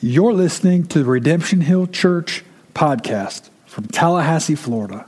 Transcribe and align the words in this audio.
You're 0.00 0.32
listening 0.32 0.86
to 0.88 1.00
the 1.00 1.04
Redemption 1.06 1.60
Hill 1.60 1.88
Church 1.88 2.44
podcast 2.72 3.50
from 3.66 3.88
Tallahassee, 3.88 4.54
Florida. 4.54 5.06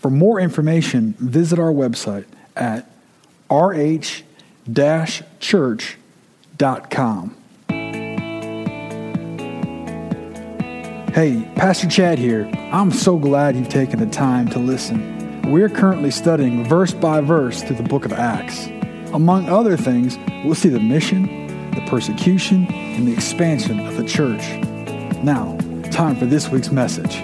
For 0.00 0.10
more 0.10 0.38
information, 0.38 1.14
visit 1.14 1.58
our 1.58 1.72
website 1.72 2.26
at 2.54 2.90
rh 3.50 4.22
church.com. 5.40 7.36
Hey, 11.14 11.50
Pastor 11.56 11.88
Chad 11.88 12.18
here. 12.18 12.50
I'm 12.70 12.92
so 12.92 13.16
glad 13.16 13.56
you've 13.56 13.70
taken 13.70 13.98
the 13.98 14.04
time 14.04 14.48
to 14.50 14.58
listen. 14.58 15.40
We're 15.50 15.70
currently 15.70 16.10
studying 16.10 16.68
verse 16.68 16.92
by 16.92 17.22
verse 17.22 17.62
through 17.62 17.76
the 17.76 17.82
book 17.82 18.04
of 18.04 18.12
Acts. 18.12 18.66
Among 19.14 19.48
other 19.48 19.78
things, 19.78 20.18
we'll 20.44 20.54
see 20.54 20.68
the 20.68 20.80
mission, 20.80 21.47
the 21.78 21.86
persecution, 21.86 22.66
and 22.72 23.06
the 23.06 23.12
expansion 23.12 23.78
of 23.86 23.96
the 23.96 24.02
church. 24.02 24.42
Now, 25.22 25.56
time 25.92 26.16
for 26.16 26.26
this 26.26 26.48
week's 26.48 26.72
message. 26.72 27.22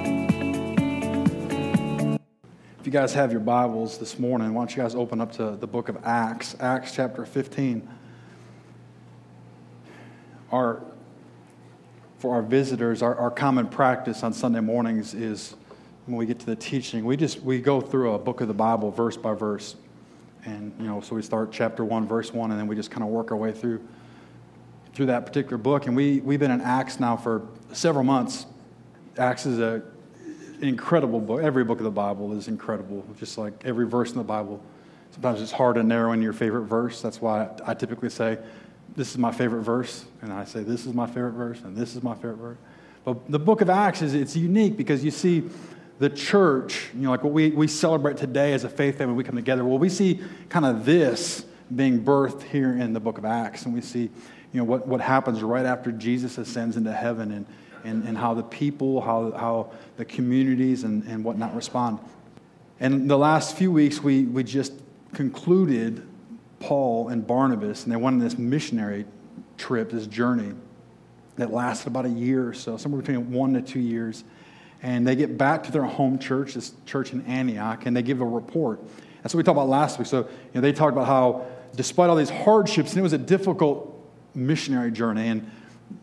If 2.79 2.87
you 2.87 2.93
guys 2.93 3.13
have 3.15 3.33
your 3.33 3.41
Bibles 3.41 3.99
this 3.99 4.17
morning, 4.17 4.55
why 4.55 4.61
don't 4.61 4.77
you 4.77 4.81
guys 4.81 4.95
open 4.95 5.21
up 5.21 5.33
to 5.33 5.57
the 5.57 5.67
book 5.67 5.89
of 5.89 5.99
Acts, 6.05 6.55
Acts 6.61 6.95
chapter 6.95 7.27
15. 7.27 7.89
Our, 10.53 10.85
for 12.19 12.37
our 12.37 12.43
visitors, 12.43 13.03
our, 13.03 13.17
our 13.17 13.33
common 13.33 13.67
practice 13.67 14.23
on 14.23 14.33
Sunday 14.33 14.61
mornings 14.61 15.15
is 15.15 15.57
when 16.07 16.17
we 16.17 16.27
get 16.27 16.39
to 16.39 16.47
the 16.47 16.55
teaching, 16.55 17.05
we 17.05 17.17
just 17.17 17.41
we 17.41 17.61
go 17.61 17.81
through 17.81 18.13
a 18.13 18.21
book 18.21 18.41
of 18.41 18.47
the 18.47 18.55
Bible 18.55 18.93
verse 18.93 19.17
by 19.17 19.35
verse. 19.35 19.75
And, 20.45 20.73
you 20.79 20.87
know, 20.87 21.01
so 21.01 21.17
we 21.17 21.23
start 21.23 21.51
chapter 21.51 21.85
1, 21.85 22.07
verse 22.07 22.33
1, 22.33 22.53
and 22.53 22.61
then 22.61 22.69
we 22.69 22.77
just 22.77 22.93
kind 22.93 23.03
of 23.03 23.09
work 23.09 23.33
our 23.33 23.37
way 23.37 23.51
through 23.51 23.81
through 24.95 25.07
that 25.07 25.27
particular 25.27 25.59
book. 25.59 25.87
And 25.87 25.97
we, 25.97 26.21
we've 26.21 26.41
been 26.41 26.51
in 26.51 26.61
Acts 26.61 27.01
now 27.01 27.17
for 27.17 27.47
several 27.73 28.05
months. 28.05 28.47
Acts 29.19 29.45
is 29.45 29.59
a, 29.59 29.83
an 30.61 30.69
incredible 30.69 31.21
book. 31.21 31.43
Every 31.43 31.65
book 31.65 31.79
of 31.79 31.85
the 31.85 31.91
Bible 31.91 32.37
is 32.37 32.49
incredible, 32.49 33.05
just 33.19 33.37
like 33.37 33.53
every 33.65 33.87
verse 33.87 34.13
in 34.13 34.19
the 34.19 34.25
Bible. 34.25 34.63
Sometimes 35.11 35.43
it's 35.43 35.53
hard 35.53 35.77
to 35.77 35.83
narrow 35.83 36.13
in 36.13 36.23
your 36.23 36.33
favorite 36.33 36.65
verse. 36.65 37.03
That's 37.03 37.21
why 37.21 37.49
I 37.67 37.75
typically 37.75 38.11
say, 38.11 38.39
This 38.97 39.11
is 39.11 39.19
my 39.19 39.31
favorite 39.31 39.63
verse. 39.63 40.05
And 40.23 40.33
I 40.33 40.45
say, 40.45 40.63
This 40.63 40.87
is 40.87 40.95
my 40.95 41.07
favorite 41.07 41.33
verse, 41.33 41.61
and 41.61 41.77
this 41.77 41.95
is 41.95 42.03
my 42.03 42.15
favorite 42.15 42.37
verse. 42.37 42.59
But 43.05 43.31
the 43.31 43.39
book 43.39 43.61
of 43.61 43.71
Acts 43.71 44.03
is 44.03 44.15
it's 44.15 44.35
unique 44.35 44.77
because 44.77 45.05
you 45.05 45.11
see 45.11 45.45
the 45.99 46.11
church, 46.11 46.91
you 46.95 47.03
know, 47.03 47.11
like 47.11 47.23
what 47.23 47.33
we, 47.33 47.51
we 47.51 47.69
celebrate 47.69 48.17
today 48.17 48.53
as 48.53 48.65
a 48.65 48.69
faith 48.69 48.99
family, 48.99 49.15
we 49.15 49.23
come 49.23 49.37
together. 49.37 49.65
Well, 49.65 49.79
we 49.79 49.89
see 49.89 50.21
kind 50.49 50.65
of 50.65 50.85
this 50.85 51.45
being 51.75 52.05
birthed 52.05 52.43
here 52.43 52.73
in 52.73 52.93
the 52.93 53.01
book 53.01 53.19
of 53.19 53.25
Acts. 53.25 53.65
And 53.65 53.75
we 53.75 53.81
see 53.81 54.11
you 54.53 54.61
know, 54.61 54.65
what, 54.65 54.87
what 54.87 55.01
happens 55.01 55.43
right 55.43 55.67
after 55.67 55.91
Jesus 55.93 56.39
ascends 56.39 56.77
into 56.77 56.93
heaven 56.93 57.33
and, 57.33 57.47
and, 57.85 58.05
and 58.05 58.17
how 58.17 58.35
the 58.35 58.43
people, 58.43 59.01
how, 59.01 59.33
how 59.33 59.71
the 59.97 60.05
communities 60.05 60.85
and, 60.85 61.03
and 61.05 61.25
whatnot 61.25 61.55
respond. 61.55 61.99
And 62.81 63.09
the 63.09 63.19
last 63.19 63.57
few 63.57 63.71
weeks, 63.73 64.03
we, 64.03 64.25
we 64.25 64.45
just 64.45 64.73
concluded 65.13 66.07
Paul 66.61 67.09
and 67.09 67.27
Barnabas, 67.27 67.85
and 67.85 67.93
they 67.93 67.97
went 67.97 68.15
on 68.15 68.21
this 68.21 68.39
missionary 68.39 69.05
trip, 69.57 69.91
this 69.91 70.07
journey 70.07 70.55
that 71.37 71.53
lasted 71.53 71.89
about 71.89 72.07
a 72.07 72.11
year 72.11 72.49
or 72.49 72.55
so, 72.55 72.77
somewhere 72.77 73.01
between 73.01 73.33
one 73.33 73.55
to 73.55 73.63
two 73.63 73.81
years. 73.81 74.25
And 74.83 75.07
they 75.07 75.17
get 75.17 75.39
back 75.39 75.65
to 75.65 75.73
their 75.73 75.85
home 75.85 76.19
church, 76.19 76.55
this 76.55 76.73
church 76.87 77.13
in 77.13 77.25
Antioch, 77.27 77.87
and 77.87 77.97
they 77.97 78.03
give 78.03 78.21
a 78.21 78.27
report. 78.27 78.81
That's 79.23 79.35
what 79.35 79.39
we 79.39 79.43
talked 79.45 79.57
about 79.57 79.69
last 79.69 79.99
week. 79.99 80.07
So 80.07 80.19
you 80.19 80.29
know, 80.55 80.61
they 80.61 80.73
talked 80.73 80.93
about 80.93 81.07
how, 81.07 81.47
despite 81.75 82.11
all 82.11 82.17
these 82.17 82.31
hardships, 82.31 82.91
and 82.91 82.99
it 82.99 83.03
was 83.03 83.13
a 83.13 83.19
difficult 83.19 83.91
missionary 84.35 84.91
journey. 84.91 85.29
And 85.29 85.51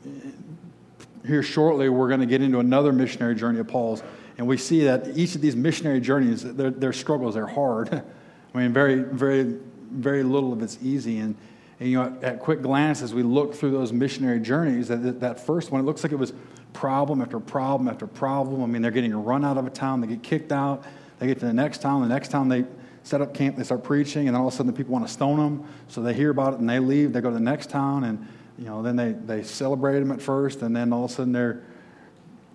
uh, 0.05 1.27
here 1.27 1.43
shortly, 1.43 1.89
we're 1.89 2.07
going 2.07 2.19
to 2.19 2.25
get 2.25 2.41
into 2.41 2.59
another 2.59 2.91
missionary 2.91 3.35
journey 3.35 3.59
of 3.59 3.67
Paul's. 3.67 4.03
And 4.37 4.47
we 4.47 4.57
see 4.57 4.85
that 4.85 5.17
each 5.17 5.35
of 5.35 5.41
these 5.41 5.55
missionary 5.55 5.99
journeys, 5.99 6.43
their, 6.43 6.71
their 6.71 6.93
struggles 6.93 7.35
are 7.35 7.47
hard. 7.47 7.93
I 8.53 8.57
mean, 8.57 8.73
very, 8.73 8.95
very, 8.95 9.57
very 9.91 10.23
little 10.23 10.53
of 10.53 10.61
it's 10.61 10.77
easy. 10.81 11.19
And, 11.19 11.35
and, 11.79 11.89
you 11.89 11.97
know, 11.97 12.17
at 12.21 12.39
quick 12.39 12.61
glance, 12.61 13.01
as 13.01 13.13
we 13.13 13.23
look 13.23 13.53
through 13.53 13.71
those 13.71 13.91
missionary 13.91 14.39
journeys, 14.39 14.87
that, 14.87 15.19
that 15.19 15.45
first 15.45 15.71
one, 15.71 15.81
it 15.81 15.83
looks 15.83 16.03
like 16.03 16.11
it 16.11 16.17
was 16.17 16.33
problem 16.73 17.21
after 17.21 17.39
problem 17.39 17.87
after 17.87 18.07
problem. 18.07 18.63
I 18.63 18.65
mean, 18.65 18.81
they're 18.81 18.91
getting 18.91 19.13
run 19.13 19.43
out 19.43 19.57
of 19.57 19.67
a 19.67 19.69
town, 19.69 20.01
they 20.01 20.07
get 20.07 20.23
kicked 20.23 20.51
out, 20.51 20.83
they 21.19 21.27
get 21.27 21.39
to 21.39 21.45
the 21.45 21.53
next 21.53 21.81
town, 21.81 22.01
the 22.01 22.07
next 22.07 22.29
town 22.29 22.49
they 22.49 22.65
set 23.03 23.21
up 23.21 23.33
camp, 23.33 23.57
they 23.57 23.63
start 23.63 23.83
preaching, 23.83 24.27
and 24.27 24.37
all 24.37 24.47
of 24.47 24.53
a 24.53 24.55
sudden 24.55 24.71
the 24.71 24.77
people 24.77 24.93
want 24.93 25.07
to 25.07 25.11
stone 25.11 25.37
them. 25.37 25.67
So 25.87 26.01
they 26.01 26.13
hear 26.13 26.29
about 26.29 26.53
it 26.53 26.59
and 26.59 26.69
they 26.69 26.79
leave. 26.79 27.13
They 27.13 27.21
go 27.21 27.29
to 27.29 27.33
the 27.33 27.39
next 27.39 27.69
town, 27.69 28.03
and 28.03 28.27
you 28.57 28.65
know, 28.65 28.81
then 28.83 28.95
they, 28.95 29.13
they 29.13 29.43
celebrate 29.43 29.99
them 29.99 30.11
at 30.11 30.21
first, 30.21 30.61
and 30.61 30.75
then 30.75 30.93
all 30.93 31.05
of 31.05 31.11
a 31.11 31.13
sudden 31.13 31.33
they're 31.33 31.63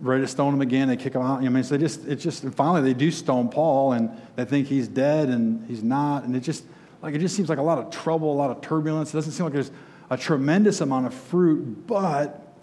ready 0.00 0.22
to 0.22 0.28
stone 0.28 0.54
him 0.54 0.60
again. 0.60 0.88
They 0.88 0.96
kick 0.96 1.14
him 1.14 1.22
out. 1.22 1.42
I 1.42 1.48
mean, 1.48 1.64
so 1.64 1.76
they 1.76 1.80
just 1.80 2.06
it's 2.06 2.22
just 2.22 2.44
finally 2.50 2.82
they 2.82 2.94
do 2.94 3.10
stone 3.10 3.48
Paul, 3.48 3.92
and 3.92 4.10
they 4.36 4.44
think 4.44 4.68
he's 4.68 4.88
dead, 4.88 5.28
and 5.28 5.66
he's 5.66 5.82
not, 5.82 6.24
and 6.24 6.36
it 6.36 6.40
just 6.40 6.64
like 7.02 7.14
it 7.14 7.18
just 7.18 7.34
seems 7.34 7.48
like 7.48 7.58
a 7.58 7.62
lot 7.62 7.78
of 7.78 7.90
trouble, 7.90 8.32
a 8.32 8.36
lot 8.36 8.50
of 8.50 8.60
turbulence. 8.60 9.12
It 9.12 9.16
doesn't 9.16 9.32
seem 9.32 9.44
like 9.44 9.52
there's 9.52 9.72
a 10.10 10.16
tremendous 10.16 10.80
amount 10.80 11.06
of 11.06 11.14
fruit, 11.14 11.86
but 11.86 12.54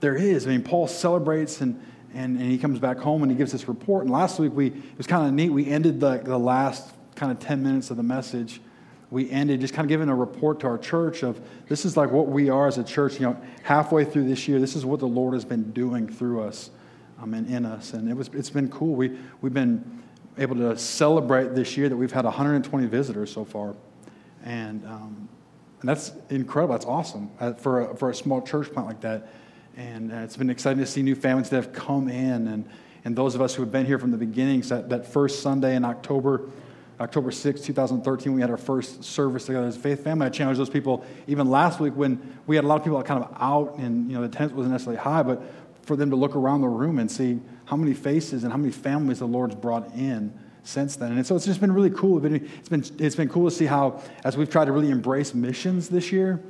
there 0.00 0.14
is. 0.14 0.46
I 0.46 0.50
mean, 0.50 0.62
Paul 0.62 0.86
celebrates 0.86 1.60
and. 1.60 1.82
And, 2.16 2.40
and 2.40 2.48
he 2.48 2.58
comes 2.58 2.78
back 2.78 2.98
home 2.98 3.24
and 3.24 3.32
he 3.32 3.36
gives 3.36 3.50
this 3.50 3.66
report. 3.66 4.04
And 4.04 4.12
last 4.12 4.38
week 4.38 4.52
we 4.54 4.68
it 4.68 4.96
was 4.96 5.08
kind 5.08 5.26
of 5.26 5.34
neat. 5.34 5.50
We 5.50 5.66
ended 5.68 5.98
the, 5.98 6.18
the 6.18 6.38
last 6.38 6.93
kind 7.16 7.32
of 7.32 7.38
10 7.38 7.62
minutes 7.62 7.90
of 7.90 7.96
the 7.96 8.02
message, 8.02 8.60
we 9.10 9.30
ended 9.30 9.60
just 9.60 9.74
kind 9.74 9.84
of 9.84 9.88
giving 9.88 10.08
a 10.08 10.14
report 10.14 10.60
to 10.60 10.66
our 10.66 10.78
church 10.78 11.22
of 11.22 11.40
this 11.68 11.84
is 11.84 11.96
like 11.96 12.10
what 12.10 12.26
we 12.26 12.50
are 12.50 12.66
as 12.66 12.78
a 12.78 12.84
church. 12.84 13.14
You 13.14 13.26
know, 13.26 13.36
halfway 13.62 14.04
through 14.04 14.28
this 14.28 14.48
year, 14.48 14.58
this 14.58 14.74
is 14.74 14.84
what 14.84 14.98
the 15.00 15.06
Lord 15.06 15.34
has 15.34 15.44
been 15.44 15.70
doing 15.72 16.08
through 16.08 16.42
us 16.42 16.70
um, 17.20 17.34
and 17.34 17.48
in 17.48 17.64
us. 17.64 17.92
And 17.92 18.08
it 18.08 18.16
was, 18.16 18.28
it's 18.32 18.50
been 18.50 18.68
cool. 18.70 18.94
We, 18.94 19.16
we've 19.40 19.54
been 19.54 20.02
able 20.38 20.56
to 20.56 20.76
celebrate 20.76 21.54
this 21.54 21.76
year 21.76 21.88
that 21.88 21.96
we've 21.96 22.12
had 22.12 22.24
120 22.24 22.86
visitors 22.86 23.32
so 23.32 23.44
far. 23.44 23.76
And, 24.42 24.84
um, 24.84 25.28
and 25.80 25.88
that's 25.88 26.12
incredible. 26.30 26.74
That's 26.74 26.86
awesome 26.86 27.30
uh, 27.38 27.52
for, 27.52 27.90
a, 27.90 27.96
for 27.96 28.10
a 28.10 28.14
small 28.14 28.42
church 28.42 28.72
plant 28.72 28.88
like 28.88 29.00
that. 29.02 29.28
And 29.76 30.12
uh, 30.12 30.16
it's 30.16 30.36
been 30.36 30.50
exciting 30.50 30.80
to 30.80 30.86
see 30.86 31.02
new 31.02 31.14
families 31.14 31.50
that 31.50 31.56
have 31.56 31.72
come 31.72 32.08
in. 32.08 32.48
And, 32.48 32.68
and 33.04 33.14
those 33.14 33.34
of 33.34 33.42
us 33.42 33.54
who 33.54 33.62
have 33.62 33.70
been 33.70 33.86
here 33.86 33.98
from 33.98 34.10
the 34.10 34.16
beginnings, 34.16 34.70
that, 34.70 34.88
that 34.88 35.06
first 35.06 35.42
Sunday 35.42 35.76
in 35.76 35.84
October, 35.84 36.50
October 37.00 37.32
6, 37.32 37.60
2013, 37.60 38.32
we 38.32 38.40
had 38.40 38.50
our 38.50 38.56
first 38.56 39.02
service 39.02 39.46
together 39.46 39.66
as 39.66 39.76
a 39.76 39.80
faith 39.80 40.04
family. 40.04 40.26
I 40.26 40.30
challenged 40.30 40.60
those 40.60 40.70
people 40.70 41.04
even 41.26 41.50
last 41.50 41.80
week 41.80 41.94
when 41.96 42.38
we 42.46 42.54
had 42.54 42.64
a 42.64 42.68
lot 42.68 42.76
of 42.76 42.84
people 42.84 43.02
kind 43.02 43.24
of 43.24 43.36
out 43.40 43.78
and 43.78 44.08
you 44.08 44.14
know 44.14 44.20
the 44.20 44.28
attendance 44.28 44.52
wasn't 44.52 44.72
necessarily 44.72 45.02
high, 45.02 45.22
but 45.22 45.42
for 45.82 45.96
them 45.96 46.10
to 46.10 46.16
look 46.16 46.36
around 46.36 46.60
the 46.60 46.68
room 46.68 46.98
and 46.98 47.10
see 47.10 47.40
how 47.66 47.76
many 47.76 47.94
faces 47.94 48.44
and 48.44 48.52
how 48.52 48.58
many 48.58 48.72
families 48.72 49.18
the 49.18 49.26
Lord's 49.26 49.54
brought 49.54 49.92
in 49.94 50.32
since 50.62 50.96
then. 50.96 51.12
And 51.12 51.26
so 51.26 51.36
it's 51.36 51.44
just 51.44 51.60
been 51.60 51.72
really 51.72 51.90
cool. 51.90 52.24
It's 52.24 52.68
been, 52.68 52.84
it's 52.98 53.16
been 53.16 53.28
cool 53.28 53.48
to 53.48 53.54
see 53.54 53.66
how, 53.66 54.02
as 54.24 54.36
we've 54.36 54.48
tried 54.48 54.66
to 54.66 54.72
really 54.72 54.90
embrace 54.90 55.34
missions 55.34 55.88
this 55.88 56.10
year, 56.10 56.42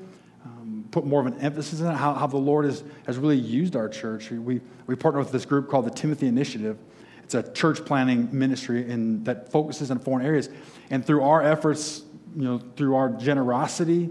um, 0.44 0.86
put 0.90 1.04
more 1.04 1.20
of 1.20 1.26
an 1.26 1.38
emphasis 1.40 1.80
on 1.80 1.94
it, 1.94 1.96
how, 1.96 2.14
how 2.14 2.26
the 2.26 2.36
Lord 2.36 2.64
has, 2.64 2.84
has 3.06 3.18
really 3.18 3.36
used 3.36 3.76
our 3.76 3.88
church. 3.88 4.30
We, 4.30 4.60
we 4.86 4.94
partner 4.94 5.20
with 5.20 5.32
this 5.32 5.44
group 5.44 5.68
called 5.68 5.86
the 5.86 5.90
Timothy 5.90 6.28
Initiative. 6.28 6.78
It's 7.24 7.34
a 7.34 7.42
church 7.42 7.84
planning 7.84 8.28
ministry 8.32 8.88
in, 8.88 9.24
that 9.24 9.50
focuses 9.50 9.90
on 9.90 9.98
foreign 9.98 10.24
areas. 10.24 10.48
And 10.90 11.04
through 11.04 11.22
our 11.22 11.42
efforts, 11.42 12.02
you 12.36 12.44
know, 12.44 12.60
through 12.76 12.94
our 12.94 13.08
generosity 13.08 14.10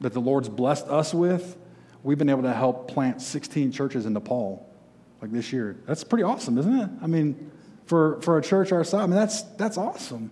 that 0.00 0.12
the 0.12 0.20
Lord's 0.20 0.48
blessed 0.48 0.86
us 0.88 1.14
with, 1.14 1.56
we've 2.02 2.18
been 2.18 2.28
able 2.28 2.42
to 2.42 2.52
help 2.52 2.88
plant 2.88 3.22
16 3.22 3.72
churches 3.72 4.04
in 4.04 4.12
Nepal, 4.12 4.68
like 5.22 5.32
this 5.32 5.52
year. 5.52 5.76
That's 5.86 6.04
pretty 6.04 6.24
awesome, 6.24 6.58
isn't 6.58 6.78
it? 6.78 6.90
I 7.02 7.06
mean, 7.06 7.50
for, 7.86 8.20
for 8.20 8.36
a 8.36 8.42
church 8.42 8.70
our 8.70 8.84
size, 8.84 9.02
I 9.02 9.06
mean, 9.06 9.16
that's, 9.16 9.42
that's 9.42 9.78
awesome. 9.78 10.30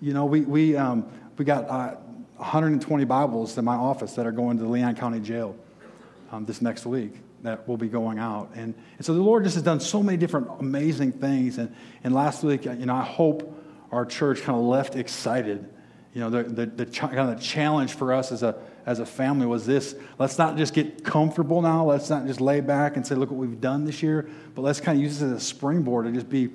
You 0.00 0.14
know, 0.14 0.24
we, 0.24 0.40
we, 0.40 0.76
um, 0.76 1.06
we 1.36 1.44
got 1.44 1.68
uh, 1.68 1.96
120 2.36 3.04
Bibles 3.04 3.58
in 3.58 3.64
my 3.64 3.76
office 3.76 4.14
that 4.14 4.26
are 4.26 4.32
going 4.32 4.56
to 4.56 4.64
the 4.64 4.70
Leon 4.70 4.96
County 4.96 5.20
Jail 5.20 5.54
um, 6.30 6.46
this 6.46 6.62
next 6.62 6.86
week 6.86 7.12
that 7.42 7.66
will 7.66 7.76
be 7.76 7.88
going 7.88 8.18
out. 8.18 8.50
And, 8.54 8.74
and 8.96 9.06
so 9.06 9.14
the 9.14 9.20
Lord 9.20 9.44
just 9.44 9.54
has 9.54 9.64
done 9.64 9.80
so 9.80 10.02
many 10.02 10.16
different 10.16 10.48
amazing 10.60 11.12
things. 11.12 11.58
And, 11.58 11.74
and 12.04 12.14
last 12.14 12.42
week, 12.42 12.64
you 12.64 12.74
know, 12.74 12.94
I 12.94 13.04
hope 13.04 13.58
our 13.90 14.06
church 14.06 14.42
kind 14.42 14.58
of 14.58 14.64
left 14.64 14.96
excited. 14.96 15.68
You 16.14 16.20
know, 16.20 16.30
the, 16.30 16.42
the, 16.44 16.66
the 16.66 16.86
kind 16.86 17.18
of 17.18 17.36
the 17.36 17.42
challenge 17.42 17.94
for 17.94 18.12
us 18.12 18.32
as 18.32 18.42
a, 18.42 18.56
as 18.86 18.98
a 18.98 19.06
family 19.06 19.46
was 19.46 19.66
this 19.66 19.94
let's 20.18 20.38
not 20.38 20.56
just 20.56 20.74
get 20.74 21.04
comfortable 21.04 21.62
now. 21.62 21.84
Let's 21.84 22.10
not 22.10 22.26
just 22.26 22.40
lay 22.40 22.60
back 22.60 22.96
and 22.96 23.06
say, 23.06 23.14
look 23.14 23.30
what 23.30 23.38
we've 23.38 23.60
done 23.60 23.84
this 23.84 24.02
year, 24.02 24.28
but 24.54 24.62
let's 24.62 24.80
kind 24.80 24.98
of 24.98 25.02
use 25.02 25.18
this 25.18 25.22
as 25.22 25.32
a 25.32 25.40
springboard 25.40 26.06
to 26.06 26.12
just 26.12 26.28
be, 26.28 26.50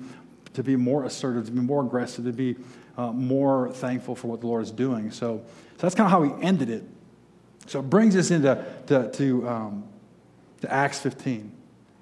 to 0.54 0.62
be 0.62 0.76
more 0.76 1.04
assertive, 1.04 1.46
to 1.46 1.52
be 1.52 1.60
more 1.60 1.82
aggressive, 1.82 2.24
to 2.24 2.32
be 2.32 2.56
uh, 2.96 3.12
more 3.12 3.70
thankful 3.72 4.14
for 4.14 4.28
what 4.28 4.40
the 4.40 4.46
Lord 4.46 4.62
is 4.62 4.70
doing. 4.70 5.10
So, 5.10 5.42
so 5.76 5.82
that's 5.82 5.94
kind 5.94 6.06
of 6.06 6.10
how 6.10 6.20
we 6.20 6.42
ended 6.42 6.70
it. 6.70 6.84
So 7.66 7.80
it 7.80 7.90
brings 7.90 8.16
us 8.16 8.30
into 8.30 8.64
to, 8.86 9.10
to 9.10 9.48
um, 9.48 9.84
to 10.60 10.72
Acts 10.72 11.00
15. 11.00 11.52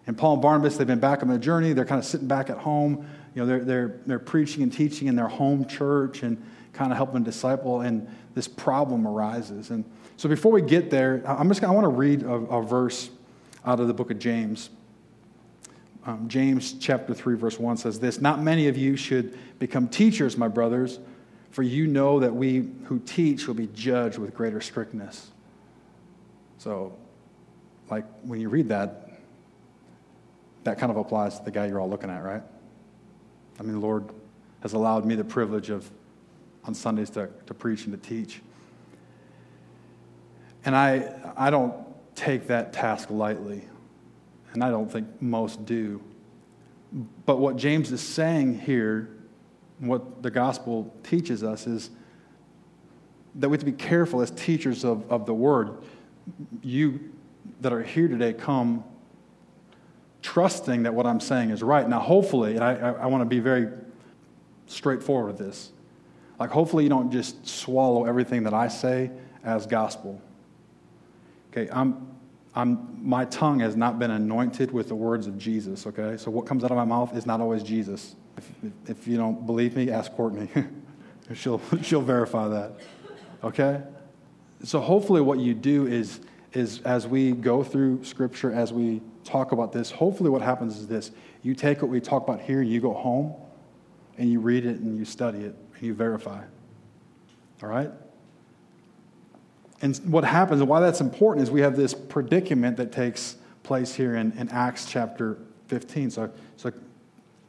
And 0.06 0.16
Paul 0.16 0.34
and 0.34 0.42
Barnabas, 0.42 0.76
they've 0.76 0.86
been 0.86 1.00
back 1.00 1.22
on 1.22 1.28
the 1.28 1.38
journey. 1.38 1.72
They're 1.72 1.84
kind 1.84 1.98
of 1.98 2.04
sitting 2.04 2.28
back 2.28 2.48
at 2.48 2.58
home. 2.58 3.08
You 3.34 3.42
know, 3.42 3.46
they're, 3.46 3.64
they're, 3.64 4.00
they're 4.06 4.18
preaching 4.18 4.62
and 4.62 4.72
teaching 4.72 5.08
in 5.08 5.16
their 5.16 5.28
home 5.28 5.66
church 5.66 6.22
and 6.22 6.42
kind 6.72 6.92
of 6.92 6.96
helping 6.96 7.22
disciple, 7.22 7.80
and 7.80 8.06
this 8.34 8.46
problem 8.46 9.06
arises. 9.06 9.70
And 9.70 9.84
so 10.16 10.28
before 10.28 10.52
we 10.52 10.62
get 10.62 10.90
there, 10.90 11.22
I'm 11.26 11.48
just 11.48 11.64
I 11.64 11.70
want 11.70 11.84
to 11.84 11.88
read 11.88 12.22
a, 12.22 12.32
a 12.32 12.62
verse 12.62 13.10
out 13.64 13.80
of 13.80 13.88
the 13.88 13.94
book 13.94 14.10
of 14.10 14.18
James. 14.18 14.70
Um, 16.04 16.28
James 16.28 16.74
chapter 16.74 17.14
3, 17.14 17.36
verse 17.36 17.58
1 17.58 17.78
says 17.78 17.98
this 17.98 18.20
Not 18.20 18.40
many 18.40 18.68
of 18.68 18.76
you 18.76 18.96
should 18.96 19.36
become 19.58 19.88
teachers, 19.88 20.36
my 20.36 20.48
brothers, 20.48 21.00
for 21.50 21.62
you 21.62 21.86
know 21.86 22.20
that 22.20 22.34
we 22.34 22.68
who 22.84 23.00
teach 23.00 23.48
will 23.48 23.54
be 23.54 23.68
judged 23.68 24.18
with 24.18 24.34
greater 24.34 24.60
strictness. 24.60 25.30
So, 26.58 26.96
like 27.90 28.04
when 28.22 28.40
you 28.40 28.48
read 28.48 28.68
that, 28.68 29.10
that 30.64 30.78
kind 30.78 30.90
of 30.90 30.96
applies 30.96 31.38
to 31.38 31.44
the 31.44 31.50
guy 31.50 31.66
you're 31.66 31.80
all 31.80 31.88
looking 31.88 32.10
at, 32.10 32.22
right? 32.24 32.42
I 33.58 33.62
mean, 33.62 33.74
the 33.74 33.80
Lord 33.80 34.10
has 34.60 34.72
allowed 34.72 35.04
me 35.04 35.14
the 35.14 35.24
privilege 35.24 35.70
of, 35.70 35.88
on 36.64 36.74
Sundays, 36.74 37.10
to, 37.10 37.28
to 37.46 37.54
preach 37.54 37.84
and 37.86 38.02
to 38.02 38.08
teach. 38.08 38.42
And 40.64 40.74
I, 40.74 41.14
I 41.36 41.50
don't 41.50 41.74
take 42.16 42.48
that 42.48 42.72
task 42.72 43.10
lightly, 43.10 43.62
and 44.52 44.64
I 44.64 44.70
don't 44.70 44.90
think 44.90 45.06
most 45.22 45.64
do. 45.64 46.02
But 47.24 47.36
what 47.38 47.56
James 47.56 47.92
is 47.92 48.00
saying 48.00 48.60
here, 48.60 49.10
what 49.78 50.22
the 50.22 50.30
gospel 50.30 50.92
teaches 51.04 51.44
us, 51.44 51.66
is 51.66 51.90
that 53.36 53.48
we 53.48 53.54
have 53.54 53.60
to 53.60 53.66
be 53.66 53.72
careful 53.72 54.22
as 54.22 54.30
teachers 54.32 54.84
of, 54.84 55.10
of 55.10 55.26
the 55.26 55.34
word. 55.34 55.78
You 56.62 57.12
that 57.60 57.72
are 57.72 57.82
here 57.82 58.08
today 58.08 58.32
come 58.32 58.84
trusting 60.22 60.82
that 60.82 60.94
what 60.94 61.06
I'm 61.06 61.20
saying 61.20 61.50
is 61.50 61.62
right. 61.62 61.88
Now, 61.88 62.00
hopefully, 62.00 62.56
and 62.56 62.64
I, 62.64 62.74
I, 62.74 62.90
I 62.92 63.06
want 63.06 63.22
to 63.22 63.26
be 63.26 63.38
very 63.38 63.68
straightforward 64.66 65.28
with 65.28 65.38
this. 65.38 65.70
Like, 66.38 66.50
hopefully, 66.50 66.84
you 66.84 66.90
don't 66.90 67.10
just 67.10 67.46
swallow 67.46 68.04
everything 68.04 68.42
that 68.42 68.52
I 68.52 68.68
say 68.68 69.10
as 69.44 69.66
gospel. 69.66 70.20
Okay, 71.50 71.70
I'm, 71.72 72.08
I'm, 72.54 72.98
my 73.08 73.24
tongue 73.26 73.60
has 73.60 73.76
not 73.76 73.98
been 73.98 74.10
anointed 74.10 74.72
with 74.72 74.88
the 74.88 74.94
words 74.94 75.26
of 75.26 75.38
Jesus, 75.38 75.86
okay? 75.86 76.16
So, 76.16 76.30
what 76.30 76.44
comes 76.44 76.64
out 76.64 76.70
of 76.70 76.76
my 76.76 76.84
mouth 76.84 77.16
is 77.16 77.24
not 77.24 77.40
always 77.40 77.62
Jesus. 77.62 78.16
If, 78.36 78.50
if, 78.62 78.90
if 78.90 79.08
you 79.08 79.16
don't 79.16 79.46
believe 79.46 79.76
me, 79.76 79.90
ask 79.90 80.12
Courtney. 80.12 80.48
she'll, 81.34 81.60
she'll 81.82 82.02
verify 82.02 82.48
that, 82.48 82.72
okay? 83.44 83.82
So, 84.64 84.80
hopefully, 84.80 85.20
what 85.20 85.38
you 85.38 85.54
do 85.54 85.86
is, 85.86 86.20
is 86.56 86.80
as 86.82 87.06
we 87.06 87.32
go 87.32 87.62
through 87.62 88.02
Scripture, 88.02 88.50
as 88.50 88.72
we 88.72 89.02
talk 89.24 89.52
about 89.52 89.72
this, 89.72 89.90
hopefully 89.90 90.30
what 90.30 90.40
happens 90.40 90.78
is 90.78 90.88
this. 90.88 91.10
You 91.42 91.54
take 91.54 91.82
what 91.82 91.90
we 91.90 92.00
talk 92.00 92.26
about 92.26 92.40
here, 92.40 92.62
you 92.62 92.80
go 92.80 92.94
home, 92.94 93.34
and 94.16 94.30
you 94.30 94.40
read 94.40 94.64
it, 94.64 94.78
and 94.78 94.96
you 94.96 95.04
study 95.04 95.40
it, 95.40 95.54
and 95.74 95.82
you 95.82 95.92
verify. 95.92 96.42
All 97.62 97.68
right? 97.68 97.90
And 99.82 99.96
what 100.10 100.24
happens, 100.24 100.60
and 100.60 100.68
why 100.68 100.80
that's 100.80 101.02
important, 101.02 101.42
is 101.42 101.50
we 101.50 101.60
have 101.60 101.76
this 101.76 101.92
predicament 101.92 102.78
that 102.78 102.90
takes 102.90 103.36
place 103.62 103.94
here 103.94 104.16
in, 104.16 104.32
in 104.32 104.48
Acts 104.48 104.86
chapter 104.86 105.36
15. 105.66 106.10
So, 106.10 106.30
so 106.56 106.72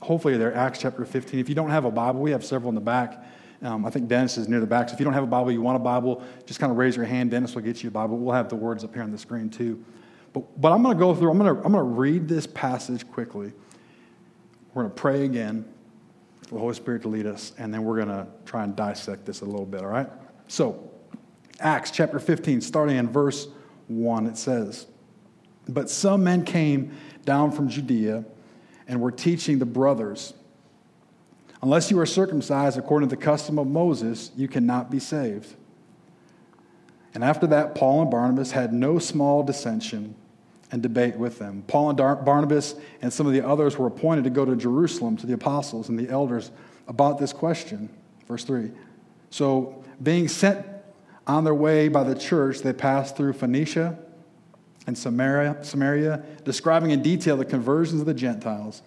hopefully 0.01 0.35
there, 0.35 0.53
Acts 0.53 0.79
chapter 0.79 1.05
15. 1.05 1.39
If 1.39 1.47
you 1.47 1.55
don't 1.55 1.69
have 1.69 1.85
a 1.85 1.91
Bible, 1.91 2.19
we 2.19 2.31
have 2.31 2.43
several 2.43 2.69
in 2.69 2.75
the 2.75 2.81
back. 2.81 3.23
Um, 3.61 3.85
I 3.85 3.89
think 3.89 4.07
Dennis 4.07 4.37
is 4.37 4.47
near 4.47 4.59
the 4.59 4.67
back. 4.67 4.89
So 4.89 4.93
if 4.93 4.99
you 4.99 5.03
don't 5.03 5.13
have 5.13 5.23
a 5.23 5.27
Bible, 5.27 5.51
you 5.51 5.61
want 5.61 5.77
a 5.77 5.79
Bible, 5.79 6.23
just 6.45 6.59
kind 6.59 6.71
of 6.71 6.77
raise 6.77 6.95
your 6.95 7.05
hand. 7.05 7.31
Dennis 7.31 7.55
will 7.55 7.63
get 7.63 7.81
you 7.83 7.89
a 7.89 7.91
Bible. 7.91 8.17
We'll 8.17 8.35
have 8.35 8.49
the 8.49 8.55
words 8.55 8.83
up 8.83 8.93
here 8.93 9.03
on 9.03 9.11
the 9.11 9.17
screen 9.17 9.49
too. 9.49 9.83
But, 10.33 10.61
but 10.61 10.71
I'm 10.71 10.83
going 10.83 10.95
to 10.95 10.99
go 10.99 11.15
through, 11.15 11.31
I'm 11.31 11.37
going 11.39 11.55
to, 11.55 11.65
I'm 11.65 11.71
going 11.71 11.83
to 11.83 11.91
read 11.91 12.27
this 12.27 12.45
passage 12.45 13.09
quickly. 13.11 13.51
We're 14.73 14.83
going 14.83 14.93
to 14.93 15.01
pray 15.01 15.25
again 15.25 15.65
for 16.47 16.55
the 16.55 16.59
Holy 16.59 16.75
Spirit 16.75 17.01
to 17.01 17.07
lead 17.07 17.25
us, 17.25 17.53
and 17.57 17.73
then 17.73 17.83
we're 17.83 17.95
going 17.95 18.09
to 18.09 18.27
try 18.45 18.63
and 18.63 18.75
dissect 18.75 19.25
this 19.25 19.41
a 19.41 19.45
little 19.45 19.65
bit, 19.65 19.81
all 19.81 19.87
right? 19.87 20.09
So, 20.47 20.91
Acts 21.59 21.91
chapter 21.91 22.19
15, 22.19 22.61
starting 22.61 22.97
in 22.97 23.09
verse 23.09 23.47
1, 23.87 24.27
it 24.27 24.37
says, 24.37 24.85
But 25.67 25.89
some 25.89 26.23
men 26.23 26.45
came 26.45 26.95
down 27.25 27.51
from 27.51 27.67
Judea 27.67 28.23
and 28.87 29.01
were 29.01 29.11
teaching 29.11 29.59
the 29.59 29.65
brothers, 29.65 30.33
Unless 31.61 31.89
you 31.89 31.99
are 31.99 32.05
circumcised 32.05 32.77
according 32.77 33.09
to 33.09 33.15
the 33.15 33.21
custom 33.21 33.57
of 33.57 33.67
Moses, 33.67 34.31
you 34.35 34.47
cannot 34.47 34.91
be 34.91 34.99
saved. 34.99 35.55
And 37.13 37.23
after 37.23 37.47
that, 37.47 37.73
Paul 37.73 38.03
and 38.03 38.11
Barnabas 38.11 38.51
had 38.51 38.73
no 38.73 38.99
small 38.99 39.41
dissension 39.41 40.15
and 40.71 40.83
debate 40.83 41.15
with 41.15 41.39
them. 41.39 41.63
Paul 41.67 41.89
and 41.89 41.97
Barnabas 41.97 42.75
and 43.01 43.11
some 43.11 43.25
of 43.25 43.33
the 43.33 43.45
others 43.45 43.77
were 43.77 43.87
appointed 43.87 44.25
to 44.25 44.29
go 44.29 44.45
to 44.45 44.55
Jerusalem 44.55 45.17
to 45.17 45.25
the 45.25 45.33
apostles 45.33 45.89
and 45.89 45.97
the 45.97 46.09
elders 46.09 46.51
about 46.87 47.17
this 47.17 47.33
question. 47.33 47.89
Verse 48.27 48.43
3. 48.43 48.71
So, 49.29 49.83
being 50.03 50.27
sent 50.27 50.65
on 51.25 51.43
their 51.43 51.55
way 51.55 51.87
by 51.87 52.03
the 52.03 52.15
church, 52.15 52.59
they 52.59 52.73
passed 52.73 53.17
through 53.17 53.33
Phoenicia 53.33 53.97
and 54.85 54.97
Samaria, 54.97 55.57
Samaria, 55.63 56.23
describing 56.45 56.91
in 56.91 57.01
detail 57.01 57.35
the 57.35 57.45
conversions 57.45 57.99
of 57.99 58.05
the 58.05 58.13
Gentiles, 58.13 58.81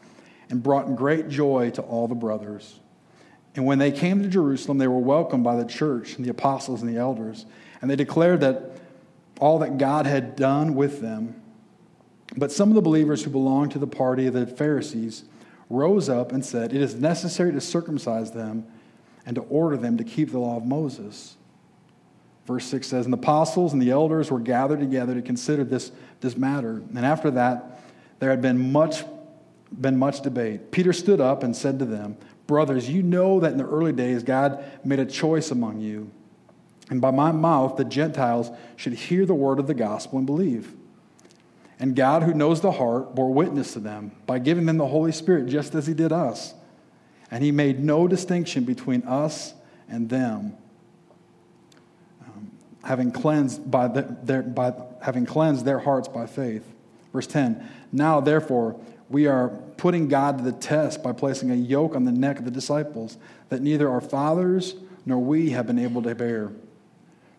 and 0.51 0.63
brought 0.63 0.97
great 0.97 1.29
joy 1.29 1.71
to 1.71 1.83
all 1.83 2.09
the 2.09 2.15
brothers. 2.15 2.79
And 3.55 3.65
when 3.65 3.79
they 3.79 3.91
came 3.91 4.23
to 4.23 4.29
Jerusalem, 4.29 4.79
they 4.79 4.89
were 4.89 4.99
welcomed 4.99 5.45
by 5.45 5.57
the 5.57 5.65
church 5.65 6.17
and 6.17 6.25
the 6.25 6.31
apostles 6.31 6.83
and 6.83 6.95
the 6.95 6.99
elders. 6.99 7.47
And 7.81 7.91
they 7.91 7.97
declared 7.97 8.41
that 8.41 8.79
all 9.41 9.59
that 9.61 9.79
God 9.79 10.07
had 10.07 10.37
done 10.37 10.75
with 10.75 11.01
them. 11.01 11.41
But 12.37 12.53
some 12.53 12.69
of 12.69 12.75
the 12.75 12.83
believers 12.83 13.25
who 13.25 13.31
belonged 13.31 13.73
to 13.73 13.79
the 13.79 13.87
party 13.87 14.27
of 14.27 14.35
the 14.35 14.47
Pharisees 14.47 15.25
rose 15.69 16.09
up 16.09 16.33
and 16.33 16.45
said, 16.45 16.73
It 16.73 16.81
is 16.83 16.95
necessary 16.95 17.53
to 17.53 17.61
circumcise 17.61 18.31
them 18.31 18.67
and 19.27 19.35
to 19.35 19.43
order 19.43 19.77
them 19.77 19.97
to 19.97 20.05
keep 20.05 20.31
the 20.31 20.39
law 20.39 20.57
of 20.57 20.65
Moses. 20.65 21.37
Verse 22.47 22.65
6 22.67 22.87
says, 22.87 23.07
And 23.07 23.13
the 23.13 23.19
apostles 23.19 23.73
and 23.73 23.81
the 23.81 23.91
elders 23.91 24.31
were 24.31 24.41
gathered 24.41 24.81
together 24.81 25.15
to 25.15 25.23
consider 25.23 25.65
this, 25.65 25.93
this 26.21 26.37
matter. 26.37 26.83
And 26.95 27.05
after 27.05 27.31
that, 27.33 27.81
there 28.19 28.31
had 28.31 28.43
been 28.43 28.73
much, 28.73 29.05
been 29.79 29.99
much 29.99 30.23
debate. 30.23 30.71
Peter 30.71 30.93
stood 30.93 31.21
up 31.21 31.43
and 31.43 31.55
said 31.55 31.79
to 31.79 31.85
them, 31.85 32.17
Brothers, 32.47 32.89
you 32.89 33.03
know 33.03 33.41
that 33.41 33.53
in 33.53 33.59
the 33.59 33.67
early 33.67 33.93
days 33.93 34.23
God 34.23 34.65
made 34.85 34.99
a 34.99 35.07
choice 35.07 35.51
among 35.51 35.81
you 35.81 36.11
and 36.91 37.01
by 37.01 37.13
my 37.13 37.33
mouth 37.33 37.77
the 37.77 37.85
Gentiles 37.85 38.51
should 38.77 38.93
hear 38.93 39.25
the 39.25 39.35
word 39.35 39.61
of 39.61 39.69
the 39.69 39.75
gospel 39.75 40.19
and 40.19 40.27
believe. 40.27 40.75
And 41.79 41.97
God, 41.97 42.25
who 42.25 42.35
knows 42.35 42.61
the 42.61 42.73
heart, 42.73 43.15
bore 43.15 43.33
witness 43.33 43.73
to 43.73 43.81
them 43.81 44.13
by 44.27 44.39
giving 44.39 44.67
them 44.67 44.77
the 44.77 44.89
Holy 44.89 45.13
Spirit 45.13 45.47
just 45.47 45.75
as 45.75 45.87
He 45.87 45.95
did 45.95 46.13
us. 46.13 46.53
And 47.31 47.43
He 47.43 47.53
made 47.53 47.81
no 47.81 48.07
distinction 48.09 48.65
between 48.65 49.03
us 49.05 49.55
and 49.89 50.11
them, 50.11 50.57
um, 52.27 52.51
having 52.83 53.13
cleansed 53.13 53.71
by, 53.71 53.89
the, 53.89 54.17
their, 54.25 54.43
by 54.43 54.75
having 55.01 55.25
cleansed 55.25 55.65
their 55.65 55.79
hearts 55.79 56.09
by 56.09 56.27
faith. 56.27 56.65
Verse 57.13 57.29
10 57.29 57.67
Now, 57.93 58.21
therefore, 58.21 58.79
we 59.11 59.27
are 59.27 59.49
putting 59.77 60.09
God 60.09 60.39
to 60.39 60.45
the 60.45 60.53
test 60.53 61.03
by 61.03 61.13
placing 61.13 61.51
a 61.51 61.55
yoke 61.55 61.97
on 61.97 62.05
the 62.05 62.13
neck 62.13 62.39
of 62.39 62.45
the 62.45 62.51
disciples 62.51 63.19
that 63.49 63.61
neither 63.61 63.91
our 63.91 64.01
fathers 64.01 64.77
nor 65.05 65.19
we 65.19 65.51
have 65.51 65.67
been 65.67 65.81
able 65.81 66.01
to 66.03 66.15
bear. 66.15 66.53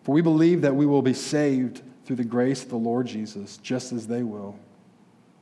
For 0.04 0.12
we 0.12 0.20
believe 0.20 0.60
that 0.62 0.76
we 0.76 0.84
will 0.84 1.02
be 1.02 1.14
saved 1.14 1.80
through 2.04 2.16
the 2.16 2.24
grace 2.24 2.62
of 2.62 2.68
the 2.68 2.76
Lord 2.76 3.06
Jesus, 3.06 3.56
just 3.56 3.92
as 3.92 4.06
they 4.06 4.22
will. 4.22 4.58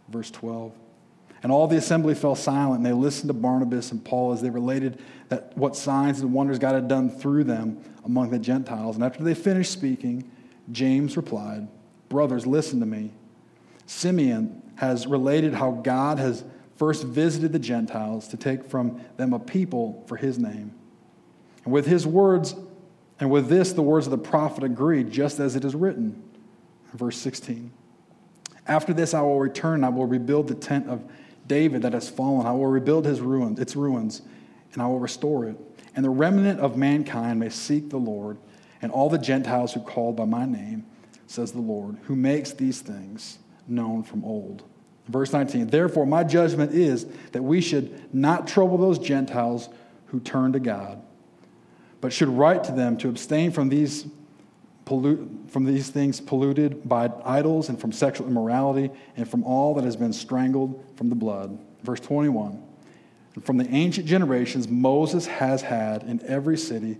Verse 0.08 0.30
12. 0.30 0.72
And 1.42 1.50
all 1.50 1.66
the 1.66 1.78
assembly 1.78 2.14
fell 2.14 2.36
silent, 2.36 2.76
and 2.76 2.86
they 2.86 2.92
listened 2.92 3.28
to 3.28 3.34
Barnabas 3.34 3.90
and 3.90 4.04
Paul 4.04 4.32
as 4.32 4.42
they 4.42 4.50
related 4.50 5.02
that 5.30 5.56
what 5.56 5.74
signs 5.74 6.20
and 6.20 6.32
wonders 6.32 6.58
God 6.58 6.74
had 6.74 6.86
done 6.86 7.10
through 7.10 7.44
them 7.44 7.82
among 8.04 8.30
the 8.30 8.38
Gentiles. 8.38 8.94
And 8.94 9.04
after 9.04 9.24
they 9.24 9.34
finished 9.34 9.72
speaking, 9.72 10.30
James 10.70 11.16
replied, 11.16 11.66
Brothers, 12.08 12.46
listen 12.46 12.78
to 12.80 12.86
me. 12.86 13.12
Simeon 13.90 14.62
has 14.76 15.08
related 15.08 15.52
how 15.52 15.72
God 15.72 16.20
has 16.20 16.44
first 16.76 17.02
visited 17.02 17.52
the 17.52 17.58
Gentiles 17.58 18.28
to 18.28 18.36
take 18.36 18.64
from 18.64 19.00
them 19.16 19.32
a 19.32 19.38
people 19.40 20.04
for 20.06 20.16
his 20.16 20.38
name. 20.38 20.72
And 21.64 21.74
with 21.74 21.86
his 21.86 22.06
words, 22.06 22.54
and 23.18 23.32
with 23.32 23.48
this, 23.48 23.72
the 23.72 23.82
words 23.82 24.06
of 24.06 24.12
the 24.12 24.18
prophet 24.18 24.62
agree, 24.62 25.02
just 25.02 25.40
as 25.40 25.56
it 25.56 25.64
is 25.64 25.74
written. 25.74 26.22
Verse 26.94 27.16
16. 27.18 27.72
After 28.68 28.94
this, 28.94 29.12
I 29.12 29.22
will 29.22 29.40
return. 29.40 29.82
I 29.82 29.88
will 29.88 30.06
rebuild 30.06 30.46
the 30.46 30.54
tent 30.54 30.88
of 30.88 31.02
David 31.48 31.82
that 31.82 31.92
has 31.92 32.08
fallen. 32.08 32.46
I 32.46 32.52
will 32.52 32.68
rebuild 32.68 33.04
his 33.04 33.20
ruins, 33.20 33.58
its 33.58 33.74
ruins, 33.74 34.22
and 34.72 34.80
I 34.80 34.86
will 34.86 35.00
restore 35.00 35.46
it. 35.46 35.56
And 35.96 36.04
the 36.04 36.10
remnant 36.10 36.60
of 36.60 36.76
mankind 36.76 37.40
may 37.40 37.50
seek 37.50 37.90
the 37.90 37.98
Lord, 37.98 38.38
and 38.80 38.92
all 38.92 39.10
the 39.10 39.18
Gentiles 39.18 39.72
who 39.72 39.80
called 39.80 40.14
by 40.14 40.26
my 40.26 40.46
name, 40.46 40.86
says 41.26 41.50
the 41.50 41.60
Lord, 41.60 41.98
who 42.04 42.14
makes 42.14 42.52
these 42.52 42.80
things 42.80 43.40
known 43.70 44.02
from 44.02 44.24
old. 44.24 44.62
Verse 45.08 45.32
19. 45.32 45.68
Therefore, 45.68 46.06
my 46.06 46.24
judgment 46.24 46.72
is 46.72 47.06
that 47.32 47.42
we 47.42 47.60
should 47.60 48.14
not 48.14 48.46
trouble 48.46 48.78
those 48.78 48.98
Gentiles 48.98 49.68
who 50.06 50.20
turn 50.20 50.52
to 50.52 50.60
God 50.60 51.02
but 52.00 52.12
should 52.12 52.28
write 52.28 52.64
to 52.64 52.72
them 52.72 52.96
to 52.98 53.08
abstain 53.08 53.50
from 53.50 53.68
these, 53.68 54.06
pollute, 54.84 55.28
from 55.48 55.64
these 55.64 55.90
things 55.90 56.20
polluted 56.20 56.88
by 56.88 57.10
idols 57.24 57.68
and 57.68 57.80
from 57.80 57.92
sexual 57.92 58.26
immorality 58.26 58.90
and 59.16 59.28
from 59.28 59.44
all 59.44 59.74
that 59.74 59.84
has 59.84 59.96
been 59.96 60.12
strangled 60.12 60.82
from 60.96 61.08
the 61.08 61.14
blood. 61.14 61.58
Verse 61.82 62.00
21 62.00 62.62
From 63.42 63.58
the 63.58 63.68
ancient 63.68 64.06
generations, 64.06 64.68
Moses 64.68 65.26
has 65.26 65.62
had 65.62 66.02
in 66.04 66.22
every 66.26 66.56
city 66.56 66.98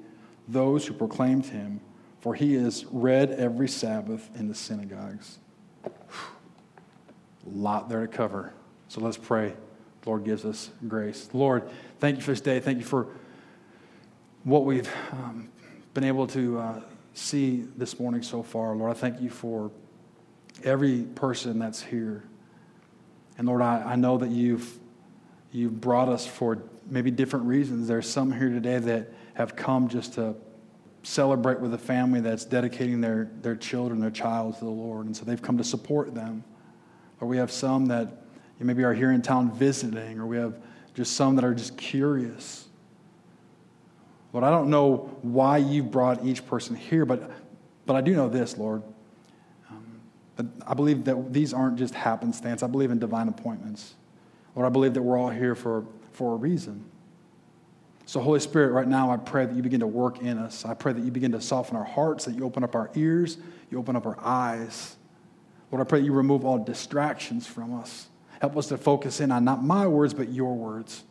those 0.48 0.86
who 0.86 0.94
proclaimed 0.94 1.46
him, 1.46 1.80
for 2.20 2.34
he 2.34 2.54
is 2.54 2.84
read 2.90 3.30
every 3.32 3.68
Sabbath 3.68 4.28
in 4.36 4.48
the 4.48 4.54
synagogues. 4.54 5.38
Lot 7.46 7.88
there 7.88 8.06
to 8.06 8.08
cover. 8.08 8.52
So 8.88 9.00
let's 9.00 9.16
pray. 9.16 9.54
Lord 10.06 10.24
gives 10.24 10.44
us 10.44 10.70
grace. 10.88 11.28
Lord, 11.32 11.68
thank 11.98 12.16
you 12.16 12.22
for 12.22 12.32
this 12.32 12.40
day. 12.40 12.60
Thank 12.60 12.78
you 12.78 12.84
for 12.84 13.08
what 14.44 14.64
we've 14.64 14.88
um, 15.12 15.50
been 15.94 16.04
able 16.04 16.26
to 16.28 16.58
uh, 16.58 16.80
see 17.14 17.66
this 17.76 17.98
morning 18.00 18.22
so 18.22 18.42
far. 18.42 18.74
Lord, 18.74 18.90
I 18.90 18.94
thank 18.94 19.20
you 19.20 19.30
for 19.30 19.70
every 20.64 21.02
person 21.02 21.58
that's 21.58 21.82
here. 21.82 22.24
And 23.38 23.46
Lord, 23.46 23.62
I, 23.62 23.82
I 23.82 23.96
know 23.96 24.18
that 24.18 24.30
you've, 24.30 24.78
you've 25.52 25.80
brought 25.80 26.08
us 26.08 26.26
for 26.26 26.62
maybe 26.86 27.10
different 27.10 27.46
reasons. 27.46 27.88
There's 27.88 28.08
some 28.08 28.32
here 28.32 28.48
today 28.48 28.78
that 28.78 29.12
have 29.34 29.56
come 29.56 29.88
just 29.88 30.14
to 30.14 30.34
celebrate 31.02 31.60
with 31.60 31.72
a 31.72 31.78
family 31.78 32.20
that's 32.20 32.44
dedicating 32.44 33.00
their, 33.00 33.30
their 33.40 33.56
children, 33.56 34.00
their 34.00 34.10
child 34.10 34.58
to 34.58 34.64
the 34.64 34.70
Lord. 34.70 35.06
And 35.06 35.16
so 35.16 35.24
they've 35.24 35.40
come 35.40 35.58
to 35.58 35.64
support 35.64 36.14
them. 36.14 36.44
Or 37.20 37.28
we 37.28 37.36
have 37.36 37.50
some 37.50 37.86
that 37.86 38.12
maybe 38.58 38.82
are 38.84 38.94
here 38.94 39.12
in 39.12 39.22
town 39.22 39.52
visiting, 39.52 40.18
or 40.18 40.26
we 40.26 40.36
have 40.36 40.54
just 40.94 41.14
some 41.14 41.36
that 41.36 41.44
are 41.44 41.54
just 41.54 41.76
curious. 41.76 42.68
Lord, 44.32 44.44
I 44.44 44.50
don't 44.50 44.70
know 44.70 45.18
why 45.22 45.58
you 45.58 45.82
brought 45.82 46.24
each 46.24 46.46
person 46.46 46.76
here, 46.76 47.04
but, 47.04 47.30
but 47.86 47.96
I 47.96 48.00
do 48.00 48.14
know 48.14 48.28
this, 48.28 48.56
Lord. 48.56 48.82
Um, 49.68 50.52
I 50.66 50.74
believe 50.74 51.04
that 51.04 51.32
these 51.32 51.52
aren't 51.52 51.76
just 51.76 51.94
happenstance. 51.94 52.62
I 52.62 52.66
believe 52.66 52.90
in 52.90 52.98
divine 52.98 53.28
appointments. 53.28 53.94
Lord, 54.54 54.66
I 54.66 54.70
believe 54.70 54.94
that 54.94 55.02
we're 55.02 55.18
all 55.18 55.30
here 55.30 55.54
for, 55.54 55.84
for 56.12 56.34
a 56.34 56.36
reason. 56.36 56.84
So, 58.06 58.20
Holy 58.20 58.40
Spirit, 58.40 58.72
right 58.72 58.88
now, 58.88 59.10
I 59.10 59.16
pray 59.16 59.46
that 59.46 59.54
you 59.54 59.62
begin 59.62 59.80
to 59.80 59.86
work 59.86 60.20
in 60.20 60.36
us. 60.38 60.64
I 60.64 60.74
pray 60.74 60.92
that 60.92 61.04
you 61.04 61.10
begin 61.10 61.32
to 61.32 61.40
soften 61.40 61.76
our 61.76 61.84
hearts, 61.84 62.24
that 62.24 62.34
you 62.34 62.44
open 62.44 62.64
up 62.64 62.74
our 62.74 62.90
ears, 62.94 63.38
you 63.70 63.78
open 63.78 63.94
up 63.94 64.04
our 64.04 64.18
eyes. 64.20 64.96
Lord, 65.70 65.86
I 65.86 65.88
pray 65.88 66.00
you 66.00 66.12
remove 66.12 66.44
all 66.44 66.58
distractions 66.58 67.46
from 67.46 67.74
us. 67.74 68.08
Help 68.40 68.56
us 68.56 68.68
to 68.68 68.78
focus 68.78 69.20
in 69.20 69.30
on 69.30 69.44
not 69.44 69.62
my 69.62 69.86
words, 69.86 70.14
but 70.14 70.32
your 70.32 70.54
words. 70.54 71.04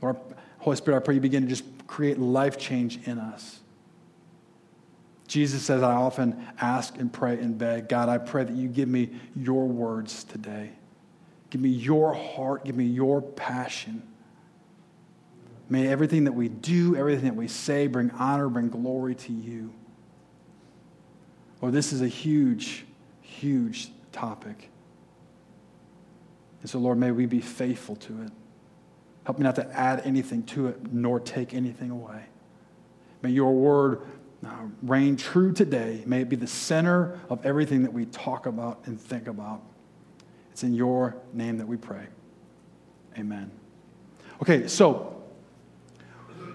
Lord, 0.00 0.16
Holy 0.58 0.76
Spirit, 0.76 0.98
I 0.98 1.00
pray 1.00 1.14
you 1.14 1.20
begin 1.20 1.42
to 1.42 1.48
just 1.48 1.64
create 1.86 2.18
life 2.18 2.58
change 2.58 3.06
in 3.06 3.18
us. 3.18 3.60
Jesus 5.28 5.62
says, 5.62 5.82
I 5.82 5.94
often 5.94 6.46
ask 6.60 6.98
and 6.98 7.10
pray 7.10 7.38
and 7.38 7.56
beg, 7.56 7.88
God, 7.88 8.08
I 8.08 8.18
pray 8.18 8.44
that 8.44 8.54
you 8.54 8.68
give 8.68 8.88
me 8.88 9.10
your 9.34 9.66
words 9.66 10.24
today. 10.24 10.72
Give 11.48 11.60
me 11.60 11.70
your 11.70 12.12
heart, 12.12 12.64
give 12.64 12.76
me 12.76 12.84
your 12.84 13.22
passion. 13.22 14.02
May 15.70 15.88
everything 15.88 16.24
that 16.24 16.32
we 16.32 16.48
do, 16.48 16.96
everything 16.96 17.24
that 17.24 17.36
we 17.36 17.48
say, 17.48 17.86
bring 17.86 18.10
honor, 18.10 18.48
bring 18.48 18.68
glory 18.68 19.14
to 19.14 19.32
you. 19.32 19.72
Lord, 21.62 21.72
this 21.72 21.94
is 21.94 22.02
a 22.02 22.08
huge, 22.08 22.84
huge 23.40 23.90
topic. 24.12 24.68
And 26.60 26.70
so, 26.70 26.78
Lord, 26.78 26.98
may 26.98 27.10
we 27.10 27.26
be 27.26 27.40
faithful 27.40 27.96
to 27.96 28.22
it. 28.22 28.30
Help 29.24 29.38
me 29.38 29.44
not 29.44 29.56
to 29.56 29.66
add 29.72 30.02
anything 30.04 30.42
to 30.44 30.68
it, 30.68 30.92
nor 30.92 31.20
take 31.20 31.54
anything 31.54 31.90
away. 31.90 32.24
May 33.22 33.30
your 33.30 33.52
word 33.52 34.02
uh, 34.44 34.50
reign 34.82 35.16
true 35.16 35.52
today. 35.52 36.02
May 36.06 36.22
it 36.22 36.28
be 36.28 36.36
the 36.36 36.46
center 36.46 37.20
of 37.28 37.44
everything 37.46 37.82
that 37.82 37.92
we 37.92 38.06
talk 38.06 38.46
about 38.46 38.80
and 38.86 39.00
think 39.00 39.28
about. 39.28 39.62
It's 40.50 40.64
in 40.64 40.74
your 40.74 41.16
name 41.32 41.58
that 41.58 41.66
we 41.66 41.76
pray. 41.76 42.06
Amen. 43.16 43.50
Okay, 44.40 44.66
so 44.66 45.21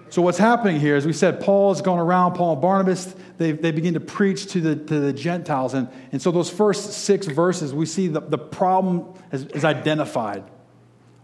so 0.10 0.22
what's 0.22 0.38
happening 0.38 0.80
here, 0.80 0.96
as 0.96 1.06
we 1.06 1.14
said, 1.14 1.42
Paul 1.42 1.74
has 1.74 1.82
gone 1.82 2.00
around, 2.00 2.34
Paul 2.34 2.54
and 2.54 2.62
Barnabas, 2.62 3.14
they, 3.38 3.52
they 3.52 3.72
begin 3.72 3.94
to 3.96 4.00
preach 4.00 4.48
to 4.48 4.62
the, 4.62 4.76
to 4.76 5.00
the 5.00 5.14
Gentiles. 5.14 5.74
And, 5.74 5.90
and 6.12 6.22
so 6.22 6.32
those 6.32 6.50
first 6.50 6.94
six 6.94 7.28
verses, 7.28 7.74
we 7.74 7.86
see 7.86 8.08
the, 8.08 8.22
the 8.22 8.38
problem 8.38 9.14
is, 9.32 9.46
is 9.48 9.66
identified. 9.66 10.44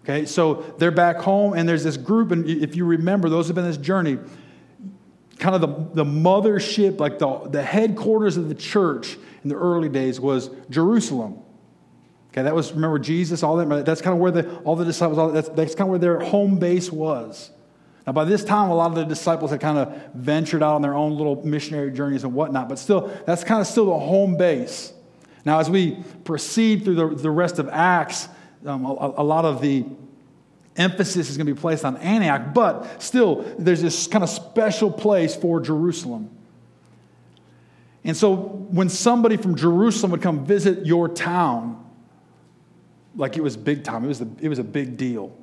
Okay, 0.04 0.26
so 0.26 0.56
they're 0.80 0.92
back 0.92 1.18
home, 1.18 1.54
and 1.54 1.68
there's 1.68 1.84
this 1.84 1.96
group, 1.96 2.32
and 2.32 2.48
if 2.48 2.76
you 2.76 2.84
remember, 2.86 3.30
those 3.30 3.48
have 3.48 3.56
been 3.56 3.64
this 3.64 3.78
journey, 3.78 4.20
kind 5.40 5.56
of 5.56 5.62
the, 5.62 6.04
the 6.04 6.10
mothership, 6.10 7.00
like 7.00 7.20
the, 7.20 7.48
the 7.50 7.64
headquarters 7.64 8.36
of 8.36 8.50
the 8.50 8.56
church 8.56 9.18
in 9.44 9.50
the 9.50 9.56
early 9.56 9.88
days 9.88 10.20
was 10.20 10.50
Jerusalem. 10.70 11.40
Okay, 12.32 12.42
that 12.42 12.54
was, 12.54 12.74
remember 12.74 13.00
Jesus, 13.00 13.44
all 13.44 13.56
that, 13.58 13.86
that's 13.86 14.02
kind 14.02 14.14
of 14.14 14.20
where 14.20 14.32
the, 14.32 14.58
all 14.60 14.76
the 14.76 14.86
disciples, 14.86 15.18
all, 15.18 15.30
that's, 15.30 15.50
that's 15.50 15.76
kind 15.76 15.88
of 15.88 15.90
where 15.90 16.00
their 16.00 16.20
home 16.20 16.58
base 16.58 16.92
was. 16.92 17.52
Now, 18.06 18.12
by 18.12 18.26
this 18.26 18.44
time, 18.44 18.70
a 18.70 18.76
lot 18.76 18.92
of 18.92 18.96
the 18.96 19.06
disciples 19.06 19.52
had 19.52 19.62
kind 19.62 19.78
of 19.78 19.94
ventured 20.14 20.62
out 20.62 20.76
on 20.76 20.82
their 20.82 20.94
own 20.94 21.16
little 21.16 21.46
missionary 21.46 21.92
journeys 21.92 22.24
and 22.24 22.34
whatnot, 22.34 22.68
but 22.68 22.78
still, 22.78 23.12
that's 23.26 23.44
kind 23.44 23.62
of 23.62 23.68
still 23.68 23.86
the 23.86 24.00
home 24.00 24.36
base. 24.36 24.92
Now, 25.46 25.60
as 25.60 25.70
we 25.70 26.04
proceed 26.26 26.84
through 26.84 26.96
the, 26.96 27.08
the 27.16 27.32
rest 27.32 27.60
of 27.60 27.70
Acts, 27.70 28.28
um, 28.66 28.86
a, 28.86 29.14
a 29.18 29.24
lot 29.24 29.46
of 29.46 29.62
the 29.62 29.86
emphasis 30.76 31.30
is 31.30 31.38
going 31.38 31.48
to 31.48 31.54
be 31.54 31.60
placed 31.60 31.86
on 31.86 31.98
Antioch, 31.98 32.54
but 32.54 33.02
still, 33.02 33.44
there's 33.58 33.82
this 33.82 34.08
kind 34.08 34.24
of 34.24 34.30
special 34.30 34.92
place 34.92 35.36
for 35.36 35.62
Jerusalem. 35.62 36.30
And 38.04 38.18
so, 38.18 38.36
when 38.36 38.90
somebody 38.90 39.38
from 39.38 39.56
Jerusalem 39.56 40.12
would 40.12 40.22
come 40.22 40.46
visit 40.46 40.86
your 40.86 41.08
town, 41.08 41.80
like 43.16 43.38
it 43.38 43.44
was 43.44 43.56
big 43.56 43.84
time, 43.86 44.04
it 44.04 44.08
was, 44.08 44.20
the, 44.20 44.28
it 44.42 44.50
was 44.50 44.60
a 44.60 44.64
big 44.64 44.98
deal. 44.98 45.34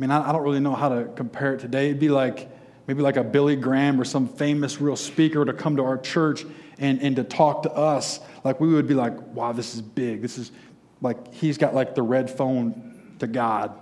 I 0.00 0.02
mean, 0.02 0.10
I, 0.12 0.30
I 0.30 0.32
don't 0.32 0.42
really 0.42 0.60
know 0.60 0.74
how 0.74 0.88
to 0.88 1.10
compare 1.14 1.52
it 1.52 1.60
today. 1.60 1.90
It'd 1.90 2.00
be 2.00 2.08
like 2.08 2.48
maybe 2.86 3.02
like 3.02 3.18
a 3.18 3.22
Billy 3.22 3.54
Graham 3.54 4.00
or 4.00 4.04
some 4.06 4.26
famous 4.26 4.80
real 4.80 4.96
speaker 4.96 5.44
to 5.44 5.52
come 5.52 5.76
to 5.76 5.84
our 5.84 5.98
church 5.98 6.46
and, 6.78 7.02
and 7.02 7.16
to 7.16 7.22
talk 7.22 7.64
to 7.64 7.70
us. 7.70 8.18
Like 8.42 8.60
we 8.60 8.72
would 8.72 8.88
be 8.88 8.94
like, 8.94 9.20
wow, 9.34 9.52
this 9.52 9.74
is 9.74 9.82
big. 9.82 10.22
This 10.22 10.38
is 10.38 10.52
like 11.02 11.34
he's 11.34 11.58
got 11.58 11.74
like 11.74 11.94
the 11.94 12.00
red 12.00 12.30
phone 12.30 13.14
to 13.18 13.26
God. 13.26 13.78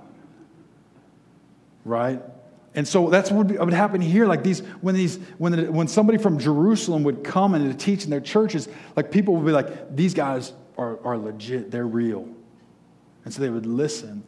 Right? 1.84 2.20
And 2.74 2.86
so 2.86 3.10
that's 3.10 3.30
what 3.30 3.46
would, 3.46 3.72
happen 3.72 4.00
here. 4.00 4.26
Like 4.26 4.42
these, 4.42 4.58
when 4.80 4.96
these, 4.96 5.18
when, 5.38 5.52
the, 5.52 5.70
when 5.70 5.86
somebody 5.86 6.18
from 6.18 6.40
Jerusalem 6.40 7.04
would 7.04 7.22
come 7.22 7.54
and 7.54 7.70
to 7.70 7.78
teach 7.78 8.02
in 8.02 8.10
their 8.10 8.20
churches, 8.20 8.68
like 8.96 9.12
people 9.12 9.36
would 9.36 9.46
be 9.46 9.52
like, 9.52 9.94
these 9.94 10.14
guys 10.14 10.52
are, 10.76 10.98
are 11.06 11.16
legit, 11.16 11.70
they're 11.70 11.86
real. 11.86 12.28
And 13.24 13.32
so 13.32 13.40
they 13.40 13.50
would 13.50 13.66
listen. 13.66 14.24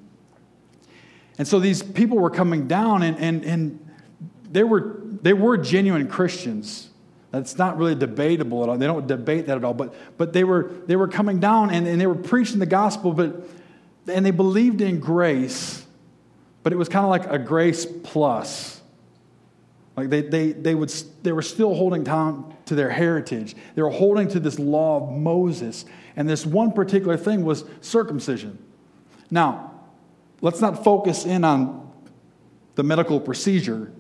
And 1.40 1.49
so 1.49 1.59
these 1.59 1.82
people 1.82 2.18
were 2.18 2.28
coming 2.28 2.68
down, 2.68 3.02
and, 3.02 3.16
and, 3.18 3.44
and 3.47 3.90
they, 4.52 4.62
were, 4.62 5.00
they 5.23 5.32
were 5.32 5.56
genuine 5.56 6.06
Christians. 6.06 6.90
That's 7.30 7.56
not 7.56 7.78
really 7.78 7.94
debatable 7.94 8.62
at 8.62 8.68
all. 8.68 8.76
They 8.76 8.87
don't 8.87 9.06
debate 9.06 9.47
that 9.47 9.56
at 9.56 9.64
all. 9.64 9.73
But, 9.73 9.94
but 10.18 10.35
they, 10.35 10.44
were, 10.44 10.70
they 10.85 10.97
were 10.97 11.09
coming 11.09 11.40
down 11.40 11.70
and, 11.70 11.87
and 11.87 11.99
they 11.99 12.06
were 12.06 12.14
preaching 12.14 12.59
the 12.59 12.66
gospel, 12.66 13.14
but, 13.14 13.49
and 14.06 14.26
they 14.26 14.32
believed 14.32 14.82
in 14.82 15.00
grace, 15.00 15.82
but 16.62 16.75
it 16.75 16.76
was 16.76 16.90
kind 16.90 17.06
of 17.06 17.11
like 17.11 17.25
a 17.25 17.38
grace 17.38 17.87
plus. 18.02 18.82
Like 19.97 20.11
they, 20.11 20.20
they, 20.20 20.52
they, 20.52 20.75
would, 20.75 20.92
they 21.23 21.32
were 21.32 21.40
still 21.40 21.75
holding 21.75 22.04
down 22.04 22.54
to 22.66 22.75
their 22.75 22.90
heritage. 22.90 23.56
They 23.76 23.80
were 23.80 23.88
holding 23.88 24.28
to 24.28 24.40
this 24.40 24.59
law 24.59 25.04
of 25.04 25.16
Moses. 25.16 25.87
And 26.16 26.28
this 26.28 26.44
one 26.44 26.73
particular 26.73 27.16
thing 27.16 27.47
was 27.47 27.64
circumcision. 27.80 28.59
Now, 29.30 29.69
let's 30.40 30.61
not 30.61 30.85
focus 30.85 31.26
in 31.26 31.44
on 31.44 31.90
the 32.75 32.82
medical 32.82 33.20
procedure, 33.20 33.92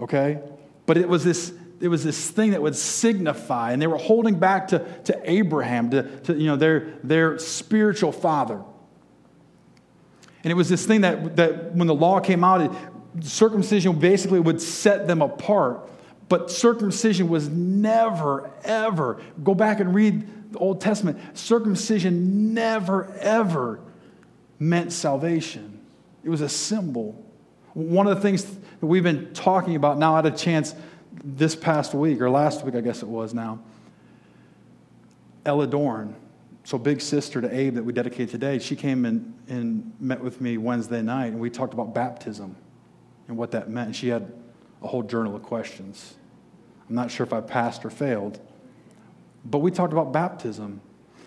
okay? 0.00 0.40
But 0.86 0.96
it 0.98 1.08
was 1.08 1.24
this 1.24 1.52
it 1.82 1.88
was 1.88 2.04
this 2.04 2.30
thing 2.30 2.52
that 2.52 2.62
would 2.62 2.76
signify, 2.76 3.72
and 3.72 3.82
they 3.82 3.88
were 3.88 3.98
holding 3.98 4.38
back 4.38 4.68
to, 4.68 4.78
to 5.02 5.20
Abraham, 5.28 5.90
to, 5.90 6.04
to 6.20 6.34
you 6.34 6.46
know, 6.46 6.54
their, 6.54 6.94
their 7.02 7.40
spiritual 7.40 8.12
father. 8.12 8.62
And 10.44 10.52
it 10.52 10.54
was 10.54 10.68
this 10.68 10.86
thing 10.86 11.00
that, 11.00 11.34
that 11.34 11.74
when 11.74 11.88
the 11.88 11.94
law 11.94 12.20
came 12.20 12.44
out, 12.44 12.60
it, 12.60 12.70
circumcision 13.24 13.98
basically 13.98 14.38
would 14.38 14.62
set 14.62 15.08
them 15.08 15.22
apart. 15.22 15.90
But 16.28 16.52
circumcision 16.52 17.28
was 17.28 17.48
never, 17.48 18.52
ever, 18.62 19.20
go 19.42 19.54
back 19.54 19.80
and 19.80 19.92
read 19.92 20.52
the 20.52 20.58
Old 20.58 20.80
Testament, 20.80 21.36
circumcision 21.36 22.54
never, 22.54 23.12
ever 23.18 23.80
meant 24.60 24.92
salvation. 24.92 25.71
It 26.24 26.28
was 26.28 26.40
a 26.40 26.48
symbol. 26.48 27.24
One 27.74 28.06
of 28.06 28.14
the 28.14 28.22
things 28.22 28.44
that 28.44 28.86
we've 28.86 29.02
been 29.02 29.32
talking 29.32 29.76
about 29.76 29.98
now, 29.98 30.14
I 30.14 30.16
had 30.16 30.26
a 30.26 30.36
chance 30.36 30.74
this 31.24 31.54
past 31.54 31.94
week, 31.94 32.20
or 32.20 32.30
last 32.30 32.64
week, 32.64 32.74
I 32.74 32.80
guess 32.80 33.02
it 33.02 33.08
was 33.08 33.34
now. 33.34 33.60
Ella 35.44 35.66
Dorn, 35.66 36.14
so 36.64 36.78
big 36.78 37.00
sister 37.00 37.40
to 37.40 37.54
Abe 37.54 37.74
that 37.74 37.82
we 37.82 37.92
dedicate 37.92 38.30
today, 38.30 38.58
she 38.58 38.76
came 38.76 39.04
and, 39.04 39.34
and 39.48 39.92
met 39.98 40.20
with 40.20 40.40
me 40.40 40.56
Wednesday 40.58 41.02
night, 41.02 41.32
and 41.32 41.40
we 41.40 41.50
talked 41.50 41.74
about 41.74 41.94
baptism 41.94 42.56
and 43.28 43.36
what 43.36 43.50
that 43.52 43.68
meant. 43.68 43.88
And 43.88 43.96
she 43.96 44.08
had 44.08 44.32
a 44.82 44.86
whole 44.86 45.02
journal 45.02 45.34
of 45.34 45.42
questions. 45.42 46.14
I'm 46.88 46.94
not 46.94 47.10
sure 47.10 47.26
if 47.26 47.32
I 47.32 47.40
passed 47.40 47.84
or 47.84 47.90
failed, 47.90 48.38
but 49.44 49.58
we 49.58 49.70
talked 49.70 49.92
about 49.92 50.12
baptism. 50.12 50.80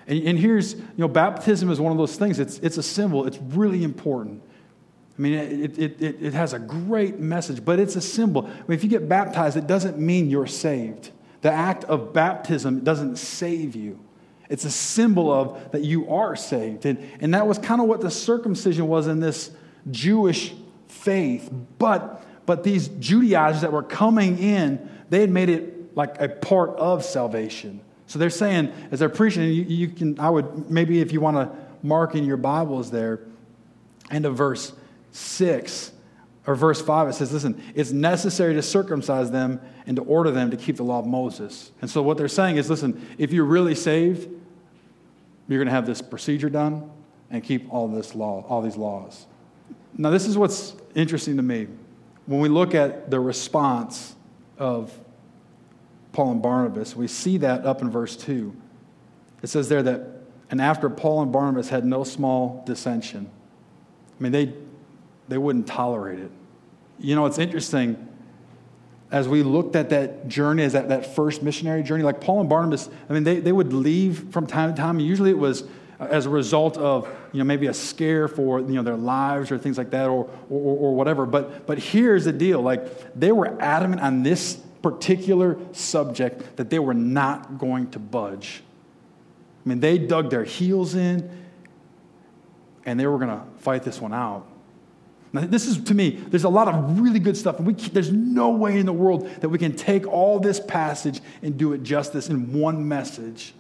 And, 0.08 0.24
and 0.24 0.40
here's, 0.40 0.76
you 0.76 0.84
know, 0.98 1.08
baptism 1.08 1.70
is 1.70 1.80
one 1.80 1.92
of 1.92 1.98
those 1.98 2.16
things, 2.16 2.40
it's, 2.40 2.60
it's 2.60 2.78
a 2.78 2.84
symbol, 2.84 3.26
it's 3.26 3.40
really 3.40 3.84
important. 3.84 4.42
I 5.18 5.22
mean, 5.22 5.34
it, 5.34 5.80
it, 5.80 6.02
it, 6.02 6.18
it, 6.22 6.34
has 6.34 6.52
a 6.52 6.60
great 6.60 7.20
message, 7.20 7.64
but 7.64 7.80
it's 7.80 7.96
a 7.96 8.02
symbol. 8.02 8.46
I 8.46 8.50
mean, 8.50 8.78
if 8.78 8.84
you 8.84 8.90
get 8.90 9.08
baptized, 9.08 9.56
it 9.56 9.66
doesn't 9.66 9.98
mean 9.98 10.30
you're 10.30 10.46
saved. 10.46 11.12
The 11.42 11.52
act 11.52 11.86
of 11.86 12.12
baptism 12.12 12.84
doesn't 12.84 13.16
save 13.16 13.76
you. 13.76 14.00
It's 14.50 14.66
a 14.66 14.72
symbol 14.72 15.32
of 15.32 15.72
that 15.72 15.84
you 15.84 16.14
are 16.14 16.36
saved. 16.36 16.86
And, 16.86 17.00
and 17.22 17.34
that 17.34 17.48
was 17.48 17.58
kind 17.58 17.80
of 17.80 17.88
what 17.88 18.02
the 18.02 18.12
circumcision 18.12 18.88
was 18.88 19.08
in 19.08 19.22
this 19.22 19.52
Jewish 19.90 20.54
faith. 20.90 21.50
But, 21.80 22.24
but 22.46 22.64
these 22.64 22.90
Judaizers 22.90 23.62
that 23.62 23.72
were 23.72 23.84
coming 23.84 24.38
in, 24.38 24.90
they 25.10 25.22
had 25.22 25.30
made 25.30 25.50
it 25.50 25.96
like 25.96 26.20
a 26.22 26.28
part 26.28 26.72
of 26.72 27.06
salvation. 27.06 27.80
So 28.08 28.20
they're 28.20 28.30
saying, 28.30 28.74
as 28.92 29.00
they're 29.00 29.10
preaching, 29.10 29.44
you, 29.44 29.64
you 29.64 29.88
can, 29.88 30.20
I 30.20 30.30
would, 30.30 30.70
maybe 30.70 31.00
if 31.00 31.14
you 31.14 31.22
want 31.22 31.38
to 31.38 31.58
mark 31.82 32.16
in 32.16 32.26
your 32.26 32.38
Bibles 32.38 32.92
there, 32.92 33.22
end 34.12 34.26
of 34.26 34.36
verse 34.36 34.74
6 35.16 35.92
or 36.46 36.56
verse 36.56 36.82
5, 36.82 37.10
it 37.10 37.14
says, 37.14 37.32
listen, 37.32 37.62
it's 37.74 37.92
necessary 37.92 38.54
to 38.54 38.62
circumcise 38.62 39.32
them 39.32 39.60
and 39.88 39.96
to 39.96 40.04
order 40.04 40.30
them 40.30 40.52
to 40.52 40.58
keep 40.58 40.78
the 40.78 40.84
law 40.84 41.00
of 41.00 41.08
Moses. 41.08 41.72
And 41.82 41.90
so 41.90 42.02
what 42.02 42.18
they're 42.18 42.28
saying 42.28 42.58
is, 42.58 42.70
listen, 42.70 43.08
if 43.18 43.32
you're 43.32 43.46
really 43.46 43.76
saved, 43.76 44.30
you're 45.48 45.60
going 45.60 45.68
to 45.68 45.74
have 45.74 45.86
this 45.86 46.02
procedure 46.02 46.50
done 46.50 46.92
and 47.32 47.44
keep 47.44 47.72
all 47.74 47.88
this 47.88 48.14
law, 48.14 48.46
all 48.48 48.62
these 48.62 48.76
laws. 48.76 49.26
Now, 49.98 50.10
this 50.10 50.28
is 50.28 50.38
what's 50.38 50.76
interesting 50.94 51.38
to 51.38 51.44
me. 51.44 51.68
When 52.26 52.40
we 52.40 52.50
look 52.50 52.76
at 52.76 53.10
the 53.10 53.20
response 53.20 54.16
of 54.58 54.92
Paul 56.12 56.32
and 56.32 56.42
Barnabas, 56.42 56.96
we 56.96 57.08
see 57.08 57.38
that 57.38 57.66
up 57.66 57.82
in 57.82 57.90
verse 57.90 58.16
2. 58.18 58.54
It 59.42 59.48
says 59.48 59.70
there 59.70 59.84
that, 59.84 60.08
and 60.50 60.62
after 60.62 60.90
Paul 60.90 61.22
and 61.22 61.32
Barnabas 61.32 61.70
had 61.70 61.86
no 61.86 62.04
small 62.04 62.64
dissension. 62.66 63.30
I 64.20 64.24
mean, 64.24 64.32
they, 64.32 64.54
they 65.28 65.38
wouldn't 65.38 65.68
tolerate 65.68 66.20
it. 66.20 66.32
You 67.00 67.16
know, 67.16 67.26
it's 67.26 67.40
interesting 67.40 68.08
as 69.12 69.28
we 69.28 69.44
looked 69.44 69.76
at 69.76 69.90
that 69.90 70.28
journey, 70.28 70.64
as 70.64 70.74
that, 70.74 70.90
that 70.90 71.16
first 71.16 71.44
missionary 71.44 71.84
journey, 71.84 72.04
like 72.04 72.20
Paul 72.20 72.42
and 72.42 72.50
Barnabas, 72.50 72.90
I 73.10 73.14
mean, 73.14 73.24
they, 73.24 73.40
they 73.40 73.52
would 73.52 73.72
leave 73.72 74.32
from 74.32 74.48
time 74.48 74.74
to 74.74 74.82
time. 74.82 75.00
Usually 75.00 75.30
it 75.30 75.38
was 75.38 75.64
uh, 76.00 76.08
as 76.10 76.26
a 76.26 76.30
result 76.30 76.78
of, 76.78 77.08
you 77.32 77.40
know, 77.40 77.46
maybe 77.46 77.68
a 77.68 77.74
scare 77.74 78.28
for, 78.28 78.60
you 78.60 78.74
know, 78.74 78.84
their 78.84 78.98
lives 78.98 79.52
or 79.52 79.58
things 79.58 79.78
like 79.78 79.92
that 79.92 80.08
or, 80.08 80.30
or, 80.50 80.78
or 80.78 80.96
whatever. 80.96 81.26
But, 81.26 81.66
but 81.66 81.78
here's 81.78 82.26
the 82.26 82.34
deal. 82.34 82.62
Like, 82.62 83.14
they 83.14 83.32
were 83.32 83.62
adamant 83.62 84.02
on 84.02 84.24
this 84.24 84.56
particular 84.82 85.58
subject 85.72 86.58
that 86.58 86.70
they 86.70 86.80
were 86.80 86.94
not 86.94 87.58
going 87.58 87.92
to 87.92 88.00
budge. 88.00 88.64
I 89.66 89.70
mean, 89.70 89.80
they 89.80 89.98
dug 89.98 90.30
their 90.30 90.44
heels 90.44 90.94
in 90.94 91.30
and 92.86 93.00
they 93.00 93.08
were 93.08 93.18
going 93.18 93.30
to 93.30 93.44
fight 93.58 93.84
this 93.84 94.00
one 94.00 94.14
out. 94.14 94.48
Now, 95.36 95.42
this 95.42 95.68
is, 95.68 95.84
to 95.84 95.94
me, 95.94 96.12
there's 96.12 96.46
a 96.46 96.50
lot 96.50 96.68
of 96.68 97.00
really 97.00 97.20
good 97.20 97.36
stuff. 97.36 97.58
And 97.58 97.68
we, 97.68 97.74
there's 97.74 98.12
no 98.12 98.50
way 98.50 98.80
in 98.80 98.86
the 98.86 98.94
world 98.94 99.28
that 99.42 99.50
we 99.50 99.58
can 99.58 99.76
take 99.76 100.08
all 100.08 100.40
this 100.40 100.60
passage 100.60 101.20
and 101.44 101.58
do 101.58 101.74
it 101.74 101.84
justice 101.84 102.30
in 102.30 102.54
one 102.54 102.88
message. 102.88 103.54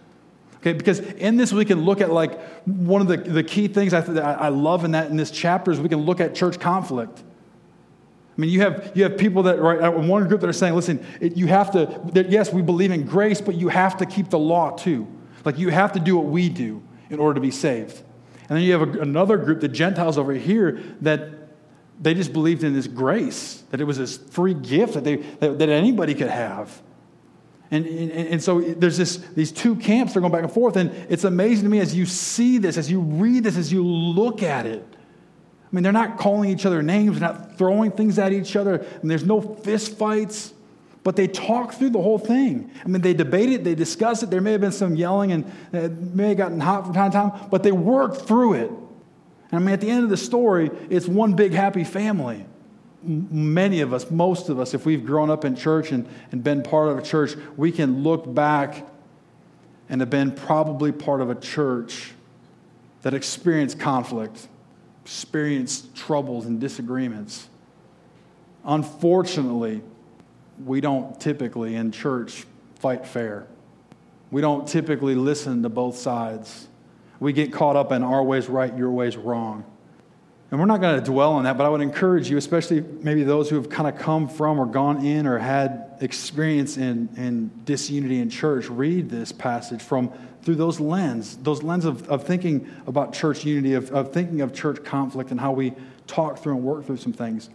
Okay, 0.57 0.73
because 0.73 0.99
in 0.99 1.37
this 1.37 1.53
we 1.53 1.65
can 1.65 1.85
look 1.85 2.01
at 2.01 2.09
like 2.09 2.41
one 2.65 3.01
of 3.01 3.07
the, 3.07 3.17
the 3.17 3.43
key 3.43 3.67
things 3.67 3.93
I, 3.93 3.99
I 3.99 4.47
love 4.47 4.83
in 4.83 4.91
that 4.91 5.11
in 5.11 5.17
this 5.17 5.29
chapter 5.29 5.71
is 5.71 5.79
we 5.79 5.89
can 5.89 5.99
look 5.99 6.19
at 6.19 6.33
church 6.33 6.59
conflict. 6.59 7.19
I 7.19 8.41
mean, 8.41 8.49
you 8.49 8.61
have, 8.61 8.91
you 8.95 9.03
have 9.03 9.17
people 9.17 9.43
that, 9.43 9.61
right, 9.61 9.79
uh, 9.81 9.91
one 9.91 10.27
group 10.27 10.41
that 10.41 10.49
are 10.49 10.53
saying, 10.53 10.73
listen, 10.73 11.05
it, 11.21 11.37
you 11.37 11.47
have 11.47 11.71
to, 11.71 12.01
that, 12.13 12.31
yes, 12.31 12.51
we 12.51 12.61
believe 12.61 12.91
in 12.91 13.05
grace, 13.05 13.41
but 13.41 13.55
you 13.55 13.69
have 13.69 13.97
to 13.97 14.05
keep 14.05 14.29
the 14.29 14.39
law 14.39 14.71
too. 14.71 15.07
Like, 15.45 15.57
you 15.57 15.69
have 15.69 15.93
to 15.93 15.99
do 15.99 16.17
what 16.17 16.25
we 16.25 16.49
do 16.49 16.81
in 17.09 17.19
order 17.19 17.35
to 17.35 17.41
be 17.41 17.51
saved. 17.51 18.01
And 18.49 18.57
then 18.57 18.61
you 18.61 18.73
have 18.73 18.95
a, 18.95 18.99
another 19.01 19.37
group, 19.37 19.61
the 19.61 19.67
Gentiles 19.67 20.17
over 20.17 20.33
here, 20.33 20.81
that 21.01 21.44
they 22.01 22.13
just 22.13 22.33
believed 22.33 22.63
in 22.63 22.73
this 22.73 22.87
grace, 22.87 23.63
that 23.71 23.81
it 23.81 23.85
was 23.85 23.97
this 23.97 24.17
free 24.17 24.53
gift 24.53 24.93
that, 24.93 25.03
they, 25.03 25.15
that, 25.15 25.59
that 25.59 25.69
anybody 25.69 26.13
could 26.13 26.29
have. 26.29 26.81
And, 27.71 27.85
and, 27.85 28.11
and, 28.11 28.43
so 28.43 28.61
there's 28.61 28.97
this, 28.97 29.17
these 29.17 29.51
two 29.51 29.75
camps 29.75 30.13
that 30.13 30.19
are 30.19 30.21
going 30.21 30.31
back 30.31 30.43
and 30.43 30.51
forth. 30.51 30.75
And 30.75 30.91
it's 31.09 31.23
amazing 31.23 31.63
to 31.63 31.69
me 31.69 31.79
as 31.79 31.95
you 31.95 32.05
see 32.05 32.57
this, 32.57 32.77
as 32.77 32.91
you 32.91 33.01
read 33.01 33.43
this, 33.43 33.57
as 33.57 33.71
you 33.71 33.83
look 33.83 34.43
at 34.43 34.65
it, 34.65 34.85
I 34.91 35.75
mean, 35.75 35.83
they're 35.83 35.91
not 35.91 36.17
calling 36.17 36.49
each 36.49 36.65
other 36.65 36.83
names, 36.83 37.19
they're 37.19 37.27
not 37.27 37.57
throwing 37.57 37.91
things 37.91 38.19
at 38.19 38.31
each 38.31 38.55
other, 38.55 38.85
and 39.01 39.09
there's 39.09 39.25
no 39.25 39.41
fist 39.41 39.97
fights, 39.97 40.53
but 41.03 41.15
they 41.15 41.27
talk 41.27 41.73
through 41.73 41.89
the 41.89 42.01
whole 42.01 42.19
thing. 42.19 42.71
I 42.83 42.87
mean, 42.87 43.01
they 43.01 43.13
debate 43.13 43.49
it, 43.49 43.63
they 43.63 43.75
discuss 43.75 44.23
it. 44.23 44.29
There 44.29 44.41
may 44.41 44.53
have 44.53 44.61
been 44.61 44.71
some 44.71 44.95
yelling 44.95 45.31
and 45.31 45.51
it 45.73 45.91
may 45.91 46.29
have 46.29 46.37
gotten 46.37 46.59
hot 46.59 46.85
from 46.85 46.93
time 46.93 47.11
to 47.11 47.17
time, 47.17 47.49
but 47.49 47.63
they 47.63 47.71
work 47.71 48.15
through 48.27 48.53
it. 48.53 48.71
And 49.51 49.59
I 49.59 49.63
mean, 49.63 49.73
at 49.73 49.81
the 49.81 49.89
end 49.89 50.03
of 50.03 50.09
the 50.09 50.17
story, 50.17 50.71
it's 50.89 51.07
one 51.07 51.33
big 51.33 51.53
happy 51.53 51.83
family. 51.83 52.45
Many 53.03 53.81
of 53.81 53.93
us, 53.93 54.09
most 54.09 54.49
of 54.49 54.59
us, 54.59 54.73
if 54.73 54.85
we've 54.85 55.05
grown 55.05 55.29
up 55.29 55.45
in 55.45 55.55
church 55.55 55.91
and, 55.91 56.07
and 56.31 56.43
been 56.43 56.63
part 56.63 56.89
of 56.89 56.97
a 56.97 57.01
church, 57.01 57.35
we 57.55 57.71
can 57.71 58.03
look 58.03 58.33
back 58.33 58.87
and 59.89 60.01
have 60.01 60.09
been 60.09 60.31
probably 60.31 60.91
part 60.91 61.21
of 61.21 61.29
a 61.29 61.35
church 61.35 62.13
that 63.03 63.13
experienced 63.13 63.79
conflict 63.79 64.47
experienced 65.05 65.95
troubles 65.95 66.47
and 66.47 66.59
disagreements. 66.59 67.47
Unfortunately, 68.63 69.83
we 70.65 70.81
don't 70.81 71.21
typically 71.21 71.75
in 71.75 71.91
church 71.91 72.47
fight 72.79 73.05
fair. 73.05 73.45
We 74.31 74.41
don't 74.41 74.67
typically 74.67 75.13
listen 75.13 75.61
to 75.61 75.69
both 75.69 75.95
sides. 75.95 76.67
We 77.25 77.33
get 77.33 77.51
caught 77.51 77.75
up 77.75 77.91
in 77.91 78.03
our 78.03 78.23
ways 78.23 78.47
right, 78.47 78.77
your 78.77 78.91
ways 78.91 79.17
wrong. 79.17 79.65
And 80.51 80.59
we're 80.59 80.67
not 80.67 80.79
going 80.79 80.99
to 80.99 81.03
dwell 81.03 81.31
on 81.31 81.45
that, 81.45 81.57
but 81.57 81.65
I 81.65 81.69
would 81.69 81.81
encourage 81.81 82.29
you, 82.29 82.37
especially 82.37 82.81
maybe 82.81 83.23
those 83.23 83.49
who 83.49 83.55
have 83.55 83.67
kind 83.67 83.89
of 83.89 83.99
come 83.99 84.29
from 84.29 84.59
or 84.59 84.67
gone 84.67 85.03
in 85.03 85.25
or 85.25 85.39
had 85.39 85.97
experience 86.01 86.77
in, 86.77 87.09
in 87.17 87.49
disunity 87.65 88.19
in 88.19 88.29
church, 88.29 88.69
read 88.69 89.09
this 89.09 89.31
passage 89.31 89.81
from 89.81 90.13
through 90.43 90.53
those 90.53 90.79
lens, 90.79 91.37
those 91.37 91.63
lens 91.63 91.85
of, 91.85 92.07
of 92.09 92.25
thinking 92.25 92.69
about 92.85 93.11
church 93.11 93.43
unity, 93.43 93.73
of, 93.73 93.89
of 93.89 94.13
thinking 94.13 94.41
of 94.41 94.53
church 94.53 94.83
conflict 94.83 95.31
and 95.31 95.39
how 95.39 95.51
we 95.51 95.73
talk 96.05 96.37
through 96.37 96.53
and 96.53 96.63
work 96.63 96.85
through 96.85 96.97
some 96.97 97.11
things. 97.11 97.49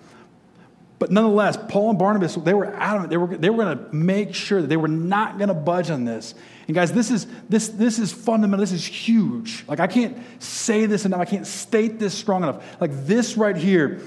But 1.00 1.10
nonetheless, 1.10 1.56
Paul 1.68 1.90
and 1.90 1.98
Barnabas, 1.98 2.34
they 2.34 2.52
were 2.52 2.66
adamant. 2.66 3.08
They 3.08 3.16
were, 3.16 3.34
they 3.34 3.48
were 3.48 3.64
going 3.64 3.78
to 3.78 3.96
make 3.96 4.34
sure 4.34 4.60
that 4.60 4.68
they 4.68 4.76
were 4.76 4.86
not 4.86 5.38
going 5.38 5.48
to 5.48 5.54
budge 5.54 5.90
on 5.90 6.04
this. 6.04 6.34
And 6.68 6.74
guys, 6.74 6.92
this 6.92 7.10
is, 7.10 7.26
this, 7.48 7.68
this 7.68 7.98
is 7.98 8.12
fundamental. 8.12 8.60
This 8.60 8.72
is 8.72 8.84
huge. 8.84 9.64
Like, 9.66 9.80
I 9.80 9.86
can't 9.86 10.18
say 10.42 10.84
this 10.84 11.06
enough. 11.06 11.18
I 11.18 11.24
can't 11.24 11.46
state 11.46 11.98
this 11.98 12.12
strong 12.12 12.42
enough. 12.42 12.62
Like, 12.82 12.90
this 13.06 13.38
right 13.38 13.56
here 13.56 14.02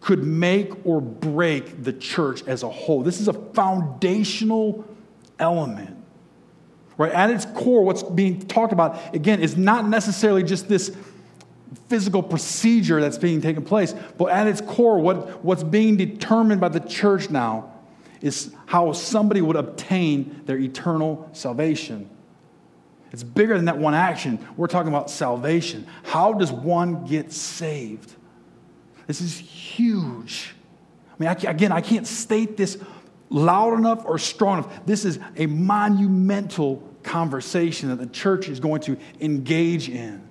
could 0.00 0.24
make 0.24 0.84
or 0.84 1.00
break 1.00 1.84
the 1.84 1.92
church 1.92 2.42
as 2.48 2.64
a 2.64 2.68
whole. 2.68 3.04
This 3.04 3.20
is 3.20 3.28
a 3.28 3.32
foundational 3.32 4.84
element 5.38 5.94
right? 6.96 7.12
At 7.12 7.30
its 7.30 7.46
core, 7.46 7.84
what's 7.84 8.02
being 8.02 8.40
talked 8.40 8.72
about, 8.72 9.14
again, 9.14 9.40
is 9.40 9.56
not 9.56 9.88
necessarily 9.88 10.42
just 10.42 10.68
this 10.68 10.94
physical 11.88 12.22
procedure 12.22 13.00
that's 13.00 13.18
being 13.18 13.40
taken 13.40 13.62
place, 13.62 13.94
but 14.16 14.26
at 14.26 14.46
its 14.46 14.60
core, 14.60 14.98
what, 14.98 15.44
what's 15.44 15.62
being 15.62 15.96
determined 15.96 16.60
by 16.60 16.68
the 16.68 16.80
church 16.80 17.30
now 17.30 17.72
is 18.20 18.52
how 18.66 18.92
somebody 18.92 19.40
would 19.40 19.56
obtain 19.56 20.42
their 20.46 20.58
eternal 20.58 21.28
salvation. 21.32 22.08
It's 23.12 23.22
bigger 23.22 23.56
than 23.56 23.66
that 23.66 23.78
one 23.78 23.94
action. 23.94 24.46
We're 24.56 24.66
talking 24.66 24.88
about 24.88 25.10
salvation. 25.10 25.86
How 26.02 26.32
does 26.32 26.52
one 26.52 27.06
get 27.06 27.32
saved? 27.32 28.14
This 29.06 29.20
is 29.20 29.38
huge. 29.38 30.54
I 31.12 31.14
mean, 31.18 31.28
I, 31.28 31.50
again, 31.50 31.72
I 31.72 31.80
can't 31.80 32.06
state 32.06 32.56
this 32.56 32.78
loud 33.30 33.78
enough 33.78 34.04
or 34.04 34.18
strong 34.18 34.58
enough. 34.58 34.86
This 34.86 35.04
is 35.04 35.18
a 35.36 35.46
monumental 35.46 36.82
conversation 37.02 37.88
that 37.88 37.96
the 37.96 38.06
church 38.06 38.48
is 38.48 38.60
going 38.60 38.82
to 38.82 38.98
engage 39.20 39.88
in. 39.88 40.27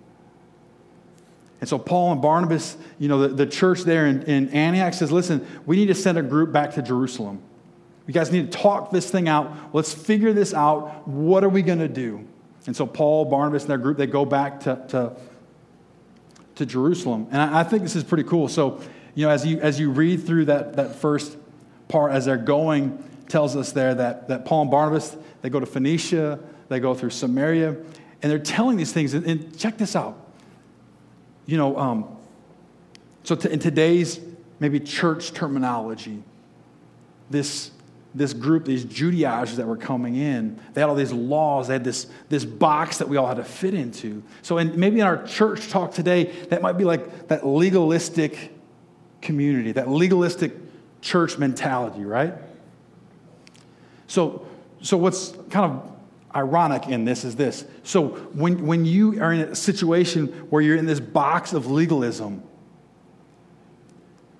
And 1.59 1.67
so 1.67 1.79
Paul 1.79 2.11
and 2.11 2.21
Barnabas, 2.21 2.77
you 2.99 3.07
know, 3.07 3.27
the, 3.27 3.29
the 3.29 3.45
church 3.45 3.81
there 3.81 4.05
in, 4.05 4.23
in 4.23 4.49
Antioch 4.49 4.93
says, 4.93 5.11
listen, 5.11 5.45
we 5.65 5.75
need 5.75 5.87
to 5.87 5.95
send 5.95 6.17
a 6.17 6.21
group 6.21 6.51
back 6.51 6.73
to 6.75 6.81
Jerusalem. 6.81 7.41
You 8.05 8.13
guys 8.13 8.31
need 8.31 8.51
to 8.51 8.57
talk 8.57 8.91
this 8.91 9.09
thing 9.09 9.27
out. 9.27 9.51
Let's 9.73 9.93
figure 9.93 10.33
this 10.33 10.53
out. 10.53 11.07
What 11.07 11.43
are 11.43 11.49
we 11.49 11.61
going 11.61 11.79
to 11.79 11.87
do? 11.87 12.25
And 12.67 12.75
so 12.75 12.85
Paul, 12.85 13.25
Barnabas, 13.25 13.63
and 13.63 13.71
their 13.71 13.77
group, 13.77 13.97
they 13.97 14.07
go 14.07 14.23
back 14.23 14.61
to, 14.61 14.83
to, 14.89 15.15
to 16.55 16.65
Jerusalem. 16.65 17.27
And 17.31 17.41
I, 17.41 17.61
I 17.61 17.63
think 17.63 17.83
this 17.83 17.95
is 17.95 18.03
pretty 18.03 18.23
cool. 18.23 18.47
So, 18.47 18.81
you 19.15 19.25
know, 19.25 19.31
as 19.31 19.45
you, 19.45 19.59
as 19.59 19.79
you 19.79 19.89
read 19.89 20.25
through 20.25 20.45
that, 20.45 20.75
that 20.75 20.95
first 20.95 21.37
part, 21.87 22.11
as 22.11 22.25
they're 22.25 22.37
going, 22.37 23.03
tells 23.29 23.55
us 23.55 23.71
there 23.71 23.95
that, 23.95 24.27
that 24.27 24.45
Paul 24.45 24.63
and 24.63 24.71
Barnabas, 24.71 25.15
they 25.41 25.49
go 25.49 25.59
to 25.59 25.65
Phoenicia, 25.65 26.39
they 26.69 26.79
go 26.79 26.93
through 26.93 27.09
Samaria, 27.09 27.69
and 27.69 28.31
they're 28.31 28.39
telling 28.39 28.77
these 28.77 28.93
things. 28.93 29.13
And, 29.13 29.25
and 29.25 29.57
check 29.57 29.77
this 29.77 29.95
out. 29.95 30.26
You 31.47 31.57
know, 31.57 31.77
um, 31.77 32.05
so 33.23 33.35
in 33.35 33.59
today's 33.59 34.19
maybe 34.59 34.79
church 34.79 35.33
terminology, 35.33 36.21
this, 37.29 37.71
this 38.13 38.33
group, 38.33 38.65
these 38.65 38.83
Judaizers 38.83 39.57
that 39.57 39.65
were 39.65 39.77
coming 39.77 40.15
in, 40.15 40.59
they 40.73 40.81
had 40.81 40.89
all 40.89 40.95
these 40.95 41.13
laws. 41.13 41.67
They 41.67 41.73
had 41.73 41.83
this, 41.83 42.07
this 42.29 42.45
box 42.45 42.97
that 42.99 43.07
we 43.07 43.17
all 43.17 43.27
had 43.27 43.37
to 43.37 43.43
fit 43.43 43.73
into. 43.73 44.23
So 44.41 44.57
in, 44.57 44.79
maybe 44.79 44.99
in 44.99 45.07
our 45.07 45.25
church 45.25 45.69
talk 45.69 45.93
today, 45.93 46.25
that 46.49 46.61
might 46.61 46.73
be 46.73 46.83
like 46.83 47.29
that 47.29 47.45
legalistic 47.45 48.53
community, 49.21 49.71
that 49.71 49.89
legalistic 49.89 50.53
church 51.01 51.37
mentality, 51.37 52.03
right? 52.03 52.33
So, 54.07 54.47
so 54.81 54.97
what's 54.97 55.33
kind 55.49 55.71
of 55.71 55.96
ironic 56.37 56.87
in 56.87 57.03
this 57.03 57.25
is 57.25 57.35
this. 57.35 57.65
So 57.81 58.09
when, 58.09 58.67
when 58.67 58.85
you 58.85 59.21
are 59.21 59.33
in 59.33 59.41
a 59.41 59.55
situation 59.55 60.27
where 60.51 60.61
you're 60.61 60.77
in 60.77 60.85
this 60.85 60.99
box 60.99 61.51
of 61.51 61.69
legalism, 61.69 62.43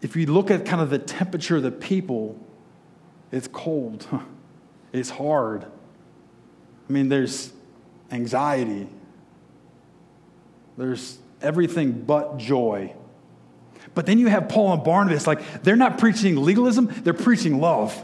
if 0.04 0.16
you 0.16 0.28
look 0.28 0.52
at 0.52 0.66
kind 0.66 0.80
of 0.80 0.92
the 0.92 1.00
temperature 1.00 1.58
of 1.58 1.64
the 1.64 1.72
people, 1.72 2.40
it's 3.32 3.48
cold. 3.48 4.08
It's 4.94 5.10
hard. 5.10 5.66
I 5.66 6.94
mean, 6.94 7.10
there's 7.10 7.52
anxiety. 8.10 8.88
There's 10.78 11.18
everything 11.42 11.92
but 11.92 12.38
joy. 12.38 12.94
But 13.94 14.06
then 14.06 14.18
you 14.18 14.28
have 14.28 14.48
Paul 14.48 14.74
and 14.74 14.84
Barnabas, 14.84 15.28
like, 15.28 15.64
they're 15.64 15.76
not 15.76 15.98
preaching 15.98 16.38
legalism, 16.38 16.90
they're 17.04 17.14
preaching 17.14 17.60
love. 17.60 18.02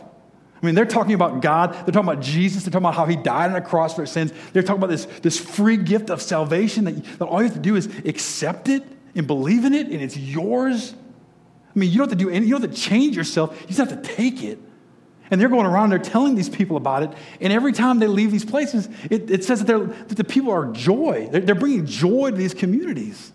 I 0.63 0.65
mean, 0.65 0.75
they're 0.75 0.85
talking 0.85 1.13
about 1.13 1.41
God. 1.41 1.73
They're 1.73 1.91
talking 1.91 2.09
about 2.09 2.21
Jesus. 2.21 2.63
They're 2.63 2.71
talking 2.71 2.85
about 2.85 2.95
how 2.95 3.05
he 3.05 3.17
died 3.17 3.49
on 3.49 3.57
a 3.57 3.61
cross 3.61 3.93
for 3.93 4.05
sins. 4.05 4.31
They're 4.53 4.63
talking 4.63 4.81
about 4.81 4.89
this, 4.89 5.05
this 5.21 5.37
free 5.37 5.75
gift 5.75 6.09
of 6.09 6.21
salvation 6.21 6.85
that, 6.85 7.03
that 7.19 7.25
all 7.25 7.39
you 7.39 7.47
have 7.49 7.53
to 7.55 7.59
do 7.59 7.75
is 7.75 7.87
accept 8.05 8.69
it 8.69 8.81
and 9.13 9.27
believe 9.27 9.65
in 9.65 9.73
it, 9.73 9.87
and 9.87 10.01
it's 10.01 10.15
yours. 10.15 10.95
I 11.75 11.79
mean, 11.79 11.91
you 11.91 11.97
don't 11.97 12.09
have 12.09 12.17
to 12.17 12.23
do 12.23 12.29
anything. 12.29 12.47
You 12.47 12.55
don't 12.55 12.61
have 12.61 12.73
to 12.73 12.81
change 12.81 13.17
yourself. 13.17 13.59
You 13.59 13.67
just 13.67 13.79
have 13.79 13.89
to 13.89 14.15
take 14.15 14.41
it. 14.41 14.57
And 15.29 15.41
they're 15.41 15.49
going 15.49 15.65
around, 15.65 15.89
they're 15.89 15.99
telling 15.99 16.35
these 16.35 16.49
people 16.49 16.77
about 16.77 17.03
it. 17.03 17.11
And 17.41 17.51
every 17.51 17.73
time 17.73 17.99
they 17.99 18.07
leave 18.07 18.31
these 18.31 18.45
places, 18.45 18.87
it, 19.09 19.29
it 19.29 19.43
says 19.43 19.65
that, 19.65 20.07
that, 20.07 20.15
the 20.15 20.23
people 20.23 20.51
are 20.51 20.71
joy. 20.71 21.27
They're, 21.29 21.41
they're 21.41 21.55
bringing 21.55 21.85
joy 21.85 22.31
to 22.31 22.37
these 22.37 22.53
communities. 22.53 23.33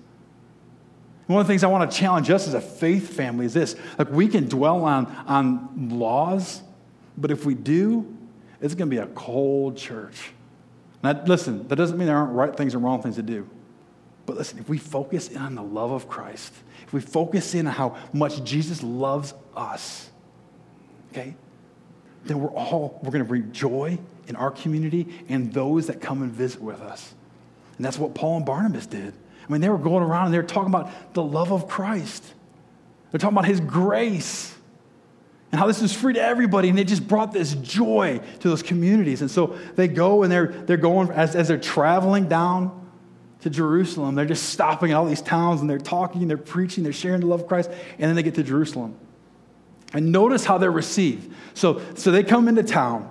one 1.26 1.42
of 1.42 1.46
the 1.46 1.52
things 1.52 1.62
I 1.62 1.66
want 1.66 1.90
to 1.90 1.96
challenge 1.96 2.30
us 2.30 2.48
as 2.48 2.54
a 2.54 2.60
faith 2.60 3.12
family 3.14 3.44
is 3.44 3.52
this 3.52 3.76
like, 3.98 4.10
we 4.10 4.28
can 4.28 4.48
dwell 4.48 4.84
on, 4.84 5.06
on 5.26 5.90
laws 5.90 6.62
but 7.20 7.30
if 7.30 7.44
we 7.44 7.54
do, 7.54 8.16
it's 8.60 8.74
going 8.74 8.88
to 8.90 8.96
be 8.96 9.02
a 9.02 9.06
cold 9.08 9.76
church. 9.76 10.30
Now, 11.02 11.22
listen, 11.26 11.68
that 11.68 11.76
doesn't 11.76 11.98
mean 11.98 12.06
there 12.06 12.16
aren't 12.16 12.32
right 12.32 12.56
things 12.56 12.74
and 12.74 12.82
wrong 12.82 13.02
things 13.02 13.16
to 13.16 13.22
do. 13.22 13.48
But 14.26 14.36
listen, 14.36 14.58
if 14.58 14.68
we 14.68 14.78
focus 14.78 15.28
in 15.28 15.38
on 15.38 15.54
the 15.54 15.62
love 15.62 15.90
of 15.90 16.08
Christ, 16.08 16.52
if 16.86 16.92
we 16.92 17.00
focus 17.00 17.54
in 17.54 17.66
on 17.66 17.72
how 17.72 17.96
much 18.12 18.42
Jesus 18.44 18.82
loves 18.82 19.32
us, 19.56 20.10
okay, 21.12 21.34
then 22.24 22.40
we're 22.40 22.50
all, 22.50 23.00
we're 23.02 23.10
going 23.10 23.24
to 23.24 23.28
bring 23.28 23.52
joy 23.52 23.98
in 24.26 24.36
our 24.36 24.50
community 24.50 25.06
and 25.28 25.52
those 25.52 25.86
that 25.86 26.00
come 26.00 26.22
and 26.22 26.32
visit 26.32 26.60
with 26.60 26.80
us. 26.80 27.14
And 27.76 27.86
that's 27.86 27.98
what 27.98 28.14
Paul 28.14 28.38
and 28.38 28.46
Barnabas 28.46 28.86
did. 28.86 29.14
I 29.48 29.52
mean, 29.52 29.60
they 29.60 29.68
were 29.68 29.78
going 29.78 30.02
around 30.02 30.26
and 30.26 30.34
they 30.34 30.38
were 30.38 30.44
talking 30.44 30.68
about 30.68 31.14
the 31.14 31.22
love 31.22 31.52
of 31.52 31.68
Christ. 31.68 32.34
They're 33.10 33.18
talking 33.18 33.36
about 33.36 33.46
his 33.46 33.60
grace 33.60 34.54
and 35.50 35.58
how 35.58 35.66
this 35.66 35.80
is 35.80 35.94
free 35.94 36.12
to 36.14 36.20
everybody. 36.20 36.68
And 36.68 36.78
it 36.78 36.88
just 36.88 37.08
brought 37.08 37.32
this 37.32 37.54
joy 37.54 38.20
to 38.40 38.48
those 38.48 38.62
communities. 38.62 39.22
And 39.22 39.30
so 39.30 39.58
they 39.76 39.88
go 39.88 40.22
and 40.22 40.30
they're, 40.30 40.48
they're 40.48 40.76
going, 40.76 41.10
as, 41.10 41.34
as 41.34 41.48
they're 41.48 41.58
traveling 41.58 42.28
down 42.28 42.86
to 43.40 43.50
Jerusalem, 43.50 44.14
they're 44.14 44.26
just 44.26 44.50
stopping 44.50 44.90
at 44.90 44.96
all 44.96 45.06
these 45.06 45.22
towns 45.22 45.60
and 45.60 45.70
they're 45.70 45.78
talking, 45.78 46.28
they're 46.28 46.36
preaching, 46.36 46.84
they're 46.84 46.92
sharing 46.92 47.20
the 47.20 47.26
love 47.26 47.42
of 47.42 47.46
Christ. 47.46 47.70
And 47.70 48.08
then 48.08 48.14
they 48.14 48.22
get 48.22 48.34
to 48.34 48.42
Jerusalem. 48.42 48.96
And 49.94 50.12
notice 50.12 50.44
how 50.44 50.58
they're 50.58 50.70
received. 50.70 51.32
So, 51.54 51.80
so 51.94 52.10
they 52.10 52.24
come 52.24 52.48
into 52.48 52.62
town. 52.62 53.10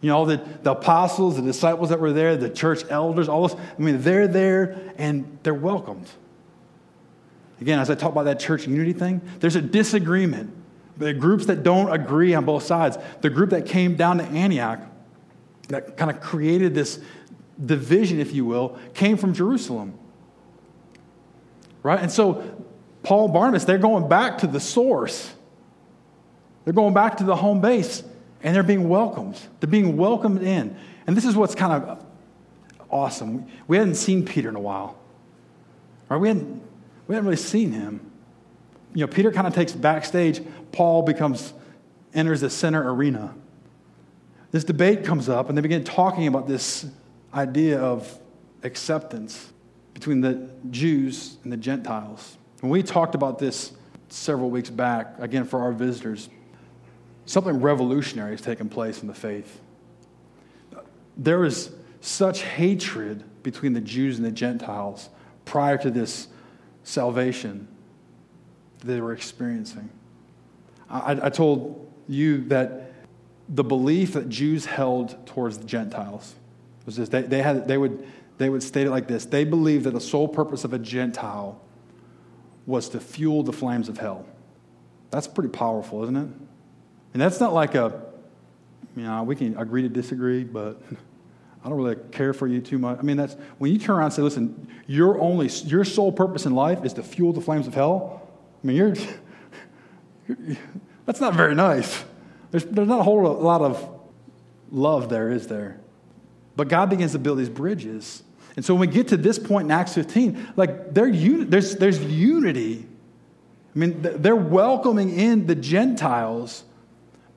You 0.00 0.10
know, 0.10 0.24
the, 0.24 0.36
the 0.62 0.72
apostles, 0.72 1.36
the 1.36 1.42
disciples 1.42 1.88
that 1.88 1.98
were 1.98 2.12
there, 2.12 2.36
the 2.36 2.50
church 2.50 2.84
elders, 2.88 3.28
all 3.28 3.48
those, 3.48 3.58
I 3.58 3.80
mean, 3.82 4.02
they're 4.02 4.28
there 4.28 4.92
and 4.96 5.38
they're 5.42 5.54
welcomed. 5.54 6.08
Again, 7.60 7.78
as 7.80 7.90
I 7.90 7.94
talk 7.96 8.12
about 8.12 8.24
that 8.24 8.38
church 8.38 8.66
unity 8.66 8.92
thing, 8.92 9.20
there's 9.40 9.56
a 9.56 9.62
disagreement 9.62 10.52
the 11.02 11.12
groups 11.12 11.46
that 11.46 11.62
don't 11.62 11.92
agree 11.92 12.34
on 12.34 12.44
both 12.44 12.62
sides, 12.62 12.96
the 13.20 13.30
group 13.30 13.50
that 13.50 13.66
came 13.66 13.96
down 13.96 14.18
to 14.18 14.24
Antioch, 14.24 14.80
that 15.68 15.96
kind 15.96 16.10
of 16.10 16.20
created 16.20 16.74
this 16.74 17.00
division, 17.64 18.20
if 18.20 18.32
you 18.32 18.44
will, 18.44 18.78
came 18.94 19.16
from 19.16 19.34
Jerusalem. 19.34 19.98
Right? 21.82 22.00
And 22.00 22.10
so, 22.10 22.64
Paul 23.02 23.28
Barnabas, 23.28 23.64
they're 23.64 23.78
going 23.78 24.08
back 24.08 24.38
to 24.38 24.46
the 24.46 24.60
source. 24.60 25.32
They're 26.64 26.74
going 26.74 26.94
back 26.94 27.16
to 27.16 27.24
the 27.24 27.34
home 27.34 27.60
base 27.60 28.04
and 28.44 28.54
they're 28.54 28.62
being 28.62 28.88
welcomed. 28.88 29.40
They're 29.58 29.70
being 29.70 29.96
welcomed 29.96 30.42
in. 30.42 30.76
And 31.06 31.16
this 31.16 31.24
is 31.24 31.34
what's 31.34 31.56
kind 31.56 31.72
of 31.72 32.06
awesome. 32.88 33.46
We 33.66 33.76
hadn't 33.76 33.96
seen 33.96 34.24
Peter 34.24 34.48
in 34.48 34.54
a 34.54 34.60
while. 34.60 34.96
Right? 36.08 36.18
We 36.18 36.28
hadn't, 36.28 36.62
we 37.08 37.16
hadn't 37.16 37.26
really 37.26 37.36
seen 37.36 37.72
him 37.72 38.11
you 38.94 39.00
know, 39.00 39.06
Peter 39.06 39.32
kind 39.32 39.46
of 39.46 39.54
takes 39.54 39.72
backstage. 39.72 40.42
Paul 40.72 41.02
becomes, 41.02 41.52
enters 42.14 42.40
the 42.40 42.50
center 42.50 42.92
arena. 42.92 43.34
This 44.50 44.64
debate 44.64 45.04
comes 45.04 45.28
up, 45.28 45.48
and 45.48 45.56
they 45.56 45.62
begin 45.62 45.82
talking 45.82 46.26
about 46.26 46.46
this 46.46 46.86
idea 47.32 47.80
of 47.80 48.18
acceptance 48.62 49.52
between 49.94 50.20
the 50.20 50.48
Jews 50.70 51.38
and 51.42 51.52
the 51.52 51.56
Gentiles. 51.56 52.36
When 52.60 52.70
we 52.70 52.82
talked 52.82 53.14
about 53.14 53.38
this 53.38 53.72
several 54.08 54.50
weeks 54.50 54.68
back, 54.68 55.14
again, 55.18 55.44
for 55.44 55.60
our 55.60 55.72
visitors, 55.72 56.28
something 57.24 57.60
revolutionary 57.60 58.32
has 58.32 58.42
taken 58.42 58.68
place 58.68 59.00
in 59.00 59.08
the 59.08 59.14
faith. 59.14 59.60
There 61.16 61.44
is 61.44 61.70
such 62.00 62.42
hatred 62.42 63.24
between 63.42 63.72
the 63.72 63.80
Jews 63.80 64.16
and 64.16 64.26
the 64.26 64.30
Gentiles 64.30 65.08
prior 65.44 65.78
to 65.78 65.90
this 65.90 66.28
salvation 66.84 67.68
they 68.82 69.00
were 69.00 69.12
experiencing. 69.12 69.90
I, 70.90 71.18
I 71.22 71.30
told 71.30 71.92
you 72.08 72.44
that 72.48 72.92
the 73.48 73.64
belief 73.64 74.12
that 74.14 74.28
Jews 74.28 74.66
held 74.66 75.26
towards 75.26 75.58
the 75.58 75.64
Gentiles 75.64 76.34
was 76.86 76.96
this 76.96 77.08
they, 77.08 77.22
they, 77.22 77.42
had, 77.42 77.68
they, 77.68 77.78
would, 77.78 78.06
they 78.38 78.48
would 78.48 78.62
state 78.62 78.86
it 78.86 78.90
like 78.90 79.06
this 79.08 79.24
they 79.24 79.44
believed 79.44 79.84
that 79.84 79.92
the 79.92 80.00
sole 80.00 80.28
purpose 80.28 80.64
of 80.64 80.72
a 80.72 80.78
Gentile 80.78 81.60
was 82.66 82.88
to 82.90 83.00
fuel 83.00 83.42
the 83.42 83.52
flames 83.52 83.88
of 83.88 83.98
hell. 83.98 84.24
That's 85.10 85.26
pretty 85.26 85.50
powerful, 85.50 86.02
isn't 86.04 86.16
it? 86.16 86.28
And 87.12 87.20
that's 87.20 87.40
not 87.40 87.52
like 87.52 87.74
a, 87.74 88.00
you 88.96 89.02
know, 89.02 89.22
we 89.24 89.36
can 89.36 89.56
agree 89.58 89.82
to 89.82 89.88
disagree, 89.88 90.44
but 90.44 90.80
I 91.64 91.68
don't 91.68 91.76
really 91.76 91.96
care 92.10 92.32
for 92.32 92.46
you 92.46 92.60
too 92.60 92.78
much. 92.78 92.98
I 92.98 93.02
mean, 93.02 93.16
that's 93.16 93.36
when 93.58 93.72
you 93.72 93.78
turn 93.78 93.96
around 93.96 94.06
and 94.06 94.14
say, 94.14 94.22
listen, 94.22 94.68
your 94.86 95.20
only, 95.20 95.48
your 95.64 95.84
sole 95.84 96.12
purpose 96.12 96.46
in 96.46 96.54
life 96.54 96.84
is 96.84 96.92
to 96.94 97.02
fuel 97.02 97.32
the 97.32 97.40
flames 97.40 97.66
of 97.66 97.74
hell. 97.74 98.21
I 98.62 98.66
mean, 98.66 98.76
you're, 98.76 98.94
you're 100.28 100.56
that's 101.06 101.20
not 101.20 101.34
very 101.34 101.54
nice. 101.54 102.04
There's, 102.50 102.64
there's 102.64 102.88
not 102.88 103.00
a 103.00 103.02
whole 103.02 103.22
lot 103.34 103.62
of 103.62 104.00
love 104.70 105.08
there, 105.08 105.30
is 105.30 105.48
there? 105.48 105.80
But 106.54 106.68
God 106.68 106.90
begins 106.90 107.12
to 107.12 107.18
build 107.18 107.38
these 107.38 107.48
bridges. 107.48 108.22
And 108.56 108.64
so 108.64 108.74
when 108.74 108.88
we 108.88 108.94
get 108.94 109.08
to 109.08 109.16
this 109.16 109.38
point 109.38 109.66
in 109.66 109.70
Acts 109.70 109.94
15, 109.94 110.52
like 110.56 110.92
there's, 110.92 111.76
there's 111.76 112.00
unity. 112.00 112.86
I 113.74 113.78
mean, 113.78 114.02
they're 114.02 114.36
welcoming 114.36 115.18
in 115.18 115.46
the 115.46 115.54
Gentiles, 115.54 116.64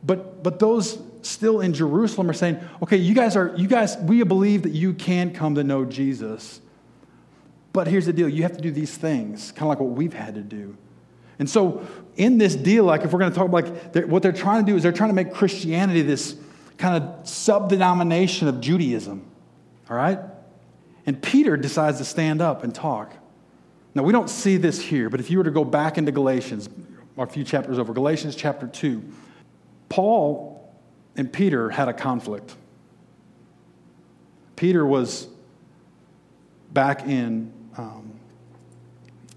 but, 0.04 0.44
but 0.44 0.60
those 0.60 1.02
still 1.22 1.62
in 1.62 1.74
Jerusalem 1.74 2.30
are 2.30 2.34
saying, 2.34 2.60
okay, 2.84 2.98
you 2.98 3.16
guys 3.16 3.36
are, 3.36 3.54
you 3.56 3.68
guys, 3.68 3.98
we 3.98 4.22
believe 4.24 4.64
that 4.64 4.72
you 4.72 4.94
can 4.94 5.34
come 5.34 5.56
to 5.56 5.64
know 5.64 5.86
Jesus. 5.86 6.60
But 7.72 7.88
here's 7.88 8.06
the 8.06 8.14
deal 8.14 8.30
you 8.30 8.44
have 8.44 8.56
to 8.58 8.62
do 8.62 8.72
these 8.72 8.96
things, 8.96 9.52
kind 9.54 9.64
of 9.64 9.70
like 9.70 9.80
what 9.80 9.92
we've 9.92 10.14
had 10.14 10.36
to 10.36 10.42
do. 10.42 10.78
And 11.40 11.50
so, 11.50 11.86
in 12.16 12.38
this 12.38 12.56
deal, 12.56 12.86
like 12.86 13.04
if 13.04 13.12
we're 13.12 13.20
going 13.20 13.32
to 13.32 13.38
talk 13.38 13.52
like 13.52 13.94
they're, 13.94 14.08
what 14.08 14.24
they're 14.24 14.32
trying 14.32 14.66
to 14.66 14.72
do 14.72 14.78
is 14.78 14.84
they're 14.84 14.92
trying 14.92 15.10
to 15.10 15.16
make 15.16 15.34
Christianity 15.34 16.02
this 16.02 16.36
kind 16.78 17.04
of 17.04 17.28
sub 17.28 17.70
denomination 17.70 18.48
of 18.48 18.62
Judaism. 18.62 19.26
All 19.90 19.98
right? 19.98 20.20
And 21.06 21.22
Peter 21.22 21.58
decides 21.58 21.98
to 22.00 22.06
stand 22.06 22.42
up 22.42 22.64
and 22.64 22.74
talk. 22.74 23.14
Now, 23.94 24.04
we 24.04 24.12
don't 24.12 24.30
see 24.30 24.58
this 24.58 24.82
here, 24.82 25.10
but 25.10 25.20
if 25.20 25.30
you 25.30 25.38
were 25.38 25.44
to 25.44 25.52
go 25.52 25.64
back 25.64 25.98
into 25.98 26.12
Galatians, 26.12 26.70
or 27.16 27.26
a 27.26 27.28
few 27.28 27.44
chapters 27.44 27.80
over, 27.80 27.94
Galatians 27.94 28.36
chapter 28.36 28.68
2, 28.68 29.04
Paul 29.88 30.74
and 31.16 31.32
Peter 31.32 31.70
had 31.70 31.88
a 31.88 31.94
conflict. 31.94 32.56
Peter 34.56 34.86
was 34.86 35.28
back 36.74 37.08
in 37.08 37.54
um, 37.78 38.20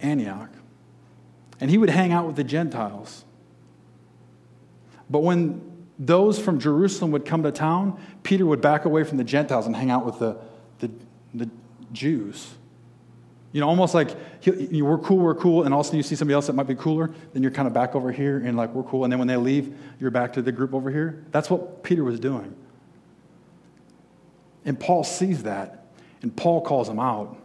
Antioch 0.00 0.50
and 1.61 1.71
he 1.71 1.79
would 1.79 1.90
hang 1.90 2.12
out 2.12 2.27
with 2.27 2.37
the 2.37 2.44
Gentiles. 2.44 3.25
But 5.11 5.21
when 5.21 5.87
those 5.99 6.38
from 6.38 6.61
Jerusalem 6.61 7.11
would 7.12 7.25
come 7.25 7.42
to 7.42 7.51
town, 7.51 8.01
Peter 8.23 8.47
would 8.47 8.61
back 8.61 8.85
away 8.85 9.05
from 9.05 9.18
the 9.18 9.25
Gentiles 9.25 9.66
and 9.66 9.75
hang 9.75 9.90
out 9.90 10.07
with 10.07 10.18
the, 10.18 10.37
the, 10.79 10.90
the 11.35 11.51
Jews. 11.92 12.49
You 13.51 13.62
know, 13.62 13.68
almost 13.68 13.94
like 13.94 14.11
we're 14.44 14.99
cool, 14.99 15.18
we're 15.18 15.35
cool, 15.35 15.62
and 15.64 15.73
all 15.73 15.81
of 15.81 15.87
a 15.87 15.88
sudden 15.88 15.97
you 15.97 16.03
see 16.03 16.14
somebody 16.14 16.35
else 16.35 16.47
that 16.49 16.53
might 16.53 16.66
be 16.66 16.75
cooler, 16.75 17.11
then 17.33 17.42
you're 17.42 17.51
kind 17.51 17.66
of 17.66 17.73
back 17.73 17.94
over 17.94 18.12
here 18.12 18.38
and 18.38 18.57
like, 18.57 18.75
we're 18.75 18.83
cool. 18.83 19.05
And 19.05 19.12
then 19.12 19.18
when 19.18 19.27
they 19.27 19.37
leave, 19.37 19.75
you're 19.99 20.11
back 20.11 20.35
to 20.35 20.42
the 20.42 20.53
group 20.53 20.75
over 20.75 20.90
here. 20.90 21.25
That's 21.31 21.49
what 21.49 21.83
Peter 21.83 22.05
was 22.05 22.21
doing. 22.21 22.55
And 24.64 24.79
Paul 24.79 25.03
sees 25.03 25.44
that, 25.44 25.87
and 26.21 26.37
Paul 26.37 26.61
calls 26.61 26.88
him 26.88 26.99
out. 26.99 27.37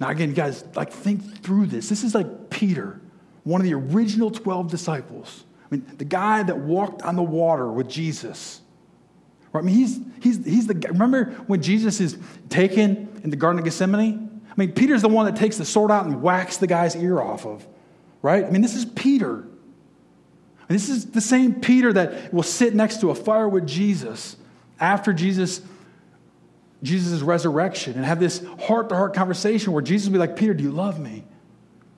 Now, 0.00 0.10
again, 0.10 0.32
guys, 0.32 0.64
like 0.74 0.92
think 0.92 1.42
through 1.42 1.66
this. 1.66 1.88
This 1.88 2.04
is 2.04 2.14
like 2.14 2.50
Peter, 2.50 3.00
one 3.44 3.60
of 3.60 3.64
the 3.64 3.74
original 3.74 4.30
12 4.30 4.70
disciples. 4.70 5.44
I 5.70 5.74
mean, 5.74 5.86
the 5.98 6.04
guy 6.04 6.42
that 6.42 6.58
walked 6.58 7.02
on 7.02 7.16
the 7.16 7.22
water 7.22 7.70
with 7.70 7.88
Jesus, 7.88 8.60
Right? 9.52 9.62
I 9.62 9.66
mean, 9.66 9.74
he's, 9.74 10.00
he's, 10.22 10.44
he's 10.44 10.66
the 10.66 10.74
Remember 10.88 11.32
when 11.46 11.62
Jesus 11.62 12.00
is 12.00 12.18
taken 12.48 13.20
in 13.24 13.30
the 13.30 13.36
Garden 13.36 13.58
of 13.58 13.64
Gethsemane? 13.64 14.40
I 14.50 14.54
mean, 14.56 14.72
Peter's 14.72 15.02
the 15.02 15.08
one 15.08 15.26
that 15.26 15.36
takes 15.36 15.56
the 15.56 15.64
sword 15.64 15.90
out 15.90 16.06
and 16.06 16.20
whacks 16.20 16.58
the 16.58 16.66
guy's 16.66 16.96
ear 16.96 17.20
off 17.20 17.46
of, 17.46 17.66
right? 18.22 18.44
I 18.44 18.50
mean, 18.50 18.62
this 18.62 18.74
is 18.74 18.84
Peter. 18.84 19.46
And 20.68 20.76
this 20.76 20.88
is 20.88 21.06
the 21.06 21.20
same 21.20 21.60
Peter 21.60 21.92
that 21.92 22.32
will 22.32 22.42
sit 22.42 22.74
next 22.74 23.00
to 23.00 23.10
a 23.10 23.14
fire 23.14 23.48
with 23.48 23.66
Jesus 23.66 24.36
after 24.80 25.12
Jesus 25.12 25.62
Jesus' 26.82 27.22
resurrection 27.22 27.94
and 27.94 28.04
have 28.04 28.20
this 28.20 28.44
heart 28.60 28.88
to 28.90 28.94
heart 28.94 29.14
conversation 29.14 29.72
where 29.72 29.82
Jesus 29.82 30.08
will 30.08 30.14
be 30.14 30.18
like, 30.18 30.36
Peter, 30.36 30.54
do 30.54 30.62
you 30.62 30.70
love 30.70 30.98
me? 30.98 31.24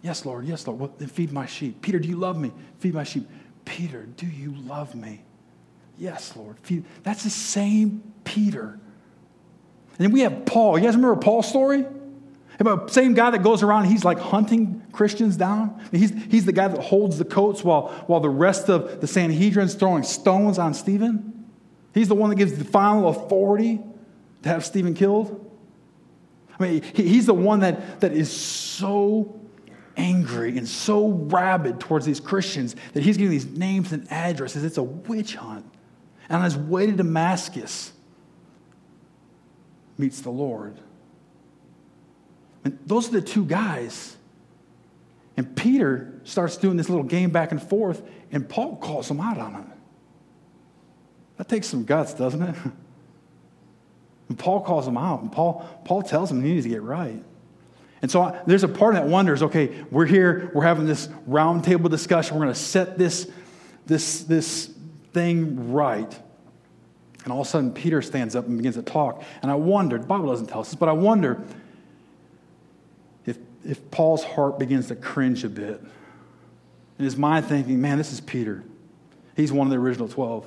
Yes, 0.03 0.25
Lord. 0.25 0.47
Yes, 0.47 0.66
Lord. 0.66 0.81
Well, 0.81 0.95
then 0.97 1.09
feed 1.09 1.33
my 1.33 1.47
sheep. 1.47 1.83
Peter, 1.83 1.99
do 1.99 2.09
you 2.09 2.16
love 2.16 2.38
me? 2.38 2.53
Feed 2.79 2.95
my 2.95 3.05
sheep. 3.05 3.29
Peter, 3.64 4.07
do 4.16 4.27
you 4.27 4.55
love 4.66 4.95
me? 4.95 5.23
Yes, 5.99 6.35
Lord. 6.35 6.57
Feed. 6.62 6.85
That's 7.03 7.25
the 7.25 7.31
same 7.31 8.03
Peter. 8.25 8.81
And 9.99 9.99
then 9.99 10.12
we 10.12 10.21
have 10.21 10.47
Paul. 10.47 10.79
You 10.79 10.85
guys 10.85 10.97
remember 10.97 11.21
Paul's 11.21 11.49
story? 11.49 11.85
About 12.59 12.88
the 12.88 12.93
same 12.93 13.14
guy 13.14 13.31
that 13.31 13.43
goes 13.43 13.62
around, 13.62 13.87
he's 13.87 14.05
like 14.05 14.19
hunting 14.19 14.83
Christians 14.93 15.37
down. 15.37 15.83
He's, 15.93 16.12
he's 16.31 16.45
the 16.45 16.53
guy 16.53 16.69
that 16.69 16.79
holds 16.79 17.16
the 17.16 17.25
coats 17.25 17.64
while, 17.64 17.88
while 18.07 18.21
the 18.21 18.29
rest 18.29 18.69
of 18.69 19.01
the 19.01 19.07
Sanhedrin's 19.07 19.75
throwing 19.75 20.03
stones 20.03 20.59
on 20.59 20.75
Stephen. 20.75 21.49
He's 21.95 22.09
the 22.09 22.14
one 22.14 22.29
that 22.31 22.37
gives 22.37 22.57
the 22.59 22.64
final 22.64 23.09
authority 23.09 23.81
to 24.42 24.48
have 24.48 24.64
Stephen 24.64 24.94
killed. 24.94 25.46
I 26.59 26.62
mean, 26.62 26.83
he, 26.94 27.09
he's 27.09 27.26
the 27.26 27.35
one 27.35 27.61
that, 27.61 28.00
that 28.00 28.12
is 28.12 28.31
so 28.31 29.40
angry 29.96 30.57
and 30.57 30.68
so 30.68 31.09
rabid 31.09 31.81
towards 31.81 32.07
these 32.07 32.20
Christians 32.20 32.76
that 32.92 33.03
he's 33.03 33.16
giving 33.16 33.31
these 33.31 33.46
names 33.46 33.92
and 33.92 34.11
addresses. 34.11 34.64
It's 34.64 34.79
a 34.79 34.83
witch 34.83 35.35
hunt. 35.37 35.66
And 36.29 36.38
on 36.38 36.44
his 36.44 36.57
way 36.57 36.87
to 36.87 36.92
Damascus, 36.92 37.92
meets 39.98 40.20
the 40.20 40.31
Lord. 40.31 40.79
And 42.64 42.79
those 42.87 43.09
are 43.09 43.12
the 43.12 43.22
two 43.22 43.44
guys. 43.44 44.16
And 45.37 45.57
Peter 45.57 46.20
starts 46.24 46.57
doing 46.57 46.76
this 46.76 46.88
little 46.88 47.05
game 47.05 47.31
back 47.31 47.53
and 47.53 47.62
forth, 47.62 48.03
and 48.33 48.48
Paul 48.48 48.76
calls 48.76 49.11
him 49.11 49.20
out 49.20 49.38
on 49.38 49.55
it. 49.57 49.66
That 51.37 51.48
takes 51.48 51.66
some 51.68 51.85
guts, 51.85 52.14
doesn't 52.14 52.42
it? 52.42 52.55
And 54.31 54.38
Paul 54.38 54.61
calls 54.61 54.87
him 54.87 54.97
out, 54.97 55.23
and 55.23 55.33
Paul, 55.33 55.69
Paul 55.85 56.03
tells 56.03 56.31
him 56.31 56.40
he 56.40 56.53
needs 56.53 56.64
to 56.64 56.71
get 56.71 56.83
right. 56.83 57.21
And 58.01 58.09
so 58.09 58.23
I, 58.23 58.40
there's 58.47 58.62
a 58.62 58.69
part 58.69 58.95
that 58.95 59.07
wonders 59.07 59.43
okay, 59.43 59.85
we're 59.90 60.07
here, 60.07 60.53
we're 60.55 60.62
having 60.62 60.87
this 60.87 61.09
roundtable 61.29 61.90
discussion, 61.90 62.37
we're 62.37 62.45
going 62.45 62.55
to 62.55 62.61
set 62.61 62.97
this, 62.97 63.29
this, 63.87 64.23
this 64.23 64.71
thing 65.12 65.73
right. 65.73 66.16
And 67.25 67.33
all 67.33 67.40
of 67.40 67.47
a 67.49 67.51
sudden, 67.51 67.73
Peter 67.73 68.01
stands 68.03 68.37
up 68.37 68.47
and 68.47 68.57
begins 68.57 68.77
to 68.77 68.83
talk. 68.83 69.25
And 69.43 69.51
I 69.51 69.57
wondered, 69.57 70.07
Bible 70.07 70.29
doesn't 70.29 70.47
tell 70.47 70.61
us 70.61 70.69
this, 70.69 70.77
but 70.77 70.88
I 70.88 70.93
wonder 70.93 71.43
if, 73.27 73.37
if 73.64 73.90
Paul's 73.90 74.23
heart 74.23 74.61
begins 74.61 74.87
to 74.88 74.95
cringe 74.95 75.43
a 75.43 75.49
bit. 75.49 75.81
And 75.81 77.05
his 77.05 77.16
mind, 77.16 77.47
thinking, 77.47 77.81
man, 77.81 77.99
this 77.99 78.12
is 78.12 78.21
Peter. 78.21 78.62
He's 79.35 79.51
one 79.51 79.66
of 79.66 79.73
the 79.73 79.79
original 79.79 80.07
12. 80.07 80.47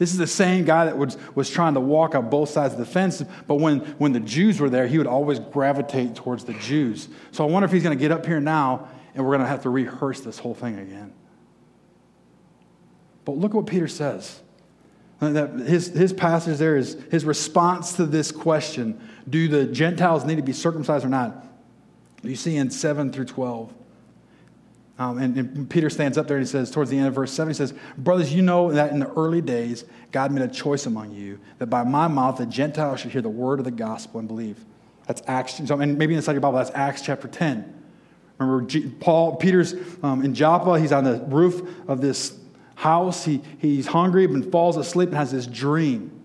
This 0.00 0.12
is 0.12 0.16
the 0.16 0.26
same 0.26 0.64
guy 0.64 0.86
that 0.86 0.96
was, 0.96 1.18
was 1.34 1.50
trying 1.50 1.74
to 1.74 1.80
walk 1.80 2.14
on 2.14 2.30
both 2.30 2.48
sides 2.48 2.72
of 2.72 2.80
the 2.80 2.86
fence, 2.86 3.22
but 3.46 3.56
when, 3.56 3.80
when 3.98 4.14
the 4.14 4.20
Jews 4.20 4.58
were 4.58 4.70
there, 4.70 4.86
he 4.86 4.96
would 4.96 5.06
always 5.06 5.38
gravitate 5.38 6.14
towards 6.14 6.44
the 6.46 6.54
Jews. 6.54 7.10
So 7.32 7.46
I 7.46 7.50
wonder 7.50 7.66
if 7.66 7.70
he's 7.70 7.82
going 7.82 7.98
to 7.98 8.00
get 8.00 8.10
up 8.10 8.24
here 8.24 8.40
now 8.40 8.88
and 9.14 9.22
we're 9.22 9.32
going 9.32 9.42
to 9.42 9.46
have 9.46 9.64
to 9.64 9.68
rehearse 9.68 10.20
this 10.22 10.38
whole 10.38 10.54
thing 10.54 10.78
again. 10.78 11.12
But 13.26 13.32
look 13.32 13.50
at 13.50 13.56
what 13.56 13.66
Peter 13.66 13.88
says. 13.88 14.40
That 15.18 15.50
his, 15.50 15.88
his 15.88 16.14
passage 16.14 16.56
there 16.56 16.78
is 16.78 16.96
his 17.10 17.26
response 17.26 17.92
to 17.96 18.06
this 18.06 18.32
question 18.32 19.06
do 19.28 19.48
the 19.48 19.66
Gentiles 19.66 20.24
need 20.24 20.36
to 20.36 20.42
be 20.42 20.54
circumcised 20.54 21.04
or 21.04 21.10
not? 21.10 21.44
You 22.22 22.36
see 22.36 22.56
in 22.56 22.70
7 22.70 23.12
through 23.12 23.26
12. 23.26 23.70
Um, 25.00 25.16
and, 25.16 25.34
and, 25.34 25.70
Peter 25.70 25.88
stands 25.88 26.18
up 26.18 26.28
there 26.28 26.36
and 26.36 26.44
he 26.44 26.50
says, 26.50 26.70
towards 26.70 26.90
the 26.90 26.98
end 26.98 27.06
of 27.06 27.14
verse 27.14 27.32
7, 27.32 27.50
he 27.50 27.56
says, 27.56 27.72
Brothers, 27.96 28.34
you 28.34 28.42
know 28.42 28.70
that 28.70 28.92
in 28.92 28.98
the 28.98 29.10
early 29.14 29.40
days, 29.40 29.86
God 30.12 30.30
made 30.30 30.42
a 30.42 30.48
choice 30.48 30.84
among 30.84 31.12
you, 31.12 31.40
that 31.56 31.68
by 31.68 31.84
my 31.84 32.06
mouth 32.06 32.36
the 32.36 32.44
Gentiles 32.44 33.00
should 33.00 33.10
hear 33.10 33.22
the 33.22 33.30
word 33.30 33.58
of 33.60 33.64
the 33.64 33.70
gospel 33.70 34.20
and 34.20 34.28
believe. 34.28 34.62
That's 35.06 35.22
Acts, 35.26 35.58
and 35.58 35.96
maybe 35.96 36.14
inside 36.14 36.32
your 36.32 36.42
Bible, 36.42 36.58
that's 36.58 36.70
Acts 36.74 37.00
chapter 37.00 37.28
10. 37.28 37.82
Remember, 38.36 38.66
G, 38.66 38.90
Paul, 39.00 39.36
Peter's 39.36 39.74
um, 40.02 40.22
in 40.22 40.34
Joppa, 40.34 40.78
he's 40.78 40.92
on 40.92 41.04
the 41.04 41.24
roof 41.28 41.66
of 41.88 42.02
this 42.02 42.38
house, 42.74 43.24
he, 43.24 43.40
he's 43.56 43.86
hungry, 43.86 44.26
but 44.26 44.52
falls 44.52 44.76
asleep 44.76 45.08
and 45.08 45.16
has 45.16 45.32
this 45.32 45.46
dream. 45.46 46.22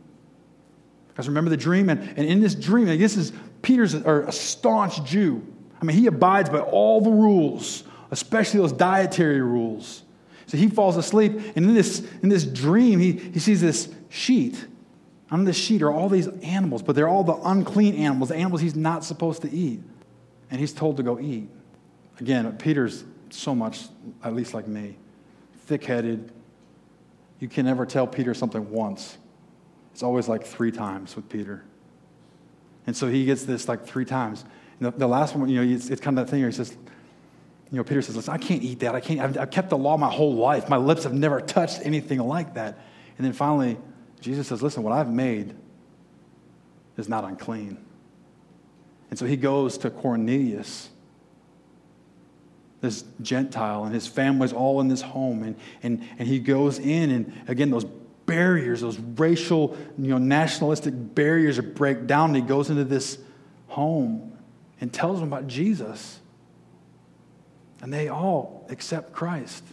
Guys, 1.16 1.30
remember 1.30 1.50
the 1.50 1.56
dream? 1.56 1.90
And, 1.90 2.02
and 2.18 2.28
in 2.28 2.42
this 2.42 2.56
dream, 2.56 2.88
this 2.88 3.16
is 3.16 3.32
Peter's 3.62 3.94
a, 3.94 4.26
a 4.28 4.34
staunch 4.34 5.02
Jew. 5.06 5.42
I 5.82 5.86
mean, 5.86 5.96
he 5.96 6.08
abides 6.08 6.50
by 6.50 6.60
all 6.60 7.00
the 7.00 7.10
rules 7.10 7.86
especially 8.16 8.62
those 8.62 8.72
dietary 8.72 9.42
rules. 9.42 10.04
So 10.48 10.56
he 10.56 10.70
falls 10.70 10.96
asleep, 10.96 11.34
and 11.34 11.66
in 11.66 11.74
this, 11.74 12.00
in 12.24 12.30
this 12.30 12.46
dream, 12.46 12.98
he, 12.98 13.12
he 13.12 13.40
sees 13.40 13.60
this 13.60 13.94
sheet. 14.08 14.66
On 15.32 15.44
this 15.44 15.58
sheet 15.58 15.82
are 15.82 15.92
all 15.92 16.08
these 16.08 16.30
animals, 16.42 16.82
but 16.82 16.96
they're 16.96 17.10
all 17.10 17.26
the 17.26 17.36
unclean 17.44 17.96
animals, 17.96 18.30
the 18.30 18.38
animals 18.38 18.62
he's 18.62 18.76
not 18.76 19.04
supposed 19.04 19.42
to 19.42 19.52
eat. 19.52 19.82
And 20.50 20.62
he's 20.62 20.72
told 20.72 20.96
to 20.96 21.04
go 21.04 21.20
eat. 21.20 21.50
Again, 22.22 22.50
Peter's 22.58 23.04
so 23.32 23.54
much, 23.54 23.82
at 24.24 24.34
least 24.34 24.54
like 24.54 24.66
me, 24.66 24.96
thick 25.66 25.84
headed. 25.84 26.32
You 27.42 27.50
can 27.50 27.66
never 27.66 27.86
tell 27.86 28.08
Peter 28.08 28.34
something 28.34 28.72
once, 28.72 29.18
it's 29.92 30.04
always 30.04 30.30
like 30.30 30.46
three 30.46 30.72
times 30.72 31.18
with 31.18 31.28
Peter. 31.28 31.66
And 32.88 32.96
so 32.96 33.10
he 33.10 33.26
gets 33.26 33.44
this 33.44 33.68
like 33.68 33.86
three 33.86 34.06
times. 34.06 34.46
And 34.80 34.88
the, 34.88 34.98
the 35.00 35.08
last 35.08 35.36
one, 35.36 35.50
you 35.50 35.66
know, 35.66 35.76
it's, 35.76 35.90
it's 35.90 36.00
kind 36.00 36.18
of 36.18 36.26
that 36.26 36.32
thing 36.32 36.40
where 36.40 36.50
he 36.50 36.56
says, 36.56 36.78
you 37.76 37.82
know, 37.82 37.84
Peter 37.84 38.02
says, 38.02 38.16
listen, 38.16 38.34
I 38.34 38.38
can't 38.38 38.64
eat 38.64 38.80
that. 38.80 38.96
I 38.96 39.02
can't, 39.02 39.20
I've, 39.20 39.38
I've 39.38 39.52
kept 39.52 39.70
the 39.70 39.78
law 39.78 39.98
my 39.98 40.10
whole 40.10 40.34
life. 40.34 40.70
My 40.70 40.78
lips 40.78 41.04
have 41.04 41.14
never 41.14 41.42
touched 41.42 41.82
anything 41.84 42.20
like 42.20 42.54
that. 42.54 42.80
And 43.18 43.26
then 43.26 43.34
finally, 43.34 43.78
Jesus 44.22 44.48
says, 44.48 44.64
listen, 44.64 44.82
what 44.82 44.94
I've 44.94 45.12
made 45.12 45.54
is 46.96 47.10
not 47.10 47.26
unclean. 47.26 47.78
And 49.10 49.20
so 49.20 49.26
he 49.26 49.36
goes 49.36 49.78
to 49.80 49.90
Cornelius, 49.90 50.90
this 52.80 53.04
Gentile, 53.22 53.84
and 53.84 53.94
his 53.94 54.08
family's 54.08 54.54
all 54.54 54.80
in 54.80 54.88
this 54.88 55.02
home. 55.02 55.44
And, 55.44 55.58
and, 55.84 56.02
and 56.18 56.30
he 56.30 56.40
goes 56.40 56.80
in, 56.80 57.12
and 57.12 57.34
again, 57.50 57.72
those 57.72 57.84
barriers, 58.26 58.80
those 58.80 59.00
racial, 59.00 59.76
you 59.98 60.12
know, 60.12 60.18
nationalistic 60.18 60.94
barriers 60.96 61.60
break 61.60 62.08
down. 62.08 62.30
And 62.30 62.38
he 62.38 62.42
goes 62.42 62.70
into 62.70 62.86
this 62.86 63.18
home 63.68 64.38
and 64.80 64.94
tells 64.94 65.20
them 65.20 65.28
about 65.28 65.48
Jesus 65.48 66.22
and 67.86 67.94
they 67.94 68.08
all 68.08 68.66
accept 68.70 69.14
Christ. 69.14 69.64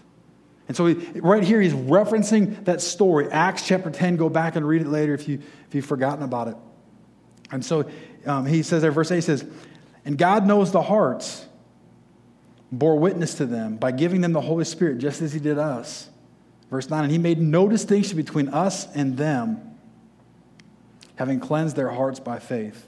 And 0.69 0.77
so, 0.77 0.85
he, 0.85 1.19
right 1.21 1.43
here, 1.43 1.63
he's 1.63 1.73
referencing 1.73 2.63
that 2.67 2.83
story. 2.83 3.27
Acts 3.31 3.67
chapter 3.67 3.91
10, 3.91 4.17
go 4.17 4.29
back 4.29 4.55
and 4.55 4.69
read 4.69 4.83
it 4.83 4.89
later 4.89 5.15
if, 5.15 5.27
you, 5.27 5.41
if 5.67 5.75
you've 5.75 5.87
forgotten 5.87 6.23
about 6.23 6.49
it. 6.49 6.57
And 7.51 7.65
so 7.65 7.91
um, 8.27 8.45
he 8.45 8.63
says 8.65 8.83
there, 8.83 8.93
verse 8.93 9.11
8 9.11 9.23
says, 9.23 9.47
And 10.05 10.19
God 10.19 10.47
knows 10.47 10.73
the 10.73 10.83
hearts, 10.83 11.47
bore 12.71 12.99
witness 12.99 13.37
to 13.37 13.47
them 13.47 13.79
by 13.79 13.93
giving 13.93 14.21
them 14.21 14.35
the 14.35 14.43
Holy 14.43 14.67
Spirit, 14.67 14.99
just 14.99 15.23
as 15.23 15.33
he 15.33 15.41
did 15.41 15.57
us. 15.57 16.11
Verse 16.69 16.91
9, 16.91 17.05
and 17.05 17.11
he 17.11 17.17
made 17.17 17.41
no 17.41 17.67
distinction 17.67 18.19
between 18.19 18.49
us 18.49 18.95
and 18.95 19.17
them, 19.17 19.79
having 21.17 21.41
cleansed 21.41 21.77
their 21.77 21.89
hearts 21.89 22.21
by 22.21 22.39
faith. 22.39 22.87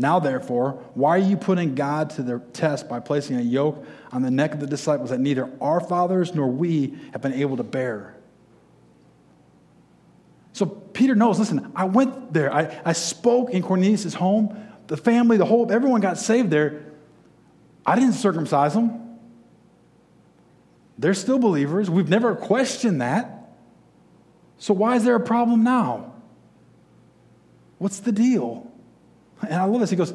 Now, 0.00 0.20
therefore, 0.20 0.80
why 0.94 1.10
are 1.10 1.18
you 1.18 1.36
putting 1.36 1.74
God 1.74 2.10
to 2.10 2.22
the 2.22 2.38
test 2.52 2.88
by 2.88 3.00
placing 3.00 3.36
a 3.36 3.42
yoke 3.42 3.84
on 4.12 4.22
the 4.22 4.30
neck 4.30 4.54
of 4.54 4.60
the 4.60 4.66
disciples 4.66 5.10
that 5.10 5.18
neither 5.18 5.50
our 5.60 5.80
fathers 5.80 6.34
nor 6.34 6.46
we 6.46 6.96
have 7.12 7.20
been 7.20 7.34
able 7.34 7.56
to 7.56 7.64
bear? 7.64 8.14
So 10.52 10.66
Peter 10.66 11.16
knows, 11.16 11.40
listen, 11.40 11.72
I 11.74 11.84
went 11.84 12.32
there. 12.32 12.52
I, 12.52 12.80
I 12.84 12.92
spoke 12.92 13.50
in 13.50 13.62
Cornelius' 13.62 14.14
home. 14.14 14.56
The 14.86 14.96
family, 14.96 15.36
the 15.36 15.44
whole, 15.44 15.70
everyone 15.70 16.00
got 16.00 16.16
saved 16.16 16.50
there. 16.50 16.84
I 17.84 17.96
didn't 17.96 18.14
circumcise 18.14 18.74
them. 18.74 19.18
They're 20.96 21.14
still 21.14 21.38
believers. 21.38 21.90
We've 21.90 22.08
never 22.08 22.36
questioned 22.36 23.00
that. 23.00 23.50
So 24.58 24.74
why 24.74 24.96
is 24.96 25.04
there 25.04 25.14
a 25.14 25.20
problem 25.20 25.62
now? 25.64 26.12
What's 27.78 28.00
the 28.00 28.12
deal? 28.12 28.68
And 29.42 29.54
I 29.54 29.64
love 29.64 29.80
this. 29.80 29.90
He 29.90 29.96
goes, 29.96 30.12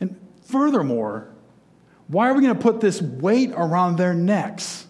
and 0.00 0.16
furthermore, 0.46 1.28
why 2.08 2.28
are 2.28 2.34
we 2.34 2.42
going 2.42 2.54
to 2.54 2.60
put 2.60 2.80
this 2.80 3.00
weight 3.00 3.52
around 3.54 3.96
their 3.96 4.14
necks 4.14 4.86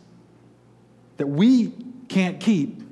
that 1.17 1.27
we 1.27 1.73
can't 2.09 2.41
keep 2.41 2.83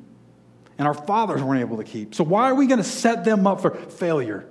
and 0.79 0.87
our 0.87 0.95
fathers 0.95 1.43
weren't 1.43 1.61
able 1.61 1.79
to 1.79 1.85
keep? 1.85 2.15
So 2.15 2.25
why 2.25 2.51
are 2.51 2.55
we 2.55 2.67
going 2.67 2.79
to 2.79 2.85
set 2.85 3.25
them 3.25 3.47
up 3.47 3.61
for 3.61 3.71
failure? 3.71 4.47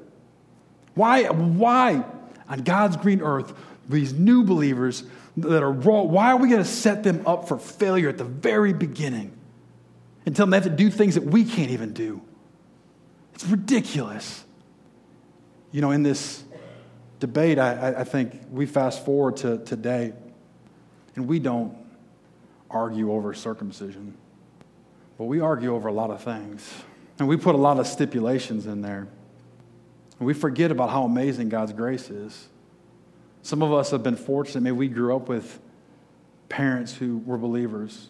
Why, 0.94 1.26
why 1.30 2.04
on 2.50 2.60
God's 2.64 2.98
green 2.98 3.22
earth, 3.22 3.54
these 3.88 4.14
new 4.14 4.44
believers 4.44 5.04
that 5.38 5.64
are 5.64 5.72
raw, 5.72 6.02
why 6.02 6.32
are 6.32 6.38
we 6.38 6.50
going 6.50 6.62
to 6.64 6.70
set 6.70 7.04
them 7.04 7.26
up 7.26 7.48
for 7.48 7.58
failure 7.58 8.10
at 8.10 8.18
the 8.18 8.26
very 8.26 8.74
beginning 8.74 9.32
and 10.26 10.36
tell 10.36 10.46
them 10.46 10.52
they 10.52 10.58
have 10.58 10.66
to 10.66 10.70
do 10.70 10.90
things 10.90 11.16
that 11.16 11.24
we 11.24 11.46
can't 11.46 11.72
even 11.72 11.94
do? 11.94 12.22
It's 13.34 13.46
ridiculous. 13.46 14.44
You 15.72 15.82
know, 15.82 15.92
in 15.92 16.04
this 16.04 16.44
debate, 17.20 17.60
I, 17.60 18.00
I 18.00 18.04
think 18.04 18.42
we 18.52 18.66
fast 18.66 19.06
forward 19.06 19.38
to 19.38 19.60
today, 19.60 20.14
and 21.16 21.28
we 21.28 21.40
don't 21.40 21.78
argue 22.70 23.12
over 23.12 23.34
circumcision, 23.34 24.16
but 25.18 25.26
we 25.26 25.40
argue 25.40 25.76
over 25.76 25.88
a 25.88 25.94
lot 25.94 26.10
of 26.10 26.24
things. 26.24 26.70
And 27.20 27.28
we 27.28 27.38
put 27.38 27.54
a 27.54 27.58
lot 27.58 27.80
of 27.80 27.86
stipulations 27.86 28.66
in 28.66 28.82
there. 28.82 29.08
And 30.18 30.28
we 30.28 30.34
forget 30.34 30.72
about 30.72 30.90
how 30.90 31.04
amazing 31.04 31.50
God's 31.50 31.74
grace 31.74 32.10
is. 32.10 32.48
Some 33.44 33.62
of 33.62 33.72
us 33.74 33.92
have 33.92 34.04
been 34.04 34.16
fortunate. 34.16 34.62
Maybe 34.62 34.76
we 34.76 34.88
grew 34.88 35.16
up 35.16 35.28
with 35.30 35.60
parents 36.50 36.94
who 36.94 37.20
were 37.20 37.38
believers. 37.38 38.10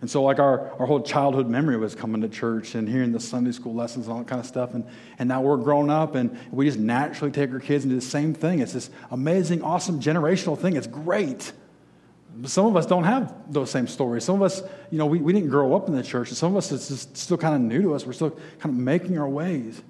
And 0.00 0.10
so, 0.10 0.22
like, 0.22 0.38
our, 0.38 0.70
our 0.78 0.86
whole 0.86 1.02
childhood 1.02 1.48
memory 1.48 1.76
was 1.76 1.94
coming 1.94 2.22
to 2.22 2.28
church 2.28 2.74
and 2.74 2.88
hearing 2.88 3.12
the 3.12 3.20
Sunday 3.20 3.52
school 3.52 3.74
lessons 3.74 4.06
and 4.06 4.12
all 4.14 4.20
that 4.20 4.28
kind 4.28 4.40
of 4.40 4.46
stuff. 4.46 4.72
And, 4.72 4.86
and 5.18 5.28
now 5.28 5.42
we're 5.42 5.58
grown 5.58 5.90
up 5.90 6.14
and 6.14 6.38
we 6.50 6.64
just 6.64 6.78
naturally 6.78 7.30
take 7.30 7.52
our 7.52 7.60
kids 7.60 7.84
and 7.84 7.92
do 7.92 7.96
the 7.96 8.00
same 8.00 8.32
thing. 8.32 8.60
It's 8.60 8.72
this 8.72 8.88
amazing, 9.10 9.62
awesome 9.62 10.00
generational 10.00 10.58
thing. 10.58 10.76
It's 10.76 10.86
great. 10.86 11.52
But 12.34 12.50
Some 12.50 12.64
of 12.66 12.76
us 12.76 12.86
don't 12.86 13.04
have 13.04 13.52
those 13.52 13.70
same 13.70 13.86
stories. 13.86 14.24
Some 14.24 14.36
of 14.36 14.42
us, 14.42 14.62
you 14.90 14.96
know, 14.96 15.04
we, 15.04 15.18
we 15.18 15.34
didn't 15.34 15.50
grow 15.50 15.74
up 15.74 15.88
in 15.88 15.94
the 15.94 16.02
church. 16.02 16.28
And 16.28 16.36
some 16.36 16.52
of 16.52 16.56
us, 16.56 16.72
it's 16.72 16.88
just 16.88 17.16
still 17.16 17.36
kind 17.36 17.54
of 17.54 17.60
new 17.60 17.82
to 17.82 17.94
us. 17.94 18.06
We're 18.06 18.14
still 18.14 18.30
kind 18.30 18.74
of 18.74 18.80
making 18.80 19.18
our 19.18 19.28
ways, 19.28 19.82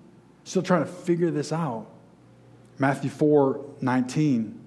still 0.42 0.62
trying 0.62 0.84
to 0.84 0.90
figure 0.90 1.30
this 1.30 1.52
out. 1.52 1.86
Matthew 2.78 3.10
4 3.10 3.64
19, 3.80 4.58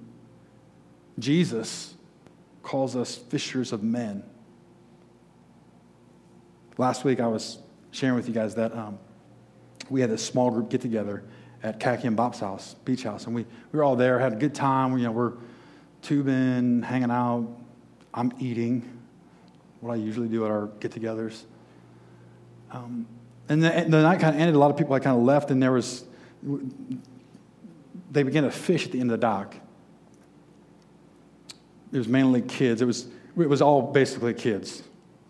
Jesus 1.19 1.95
calls 2.61 2.95
us 2.95 3.15
fishers 3.17 3.73
of 3.73 3.83
men. 3.83 4.23
Last 6.77 7.03
week, 7.03 7.19
I 7.19 7.27
was 7.27 7.59
sharing 7.91 8.15
with 8.15 8.27
you 8.27 8.33
guys 8.33 8.55
that 8.55 8.75
um, 8.75 8.97
we 9.89 10.01
had 10.01 10.09
this 10.09 10.25
small 10.25 10.49
group 10.49 10.69
get 10.69 10.81
together 10.81 11.23
at 11.61 11.79
Kaki 11.79 12.07
and 12.07 12.15
Bob's 12.15 12.39
house, 12.39 12.75
beach 12.83 13.03
house, 13.03 13.27
and 13.27 13.35
we, 13.35 13.43
we 13.71 13.77
were 13.77 13.83
all 13.83 13.95
there, 13.95 14.17
had 14.19 14.33
a 14.33 14.37
good 14.37 14.55
time. 14.55 14.97
You 14.97 15.05
know, 15.05 15.11
we're 15.11 15.33
tubing, 16.01 16.81
hanging 16.81 17.11
out. 17.11 17.47
I'm 18.13 18.33
eating, 18.39 18.99
what 19.81 19.93
I 19.93 19.95
usually 19.97 20.27
do 20.27 20.45
at 20.45 20.51
our 20.51 20.67
get 20.79 20.91
togethers. 20.91 21.43
Um, 22.71 23.05
and 23.49 23.63
the, 23.63 23.69
the 23.69 24.01
night 24.01 24.19
kind 24.19 24.35
of 24.35 24.41
ended. 24.41 24.55
A 24.55 24.59
lot 24.59 24.71
of 24.71 24.77
people 24.77 24.93
had 24.93 25.03
kind 25.03 25.15
of 25.15 25.23
left, 25.23 25.51
and 25.51 25.61
there 25.61 25.71
was, 25.71 26.05
they 28.11 28.23
began 28.23 28.43
to 28.43 28.51
fish 28.51 28.87
at 28.87 28.91
the 28.91 28.99
end 28.99 29.11
of 29.11 29.19
the 29.19 29.21
dock. 29.21 29.55
It 31.91 31.97
was 31.99 32.07
mainly 32.07 32.41
kids. 32.41 32.81
It 32.81 32.85
was, 32.85 33.07
it 33.37 33.47
was 33.47 33.61
all 33.61 33.91
basically 33.91 34.33
kids. 34.33 34.81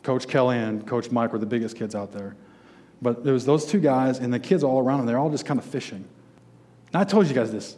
Coach 0.04 0.28
Kelly 0.28 0.58
and 0.58 0.86
Coach 0.86 1.10
Mike 1.12 1.34
were 1.34 1.40
the 1.40 1.46
biggest 1.46 1.76
kids 1.76 1.96
out 1.96 2.12
there. 2.12 2.36
But 3.02 3.24
there 3.24 3.34
was 3.34 3.46
those 3.46 3.66
two 3.66 3.80
guys 3.80 4.20
and 4.20 4.34
the 4.34 4.40
kids 4.40 4.64
all 4.64 4.80
around 4.80 5.00
them. 5.00 5.08
They're 5.08 5.18
all 5.18 5.30
just 5.30 5.46
kind 5.46 5.60
of 5.60 5.66
fishing. 5.66 6.06
And 6.94 7.02
I 7.02 7.04
told 7.04 7.28
you 7.28 7.34
guys 7.34 7.52
this. 7.52 7.76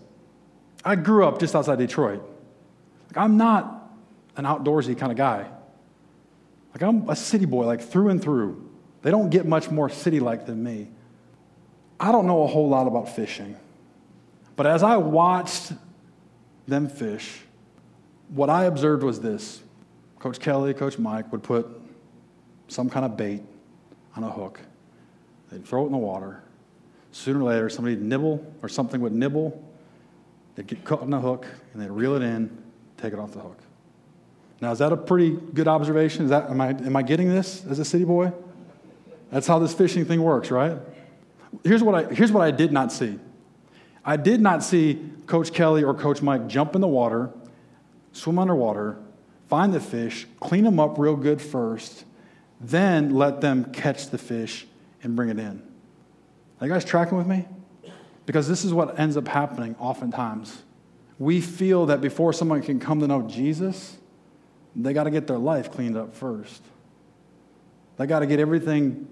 I 0.83 0.95
grew 0.95 1.25
up 1.25 1.39
just 1.39 1.55
outside 1.55 1.77
Detroit. 1.79 2.21
Like, 3.07 3.17
I'm 3.17 3.37
not 3.37 3.91
an 4.35 4.45
outdoorsy 4.45 4.97
kind 4.97 5.11
of 5.11 5.17
guy. 5.17 5.47
Like 6.73 6.81
I'm 6.83 7.09
a 7.09 7.15
city 7.15 7.45
boy, 7.45 7.65
like 7.65 7.81
through 7.81 8.09
and 8.09 8.21
through. 8.21 8.69
They 9.01 9.11
don't 9.11 9.29
get 9.29 9.45
much 9.45 9.71
more 9.71 9.89
city-like 9.89 10.45
than 10.45 10.61
me. 10.63 10.89
I 11.99 12.11
don't 12.11 12.27
know 12.27 12.43
a 12.43 12.47
whole 12.47 12.67
lot 12.67 12.87
about 12.87 13.15
fishing. 13.15 13.55
But 14.55 14.67
as 14.67 14.83
I 14.83 14.97
watched 14.97 15.71
them 16.67 16.89
fish, 16.89 17.41
what 18.29 18.49
I 18.49 18.65
observed 18.65 19.03
was 19.03 19.21
this. 19.21 19.61
Coach 20.19 20.39
Kelly, 20.39 20.73
Coach 20.73 20.97
Mike 20.97 21.31
would 21.31 21.43
put 21.43 21.67
some 22.67 22.89
kind 22.89 23.05
of 23.05 23.17
bait 23.17 23.41
on 24.15 24.23
a 24.23 24.29
hook. 24.29 24.59
They'd 25.51 25.65
throw 25.65 25.83
it 25.83 25.87
in 25.87 25.91
the 25.91 25.97
water. 25.97 26.41
Sooner 27.11 27.39
or 27.39 27.43
later, 27.43 27.69
somebody 27.69 27.95
would 27.95 28.03
nibble 28.03 28.53
or 28.61 28.69
something 28.69 28.99
would 29.01 29.13
nibble. 29.13 29.63
They'd 30.55 30.67
get 30.67 30.83
caught 30.83 31.01
on 31.01 31.09
the 31.09 31.19
hook 31.19 31.45
and 31.73 31.81
they'd 31.81 31.91
reel 31.91 32.15
it 32.15 32.21
in, 32.21 32.55
take 32.97 33.13
it 33.13 33.19
off 33.19 33.31
the 33.31 33.39
hook. 33.39 33.59
Now, 34.61 34.71
is 34.71 34.79
that 34.79 34.91
a 34.91 34.97
pretty 34.97 35.31
good 35.31 35.67
observation? 35.67 36.25
Is 36.25 36.29
that, 36.29 36.49
am, 36.49 36.61
I, 36.61 36.69
am 36.69 36.95
I 36.95 37.01
getting 37.01 37.29
this 37.29 37.65
as 37.65 37.79
a 37.79 37.85
city 37.85 38.05
boy? 38.05 38.31
That's 39.31 39.47
how 39.47 39.59
this 39.59 39.73
fishing 39.73 40.05
thing 40.05 40.21
works, 40.21 40.49
right? 40.51 40.77
Here's 41.63 41.83
what 41.83 41.95
I, 41.95 42.13
here's 42.13 42.31
what 42.31 42.41
I 42.41 42.51
did 42.51 42.71
not 42.71 42.91
see 42.91 43.19
I 44.03 44.17
did 44.17 44.39
not 44.39 44.63
see 44.63 45.01
Coach 45.25 45.51
Kelly 45.51 45.83
or 45.83 45.93
Coach 45.93 46.21
Mike 46.21 46.47
jump 46.47 46.75
in 46.75 46.81
the 46.81 46.87
water, 46.87 47.31
swim 48.13 48.37
underwater, 48.37 48.97
find 49.49 49.73
the 49.73 49.79
fish, 49.79 50.27
clean 50.39 50.63
them 50.63 50.79
up 50.79 50.99
real 50.99 51.15
good 51.15 51.41
first, 51.41 52.05
then 52.69 53.15
let 53.15 53.41
them 53.41 53.71
catch 53.71 54.09
the 54.09 54.17
fish 54.17 54.65
and 55.03 55.15
bring 55.15 55.29
it 55.29 55.39
in. 55.39 55.61
Are 56.59 56.67
you 56.67 56.73
guys 56.73 56.85
tracking 56.85 57.17
with 57.17 57.27
me? 57.27 57.45
Because 58.25 58.47
this 58.47 58.65
is 58.65 58.73
what 58.73 58.99
ends 58.99 59.17
up 59.17 59.27
happening 59.27 59.75
oftentimes. 59.79 60.63
We 61.19 61.41
feel 61.41 61.85
that 61.87 62.01
before 62.01 62.33
someone 62.33 62.61
can 62.61 62.79
come 62.79 62.99
to 63.01 63.07
know 63.07 63.21
Jesus, 63.21 63.97
they 64.75 64.93
got 64.93 65.03
to 65.03 65.11
get 65.11 65.27
their 65.27 65.37
life 65.37 65.71
cleaned 65.71 65.95
up 65.95 66.15
first. 66.15 66.61
They 67.97 68.07
got 68.07 68.19
to 68.19 68.25
get 68.25 68.39
everything 68.39 69.07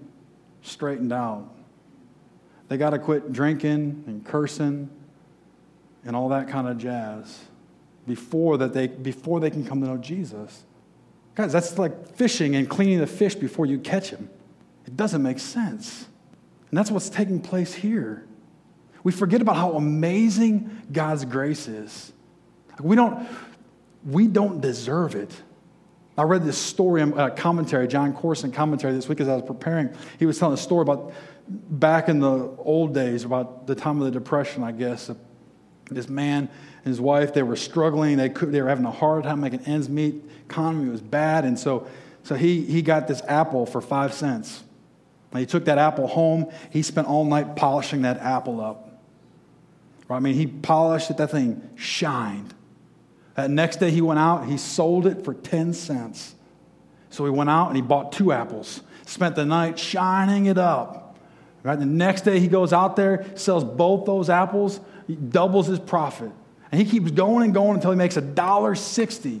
straightened 0.62 1.12
out. 1.12 1.48
They 2.68 2.76
got 2.76 2.90
to 2.90 2.98
quit 2.98 3.32
drinking 3.32 4.04
and 4.06 4.24
cursing 4.24 4.90
and 6.04 6.16
all 6.16 6.28
that 6.30 6.48
kind 6.48 6.68
of 6.68 6.76
jazz 6.76 7.40
before 8.06 8.58
that 8.58 8.72
they 8.74 8.86
before 8.86 9.40
they 9.40 9.50
can 9.50 9.64
come 9.64 9.80
to 9.80 9.86
know 9.86 9.96
Jesus. 9.96 10.64
Guys, 11.34 11.52
that's 11.52 11.78
like 11.78 12.14
fishing 12.16 12.54
and 12.54 12.68
cleaning 12.68 12.98
the 12.98 13.06
fish 13.06 13.34
before 13.34 13.66
you 13.66 13.78
catch 13.78 14.10
him. 14.10 14.28
It 14.86 14.96
doesn't 14.96 15.22
make 15.22 15.38
sense. 15.38 16.06
And 16.70 16.78
that's 16.78 16.90
what's 16.90 17.08
taking 17.08 17.40
place 17.40 17.74
here. 17.74 18.24
We 19.02 19.12
forget 19.12 19.40
about 19.40 19.56
how 19.56 19.72
amazing 19.72 20.82
God's 20.92 21.24
grace 21.24 21.68
is. 21.68 22.12
We 22.80 22.96
don't, 22.96 23.28
we 24.04 24.26
don't 24.26 24.60
deserve 24.60 25.14
it. 25.14 25.30
I 26.16 26.22
read 26.22 26.44
this 26.44 26.58
story, 26.58 27.02
a 27.02 27.06
uh, 27.08 27.30
commentary, 27.30 27.88
Jon 27.88 28.14
Courson 28.14 28.52
commentary 28.52 28.94
this 28.94 29.08
week 29.08 29.20
as 29.20 29.28
I 29.28 29.34
was 29.34 29.42
preparing. 29.42 29.90
He 30.18 30.26
was 30.26 30.38
telling 30.38 30.54
a 30.54 30.58
story 30.58 30.82
about 30.82 31.12
back 31.48 32.08
in 32.08 32.20
the 32.20 32.54
old 32.58 32.94
days, 32.94 33.24
about 33.24 33.66
the 33.66 33.74
time 33.74 33.98
of 33.98 34.04
the 34.04 34.12
Depression, 34.12 34.62
I 34.62 34.72
guess. 34.72 35.10
This 35.90 36.08
man 36.08 36.48
his 36.84 37.00
wife, 37.00 37.32
they 37.32 37.42
were 37.42 37.56
struggling. 37.56 38.18
They, 38.18 38.28
could, 38.28 38.52
they 38.52 38.60
were 38.60 38.68
having 38.68 38.84
a 38.84 38.90
hard 38.90 39.24
time 39.24 39.40
making 39.40 39.60
ends 39.60 39.88
meet. 39.88 40.22
Economy 40.48 40.90
was 40.90 41.00
bad. 41.00 41.44
And 41.44 41.58
so, 41.58 41.86
so 42.24 42.34
he, 42.34 42.60
he 42.60 42.82
got 42.82 43.08
this 43.08 43.22
apple 43.26 43.64
for 43.64 43.80
five 43.80 44.12
cents. 44.12 44.62
And 45.32 45.40
he 45.40 45.46
took 45.46 45.64
that 45.64 45.78
apple 45.78 46.06
home. 46.06 46.52
He 46.70 46.82
spent 46.82 47.08
all 47.08 47.24
night 47.24 47.56
polishing 47.56 48.02
that 48.02 48.18
apple 48.18 48.60
up. 48.60 49.00
Right? 50.08 50.18
I 50.18 50.20
mean, 50.20 50.34
he 50.34 50.46
polished 50.46 51.10
it. 51.10 51.16
That 51.16 51.30
thing 51.30 51.66
shined. 51.74 52.52
That 53.34 53.50
next 53.50 53.76
day 53.76 53.90
he 53.90 54.02
went 54.02 54.20
out. 54.20 54.46
He 54.46 54.58
sold 54.58 55.06
it 55.06 55.24
for 55.24 55.32
10 55.32 55.72
cents. 55.72 56.34
So 57.08 57.24
he 57.24 57.30
went 57.30 57.48
out 57.48 57.68
and 57.68 57.76
he 57.76 57.82
bought 57.82 58.12
two 58.12 58.30
apples. 58.30 58.82
Spent 59.06 59.36
the 59.36 59.46
night 59.46 59.78
shining 59.78 60.46
it 60.46 60.58
up. 60.58 61.16
Right? 61.62 61.78
The 61.78 61.86
next 61.86 62.22
day 62.22 62.40
he 62.40 62.48
goes 62.48 62.74
out 62.74 62.94
there, 62.94 63.24
sells 63.36 63.64
both 63.64 64.04
those 64.04 64.28
apples. 64.28 64.80
Doubles 65.30 65.66
his 65.66 65.78
profit. 65.78 66.30
And 66.74 66.82
he 66.82 66.90
keeps 66.90 67.12
going 67.12 67.44
and 67.44 67.54
going 67.54 67.76
until 67.76 67.92
he 67.92 67.96
makes 67.96 68.16
a 68.16 68.20
dollar 68.20 68.74
sixty. 68.74 69.40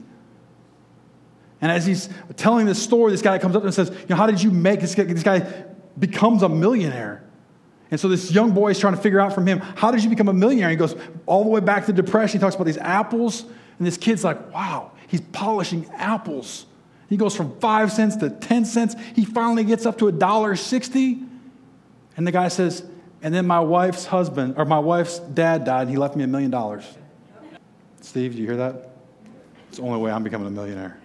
And 1.60 1.72
as 1.72 1.84
he's 1.84 2.08
telling 2.36 2.64
this 2.64 2.80
story, 2.80 3.10
this 3.10 3.22
guy 3.22 3.40
comes 3.40 3.56
up 3.56 3.64
and 3.64 3.74
says, 3.74 3.90
you 3.90 4.06
know, 4.08 4.14
how 4.14 4.28
did 4.28 4.40
you 4.40 4.52
make 4.52 4.80
this 4.80 4.94
guy, 4.94 5.02
this 5.02 5.24
guy 5.24 5.64
becomes 5.98 6.44
a 6.44 6.48
millionaire? 6.48 7.24
And 7.90 7.98
so 7.98 8.06
this 8.06 8.30
young 8.30 8.52
boy 8.52 8.70
is 8.70 8.78
trying 8.78 8.94
to 8.94 9.00
figure 9.00 9.18
out 9.18 9.34
from 9.34 9.48
him, 9.48 9.58
how 9.58 9.90
did 9.90 10.04
you 10.04 10.10
become 10.10 10.28
a 10.28 10.32
millionaire? 10.32 10.70
He 10.70 10.76
goes 10.76 10.94
all 11.26 11.42
the 11.42 11.50
way 11.50 11.58
back 11.58 11.86
to 11.86 11.92
the 11.92 12.00
depression. 12.00 12.38
He 12.38 12.40
talks 12.40 12.54
about 12.54 12.66
these 12.66 12.78
apples, 12.78 13.42
and 13.78 13.84
this 13.84 13.96
kid's 13.96 14.22
like, 14.22 14.54
wow, 14.54 14.92
he's 15.08 15.20
polishing 15.20 15.90
apples. 15.96 16.66
He 17.08 17.16
goes 17.16 17.34
from 17.34 17.58
five 17.58 17.90
cents 17.90 18.14
to 18.18 18.30
10 18.30 18.64
cents. 18.64 18.94
He 19.16 19.24
finally 19.24 19.64
gets 19.64 19.86
up 19.86 19.98
to 19.98 20.06
a 20.06 20.12
dollar 20.12 20.54
sixty. 20.54 21.20
And 22.16 22.24
the 22.24 22.30
guy 22.30 22.46
says, 22.46 22.84
and 23.22 23.34
then 23.34 23.44
my 23.44 23.58
wife's 23.58 24.06
husband, 24.06 24.54
or 24.56 24.66
my 24.66 24.78
wife's 24.78 25.18
dad 25.18 25.64
died, 25.64 25.82
and 25.82 25.90
he 25.90 25.96
left 25.96 26.14
me 26.14 26.22
a 26.22 26.28
million 26.28 26.52
dollars. 26.52 26.84
Steve, 28.04 28.32
do 28.32 28.38
you 28.38 28.46
hear 28.46 28.58
that? 28.58 28.90
It's 29.68 29.78
the 29.78 29.82
only 29.82 29.98
way 29.98 30.12
I'm 30.12 30.22
becoming 30.22 30.46
a 30.46 30.50
millionaire. 30.50 30.98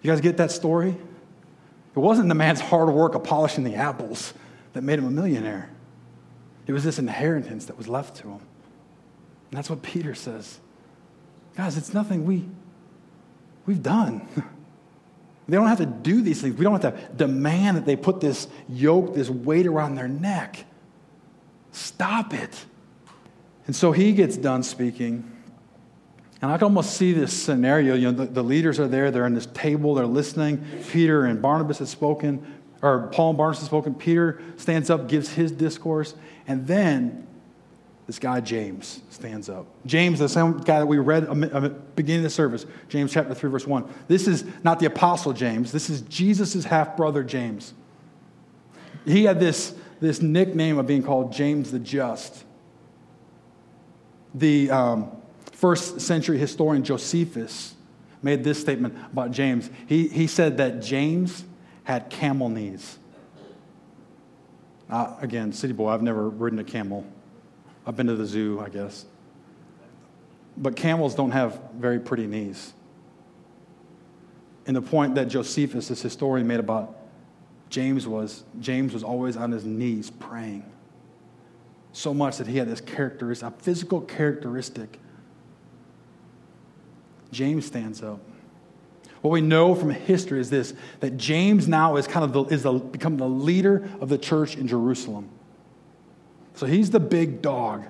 You 0.00 0.10
guys 0.10 0.22
get 0.22 0.38
that 0.38 0.50
story? 0.50 0.88
It 0.88 1.98
wasn't 1.98 2.28
the 2.30 2.34
man's 2.34 2.60
hard 2.60 2.88
work 2.88 3.14
of 3.14 3.22
polishing 3.22 3.64
the 3.64 3.74
apples 3.74 4.32
that 4.72 4.82
made 4.82 4.98
him 4.98 5.04
a 5.04 5.10
millionaire. 5.10 5.68
It 6.66 6.72
was 6.72 6.84
this 6.84 6.98
inheritance 6.98 7.66
that 7.66 7.76
was 7.76 7.86
left 7.86 8.16
to 8.16 8.28
him. 8.28 8.40
And 9.50 9.58
that's 9.58 9.68
what 9.68 9.82
Peter 9.82 10.14
says. 10.14 10.58
Guys, 11.54 11.76
it's 11.76 11.92
nothing 11.92 12.24
we, 12.24 12.48
we've 13.66 13.82
done. 13.82 14.26
They 15.46 15.58
don't 15.58 15.66
have 15.66 15.76
to 15.76 15.84
do 15.84 16.22
these 16.22 16.40
things. 16.40 16.56
We 16.56 16.64
don't 16.64 16.82
have 16.82 16.94
to 16.94 17.14
demand 17.16 17.76
that 17.76 17.84
they 17.84 17.96
put 17.96 18.18
this 18.18 18.48
yoke, 18.66 19.14
this 19.14 19.28
weight 19.28 19.66
around 19.66 19.94
their 19.94 20.08
neck. 20.08 20.64
Stop 21.70 22.32
it. 22.32 22.64
And 23.66 23.76
so 23.76 23.92
he 23.92 24.12
gets 24.12 24.38
done 24.38 24.62
speaking. 24.62 25.33
And 26.44 26.52
I 26.52 26.58
can 26.58 26.64
almost 26.64 26.98
see 26.98 27.14
this 27.14 27.32
scenario. 27.32 27.94
You 27.94 28.12
know, 28.12 28.26
the, 28.26 28.26
the, 28.26 28.44
leaders 28.44 28.78
are 28.78 28.86
there, 28.86 29.10
they're 29.10 29.24
on 29.24 29.32
this 29.32 29.46
table, 29.54 29.94
they're 29.94 30.04
listening. 30.04 30.62
Peter 30.90 31.24
and 31.24 31.40
Barnabas 31.40 31.78
have 31.78 31.88
spoken, 31.88 32.46
or 32.82 33.08
Paul 33.12 33.30
and 33.30 33.38
Barnabas 33.38 33.60
have 33.60 33.68
spoken. 33.68 33.94
Peter 33.94 34.42
stands 34.58 34.90
up, 34.90 35.08
gives 35.08 35.32
his 35.32 35.50
discourse, 35.50 36.14
and 36.46 36.66
then 36.66 37.26
this 38.06 38.18
guy 38.18 38.42
James 38.42 39.00
stands 39.08 39.48
up. 39.48 39.64
James, 39.86 40.18
the 40.18 40.28
same 40.28 40.58
guy 40.58 40.80
that 40.80 40.86
we 40.86 40.98
read 40.98 41.24
at 41.24 41.62
the 41.62 41.70
beginning 41.96 42.18
of 42.18 42.24
the 42.24 42.28
service, 42.28 42.66
James 42.90 43.10
chapter 43.10 43.32
3, 43.34 43.50
verse 43.50 43.66
1. 43.66 43.88
This 44.08 44.28
is 44.28 44.44
not 44.62 44.78
the 44.80 44.84
apostle 44.84 45.32
James, 45.32 45.72
this 45.72 45.88
is 45.88 46.02
Jesus' 46.02 46.62
half 46.66 46.94
brother 46.94 47.24
James. 47.24 47.72
He 49.06 49.24
had 49.24 49.40
this, 49.40 49.74
this 49.98 50.20
nickname 50.20 50.76
of 50.76 50.86
being 50.86 51.04
called 51.04 51.32
James 51.32 51.70
the 51.70 51.78
Just. 51.78 52.44
The 54.34 54.70
um, 54.70 55.10
first 55.54 56.00
century 56.00 56.38
historian 56.38 56.84
Josephus 56.84 57.74
made 58.22 58.44
this 58.44 58.60
statement 58.60 58.94
about 59.12 59.30
James. 59.30 59.70
He, 59.86 60.08
he 60.08 60.26
said 60.26 60.56
that 60.58 60.82
James 60.82 61.44
had 61.84 62.10
camel 62.10 62.48
knees. 62.48 62.98
Uh, 64.88 65.16
again, 65.20 65.52
city 65.52 65.72
boy, 65.72 65.88
I've 65.88 66.02
never 66.02 66.28
ridden 66.28 66.58
a 66.58 66.64
camel. 66.64 67.04
I've 67.86 67.96
been 67.96 68.06
to 68.06 68.16
the 68.16 68.26
zoo, 68.26 68.60
I 68.60 68.68
guess. 68.68 69.04
But 70.56 70.76
camels 70.76 71.14
don't 71.14 71.32
have 71.32 71.60
very 71.76 71.98
pretty 71.98 72.26
knees. 72.26 72.72
And 74.66 74.74
the 74.74 74.82
point 74.82 75.14
that 75.16 75.28
Josephus, 75.28 75.88
this 75.88 76.00
historian, 76.00 76.46
made 76.46 76.60
about 76.60 76.96
James 77.68 78.06
was 78.06 78.44
James 78.60 78.94
was 78.94 79.02
always 79.02 79.36
on 79.36 79.50
his 79.50 79.64
knees 79.64 80.10
praying. 80.10 80.64
So 81.92 82.14
much 82.14 82.38
that 82.38 82.46
he 82.46 82.56
had 82.56 82.68
this 82.68 82.80
characteristic, 82.80 83.48
a 83.48 83.50
physical 83.50 84.00
characteristic. 84.00 85.00
James 87.34 87.66
stands 87.66 88.02
up. 88.02 88.20
What 89.20 89.30
we 89.30 89.40
know 89.40 89.74
from 89.74 89.90
history 89.90 90.40
is 90.40 90.50
this 90.50 90.74
that 91.00 91.16
James 91.16 91.66
now 91.66 91.96
is 91.96 92.06
kind 92.06 92.24
of 92.24 92.32
the, 92.32 92.44
is 92.54 92.62
the, 92.62 92.72
become 92.72 93.16
the 93.16 93.28
leader 93.28 93.88
of 94.00 94.08
the 94.08 94.18
church 94.18 94.56
in 94.56 94.68
Jerusalem. 94.68 95.28
So 96.54 96.66
he's 96.66 96.90
the 96.90 97.00
big 97.00 97.42
dog. 97.42 97.86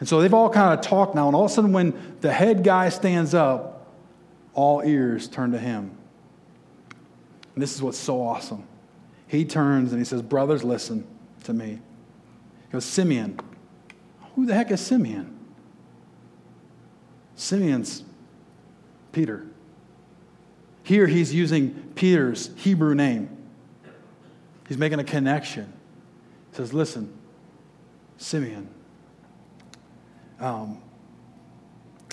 And 0.00 0.08
so 0.08 0.20
they've 0.20 0.34
all 0.34 0.50
kind 0.50 0.78
of 0.78 0.84
talked 0.84 1.14
now, 1.14 1.26
and 1.26 1.36
all 1.36 1.44
of 1.44 1.50
a 1.50 1.54
sudden, 1.54 1.72
when 1.72 2.16
the 2.20 2.32
head 2.32 2.64
guy 2.64 2.90
stands 2.90 3.32
up, 3.32 3.94
all 4.52 4.82
ears 4.82 5.28
turn 5.28 5.52
to 5.52 5.58
him. 5.58 5.90
And 7.54 7.62
this 7.62 7.74
is 7.74 7.82
what's 7.82 7.98
so 7.98 8.22
awesome. 8.22 8.64
He 9.28 9.44
turns 9.44 9.92
and 9.92 10.00
he 10.00 10.04
says, 10.04 10.22
Brothers, 10.22 10.64
listen 10.64 11.06
to 11.44 11.52
me. 11.52 11.80
He 12.68 12.72
goes, 12.72 12.84
Simeon. 12.84 13.38
Who 14.34 14.46
the 14.46 14.54
heck 14.54 14.70
is 14.70 14.80
Simeon? 14.80 15.38
Simeon's 17.34 18.02
Peter. 19.16 19.46
Here 20.82 21.06
he's 21.06 21.32
using 21.32 21.70
Peter's 21.94 22.50
Hebrew 22.56 22.94
name. 22.94 23.34
He's 24.68 24.76
making 24.76 24.98
a 24.98 25.04
connection. 25.04 25.72
He 26.50 26.56
says, 26.58 26.74
Listen, 26.74 27.16
Simeon, 28.18 28.68
um, 30.38 30.82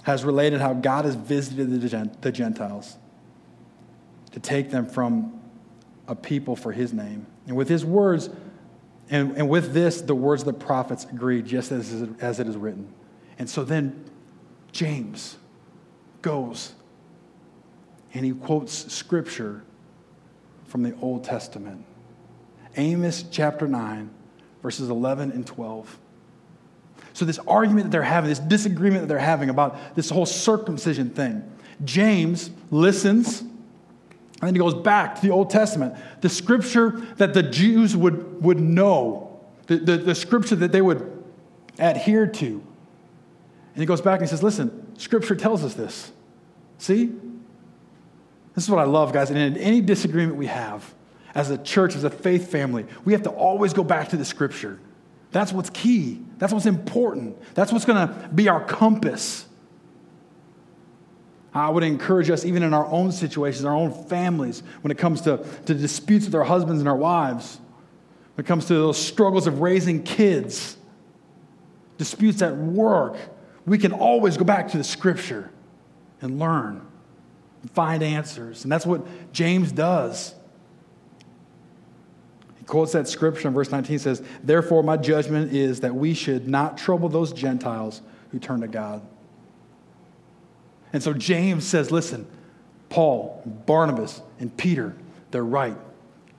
has 0.04 0.24
related 0.24 0.62
how 0.62 0.74
God 0.74 1.04
has 1.04 1.16
visited 1.16 1.82
the 2.22 2.32
Gentiles 2.32 2.96
to 4.32 4.40
take 4.40 4.72
them 4.72 4.86
from 4.86 5.42
a 6.08 6.16
people 6.16 6.56
for 6.56 6.72
his 6.72 6.94
name. 6.94 7.28
And 7.48 7.58
with 7.58 7.68
his 7.68 7.84
words, 7.84 8.30
and, 9.10 9.36
and 9.36 9.50
with 9.50 9.74
this, 9.74 10.00
the 10.00 10.16
words 10.16 10.44
of 10.44 10.46
the 10.46 10.54
prophets 10.54 11.04
agree, 11.04 11.42
just 11.42 11.74
as, 11.74 12.08
as 12.22 12.40
it 12.40 12.48
is 12.48 12.56
written. 12.56 12.88
And 13.38 13.50
so 13.50 13.66
then 13.66 14.06
James 14.72 15.36
goes 16.22 16.76
and 18.14 18.26
he 18.26 18.32
quotes 18.32 18.92
scripture 18.94 19.64
from 20.66 20.84
the 20.84 20.96
Old 21.02 21.24
Testament. 21.24 21.86
Amos 22.76 23.26
chapter 23.30 23.68
9 23.68 24.10
verses 24.62 24.90
11 24.90 25.32
and 25.32 25.46
12. 25.46 26.00
So, 27.12 27.26
this 27.26 27.40
argument 27.40 27.86
that 27.86 27.92
they're 27.92 28.02
having, 28.02 28.30
this 28.30 28.40
disagreement 28.40 29.04
that 29.04 29.08
they're 29.08 29.20
having 29.20 29.50
about 29.50 29.96
this 29.96 30.10
whole 30.10 30.26
circumcision 30.26 31.12
thing, 31.12 31.44
James 31.84 32.50
listens 32.72 33.44
and 34.44 34.50
then 34.50 34.56
he 34.56 34.60
goes 34.60 34.74
back 34.74 35.16
to 35.16 35.22
the 35.22 35.30
Old 35.30 35.50
Testament, 35.50 35.96
the 36.20 36.28
scripture 36.28 37.02
that 37.16 37.34
the 37.34 37.42
Jews 37.42 37.96
would, 37.96 38.44
would 38.44 38.60
know, 38.60 39.40
the, 39.68 39.78
the, 39.78 39.96
the 39.96 40.16
scripture 40.16 40.58
that 40.58 40.74
they 40.74 40.82
would 40.82 41.24
adhere 41.80 42.28
to. 42.28 42.46
And 42.46 43.82
he 43.82 43.86
goes 43.86 44.02
back 44.02 44.20
and 44.20 44.28
he 44.28 44.30
says, 44.30 44.44
Listen, 44.44 44.98
scripture 44.98 45.38
tells 45.38 45.64
us 45.64 45.76
this. 45.76 46.12
See? 46.78 47.14
This 48.56 48.64
is 48.66 48.70
what 48.70 48.80
I 48.80 48.84
love, 48.84 49.14
guys. 49.14 49.30
And 49.30 49.40
in 49.40 49.58
any 49.58 49.82
disagreement 49.82 50.38
we 50.38 50.48
have, 50.48 50.94
as 51.36 51.50
a 51.50 51.58
church, 51.58 51.96
as 51.96 52.04
a 52.04 52.10
faith 52.10 52.52
family, 52.52 52.86
we 53.06 53.14
have 53.14 53.24
to 53.24 53.32
always 53.32 53.74
go 53.74 53.84
back 53.84 54.10
to 54.10 54.18
the 54.18 54.26
scripture. 54.26 54.80
That's 55.32 55.52
what's 55.52 55.72
key. 55.72 56.22
That's 56.38 56.54
what's 56.54 56.68
important. 56.68 57.42
That's 57.56 57.72
what's 57.72 57.86
going 57.86 58.08
to 58.08 58.30
be 58.30 58.50
our 58.50 58.64
compass. 58.64 59.48
I 61.56 61.70
would 61.70 61.84
encourage 61.84 62.30
us, 62.30 62.46
even 62.46 62.62
in 62.62 62.74
our 62.74 62.86
own 62.86 63.12
situations, 63.12 63.66
our 63.66 63.76
own 63.76 63.92
families, 64.06 64.62
when 64.82 64.92
it 64.92 64.98
comes 64.98 65.22
to, 65.22 65.44
to 65.66 65.74
disputes 65.74 66.26
with 66.26 66.36
our 66.36 66.44
husbands 66.44 66.80
and 66.82 66.90
our 66.90 66.96
wives, 66.96 67.60
when 68.36 68.46
it 68.46 68.48
comes 68.48 68.66
to 68.66 68.76
those 68.76 68.98
struggles 68.98 69.48
of 69.48 69.62
raising 69.62 70.04
kids, 70.04 70.78
disputes 71.98 72.42
at 72.42 72.56
work, 72.56 73.18
we 73.66 73.78
can 73.78 73.92
always 73.92 74.38
go 74.38 74.44
back 74.44 74.70
to 74.70 74.78
the 74.78 74.84
scripture 74.84 75.50
and 76.22 76.40
learn 76.40 76.86
find 77.72 78.04
answers. 78.04 78.64
And 78.64 78.72
that's 78.72 78.86
what 78.86 79.06
James 79.32 79.72
does. 79.72 80.36
He 82.58 82.66
quotes 82.66 82.92
that 82.94 83.08
scripture 83.08 83.48
in 83.48 83.54
verse 83.54 83.72
19 83.72 84.00
says, 84.00 84.22
Therefore, 84.44 84.84
my 84.84 84.98
judgment 84.98 85.54
is 85.54 85.80
that 85.82 85.96
we 85.96 86.14
should 86.14 86.48
not 86.48 86.78
trouble 86.78 87.10
those 87.10 87.34
Gentiles 87.34 88.02
who 88.32 88.40
turn 88.40 88.62
to 88.62 88.68
God. 88.68 89.02
And 90.92 91.02
so 91.02 91.14
James 91.14 91.66
says, 91.66 91.92
Listen, 91.92 92.28
Paul, 92.90 93.42
Barnabas, 93.66 94.22
and 94.40 94.56
Peter, 94.56 94.96
they're 95.32 95.44
right. 95.44 95.78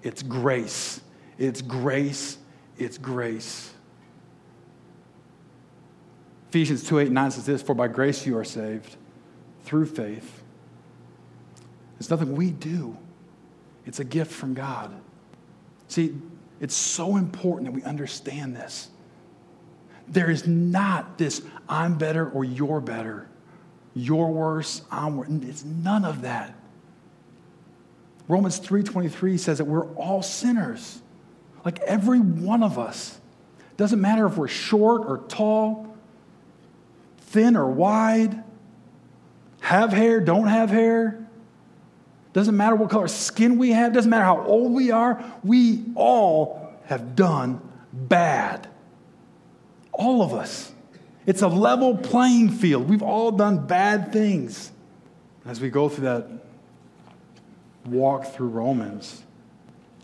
It's 0.03 0.23
grace. 0.23 1.01
It's 1.39 1.61
grace. 1.61 2.39
It's 2.79 2.99
grace. 2.99 3.73
Ephesians 6.51 6.85
2 6.85 7.01
8 7.01 7.11
9 7.11 7.31
says 7.33 7.47
this 7.47 7.63
For 7.63 7.75
by 7.75 7.89
grace 7.89 8.25
you 8.25 8.39
are 8.39 8.45
saved 8.45 8.97
through 9.65 9.87
faith. 9.87 10.44
It's 11.99 12.11
nothing 12.11 12.37
we 12.37 12.51
do, 12.51 12.97
it's 13.87 14.01
a 14.01 14.05
gift 14.05 14.33
from 14.33 14.55
God. 14.55 14.93
See, 15.89 16.15
it's 16.61 16.75
so 16.75 17.17
important 17.17 17.67
that 17.67 17.73
we 17.73 17.83
understand 17.83 18.57
this. 18.57 18.89
There 20.09 20.31
is 20.31 20.47
not 20.47 21.19
this 21.19 21.43
I'm 21.69 21.97
better 21.97 22.29
or 22.29 22.45
you're 22.45 22.81
better. 22.81 23.29
You're 23.95 24.29
worse, 24.29 24.83
I'm 24.91 25.17
worse. 25.17 25.29
It's 25.29 25.65
none 25.65 26.05
of 26.05 26.23
that. 26.23 26.55
Romans 28.29 28.59
3:23 28.59 29.39
says 29.39 29.59
that 29.59 29.67
we're 29.67 29.87
all 29.95 30.23
sinners. 30.23 31.01
Like 31.65 31.81
every 31.81 32.21
one 32.21 32.63
of 32.63 32.79
us. 32.79 33.19
Doesn't 33.77 34.01
matter 34.01 34.27
if 34.27 34.37
we're 34.37 34.49
short 34.49 35.03
or 35.07 35.19
tall, 35.29 35.97
thin 37.19 37.57
or 37.57 37.71
wide, 37.71 38.45
have 39.61 39.93
hair, 39.93 40.21
don't 40.21 40.47
have 40.47 40.71
hair. 40.71 41.24
Doesn't 42.35 42.57
matter 42.57 42.75
what 42.75 42.91
color 42.91 43.09
skin 43.09 43.59
we 43.59 43.71
have, 43.71 43.93
doesn't 43.93 44.11
matter 44.11 44.25
how 44.25 44.45
old 44.45 44.73
we 44.73 44.91
are, 44.91 45.25
we 45.45 45.85
all 45.95 46.75
have 46.87 47.17
done 47.17 47.67
bad. 47.93 48.69
All 49.93 50.21
of 50.21 50.35
us. 50.35 50.73
It's 51.27 51.43
a 51.43 51.49
level 51.49 51.97
playing 51.97 52.51
field. 52.51 52.91
We've 52.91 53.03
all 53.03 53.31
done 53.31 53.67
bad 53.67 54.13
things. 54.13 54.73
As 55.47 55.61
we 55.61 55.71
go 55.71 55.89
through 55.89 56.05
that 56.05 56.27
walk 57.87 58.27
through 58.27 58.49
Romans, 58.49 59.23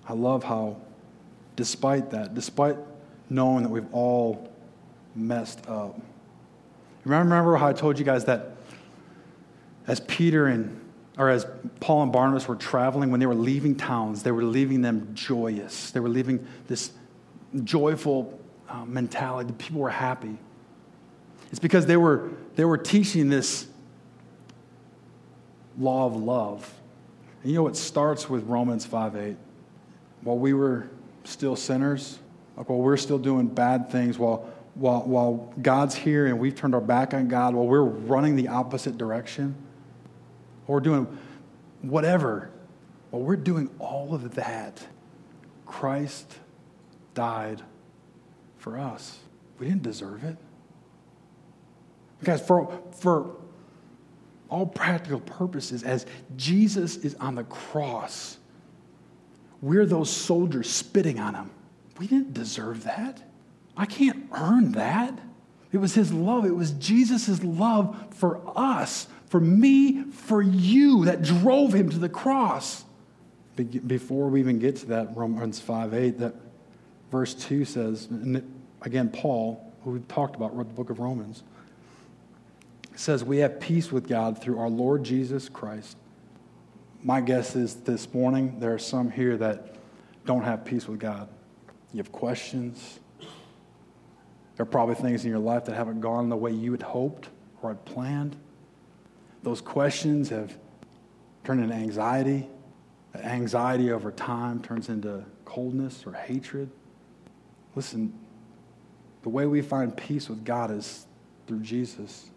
I 0.08 0.12
love 0.12 0.44
how, 0.44 0.76
despite 1.56 2.10
that, 2.12 2.34
despite 2.34 2.76
knowing 3.28 3.64
that 3.64 3.70
we've 3.70 3.92
all 3.92 4.48
messed 5.16 5.68
up, 5.68 6.00
remember 7.04 7.56
how 7.56 7.66
I 7.66 7.72
told 7.72 7.98
you 7.98 8.04
guys 8.04 8.26
that 8.26 8.52
as 9.88 9.98
Peter 9.98 10.46
and 10.46 10.80
or 11.20 11.28
as 11.28 11.46
Paul 11.80 12.04
and 12.04 12.10
Barnabas 12.10 12.48
were 12.48 12.56
traveling, 12.56 13.10
when 13.10 13.20
they 13.20 13.26
were 13.26 13.34
leaving 13.34 13.76
towns, 13.76 14.22
they 14.22 14.32
were 14.32 14.42
leaving 14.42 14.80
them 14.80 15.10
joyous. 15.12 15.90
They 15.90 16.00
were 16.00 16.08
leaving 16.08 16.46
this 16.66 16.92
joyful 17.62 18.40
uh, 18.70 18.86
mentality. 18.86 19.48
The 19.48 19.52
people 19.52 19.82
were 19.82 19.90
happy. 19.90 20.38
It's 21.50 21.58
because 21.58 21.84
they 21.84 21.98
were, 21.98 22.30
they 22.54 22.64
were 22.64 22.78
teaching 22.78 23.28
this 23.28 23.66
law 25.78 26.06
of 26.06 26.16
love. 26.16 26.72
And 27.42 27.52
you 27.52 27.58
know, 27.58 27.68
it 27.68 27.76
starts 27.76 28.30
with 28.30 28.44
Romans 28.44 28.86
5 28.86 29.14
8. 29.14 29.36
While 30.22 30.38
we 30.38 30.54
were 30.54 30.88
still 31.24 31.54
sinners, 31.54 32.18
like 32.56 32.70
while 32.70 32.78
we're 32.78 32.96
still 32.96 33.18
doing 33.18 33.46
bad 33.46 33.90
things, 33.90 34.18
while, 34.18 34.50
while, 34.74 35.02
while 35.02 35.52
God's 35.60 35.94
here 35.94 36.28
and 36.28 36.38
we've 36.38 36.54
turned 36.54 36.74
our 36.74 36.80
back 36.80 37.12
on 37.12 37.28
God, 37.28 37.54
while 37.54 37.66
we're 37.66 37.82
running 37.82 38.36
the 38.36 38.48
opposite 38.48 38.96
direction, 38.96 39.54
or 40.70 40.80
doing 40.80 41.18
whatever. 41.82 42.48
Well, 43.10 43.22
we're 43.22 43.34
doing 43.34 43.68
all 43.80 44.14
of 44.14 44.36
that. 44.36 44.86
Christ 45.66 46.32
died 47.12 47.60
for 48.56 48.78
us. 48.78 49.18
We 49.58 49.66
didn't 49.66 49.82
deserve 49.82 50.22
it. 50.22 50.36
Guys, 52.22 52.40
for, 52.40 52.80
for 52.92 53.34
all 54.48 54.64
practical 54.64 55.18
purposes, 55.18 55.82
as 55.82 56.06
Jesus 56.36 56.98
is 56.98 57.16
on 57.16 57.34
the 57.34 57.44
cross, 57.44 58.38
we're 59.60 59.86
those 59.86 60.08
soldiers 60.08 60.70
spitting 60.70 61.18
on 61.18 61.34
him. 61.34 61.50
We 61.98 62.06
didn't 62.06 62.32
deserve 62.32 62.84
that. 62.84 63.20
I 63.76 63.86
can't 63.86 64.28
earn 64.30 64.72
that. 64.72 65.18
It 65.72 65.78
was 65.78 65.94
his 65.94 66.12
love. 66.12 66.44
It 66.44 66.54
was 66.54 66.70
Jesus' 66.72 67.42
love 67.42 68.14
for 68.14 68.40
us, 68.54 69.08
for 69.30 69.38
me, 69.38 70.02
for 70.10 70.42
you, 70.42 71.04
that 71.04 71.22
drove 71.22 71.72
him 71.72 71.88
to 71.88 71.98
the 71.98 72.08
cross. 72.08 72.84
Before 73.54 74.28
we 74.28 74.40
even 74.40 74.58
get 74.58 74.74
to 74.76 74.86
that, 74.86 75.16
Romans 75.16 75.60
5 75.60 75.94
8, 75.94 76.18
that 76.18 76.34
verse 77.12 77.34
2 77.34 77.64
says, 77.64 78.08
and 78.10 78.42
again, 78.82 79.08
Paul, 79.08 79.72
who 79.84 79.92
we've 79.92 80.08
talked 80.08 80.34
about, 80.34 80.56
wrote 80.56 80.66
the 80.66 80.74
book 80.74 80.90
of 80.90 80.98
Romans, 80.98 81.44
says, 82.96 83.22
We 83.22 83.38
have 83.38 83.60
peace 83.60 83.92
with 83.92 84.08
God 84.08 84.42
through 84.42 84.58
our 84.58 84.68
Lord 84.68 85.04
Jesus 85.04 85.48
Christ. 85.48 85.96
My 87.04 87.20
guess 87.20 87.54
is 87.54 87.76
this 87.76 88.12
morning 88.12 88.58
there 88.58 88.74
are 88.74 88.80
some 88.80 89.12
here 89.12 89.36
that 89.36 89.76
don't 90.26 90.42
have 90.42 90.64
peace 90.64 90.88
with 90.88 90.98
God. 90.98 91.28
You 91.92 91.98
have 91.98 92.10
questions. 92.10 92.98
There 94.56 94.64
are 94.64 94.66
probably 94.66 94.96
things 94.96 95.24
in 95.24 95.30
your 95.30 95.38
life 95.38 95.66
that 95.66 95.76
haven't 95.76 96.00
gone 96.00 96.30
the 96.30 96.36
way 96.36 96.50
you 96.50 96.72
had 96.72 96.82
hoped 96.82 97.28
or 97.62 97.70
had 97.70 97.84
planned. 97.84 98.36
Those 99.42 99.60
questions 99.60 100.28
have 100.28 100.56
turned 101.44 101.62
into 101.62 101.74
anxiety. 101.74 102.48
Anxiety 103.14 103.90
over 103.90 104.12
time 104.12 104.62
turns 104.62 104.88
into 104.88 105.24
coldness 105.44 106.04
or 106.06 106.12
hatred. 106.12 106.70
Listen, 107.74 108.12
the 109.22 109.28
way 109.28 109.46
we 109.46 109.62
find 109.62 109.96
peace 109.96 110.28
with 110.28 110.44
God 110.44 110.70
is 110.70 111.06
through 111.46 111.60
Jesus. 111.60 112.30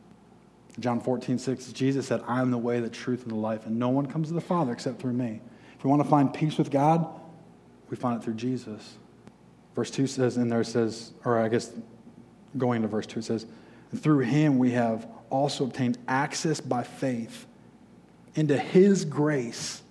John 0.80 1.00
14, 1.00 1.38
6, 1.38 1.72
Jesus 1.74 2.08
said, 2.08 2.22
I 2.28 2.42
am 2.42 2.50
the 2.50 2.58
way, 2.58 2.80
the 2.80 2.90
truth, 2.90 3.24
and 3.24 3.32
the 3.32 3.36
life, 3.36 3.66
and 3.66 3.78
no 3.78 3.90
one 3.90 4.08
comes 4.08 4.30
to 4.30 4.34
the 4.34 4.42
Father 4.42 4.72
except 4.72 5.00
through 5.00 5.14
me. 5.14 5.40
If 5.78 5.84
we 5.84 5.90
want 5.90 6.02
to 6.02 6.10
find 6.10 6.34
peace 6.34 6.58
with 6.58 6.72
God, 6.72 7.08
we 7.90 7.98
find 7.98 8.20
it 8.20 8.24
through 8.24 8.36
Jesus. 8.36 8.98
Verse 9.76 9.92
2 9.92 10.08
says, 10.08 10.38
in 10.38 10.50
there 10.50 10.64
says, 10.64 11.14
or 11.26 11.40
I 11.40 11.48
guess 11.48 11.72
going 12.58 12.82
to 12.82 12.88
verse 12.88 13.06
2, 13.06 13.20
it 13.20 13.24
says, 13.24 13.46
through 13.96 14.20
him 14.20 14.58
we 14.58 14.72
have 14.72 15.08
also 15.34 15.64
obtained 15.66 15.98
access 16.08 16.62
by 16.62 16.84
faith 16.84 17.46
into 18.36 18.58
his 18.58 19.04
grace 19.04 19.82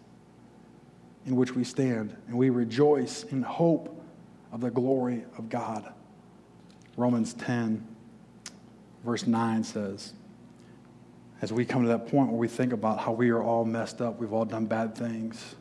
in 1.26 1.36
which 1.36 1.54
we 1.54 1.64
stand, 1.64 2.16
and 2.28 2.36
we 2.36 2.50
rejoice 2.50 3.24
in 3.24 3.42
hope 3.42 4.02
of 4.52 4.60
the 4.60 4.70
glory 4.70 5.24
of 5.38 5.48
God. 5.48 5.92
Romans 6.96 7.34
10, 7.34 7.86
verse 9.04 9.26
9 9.26 9.64
says, 9.64 10.14
as 11.40 11.52
we 11.52 11.64
come 11.64 11.82
to 11.82 11.88
that 11.88 12.08
point 12.08 12.28
where 12.28 12.38
we 12.38 12.48
think 12.48 12.72
about 12.72 13.00
how 13.00 13.12
we 13.12 13.30
are 13.30 13.42
all 13.42 13.64
messed 13.64 14.00
up, 14.00 14.20
we've 14.20 14.32
all 14.32 14.44
done 14.44 14.66
bad 14.66 14.96
things. 14.96 15.56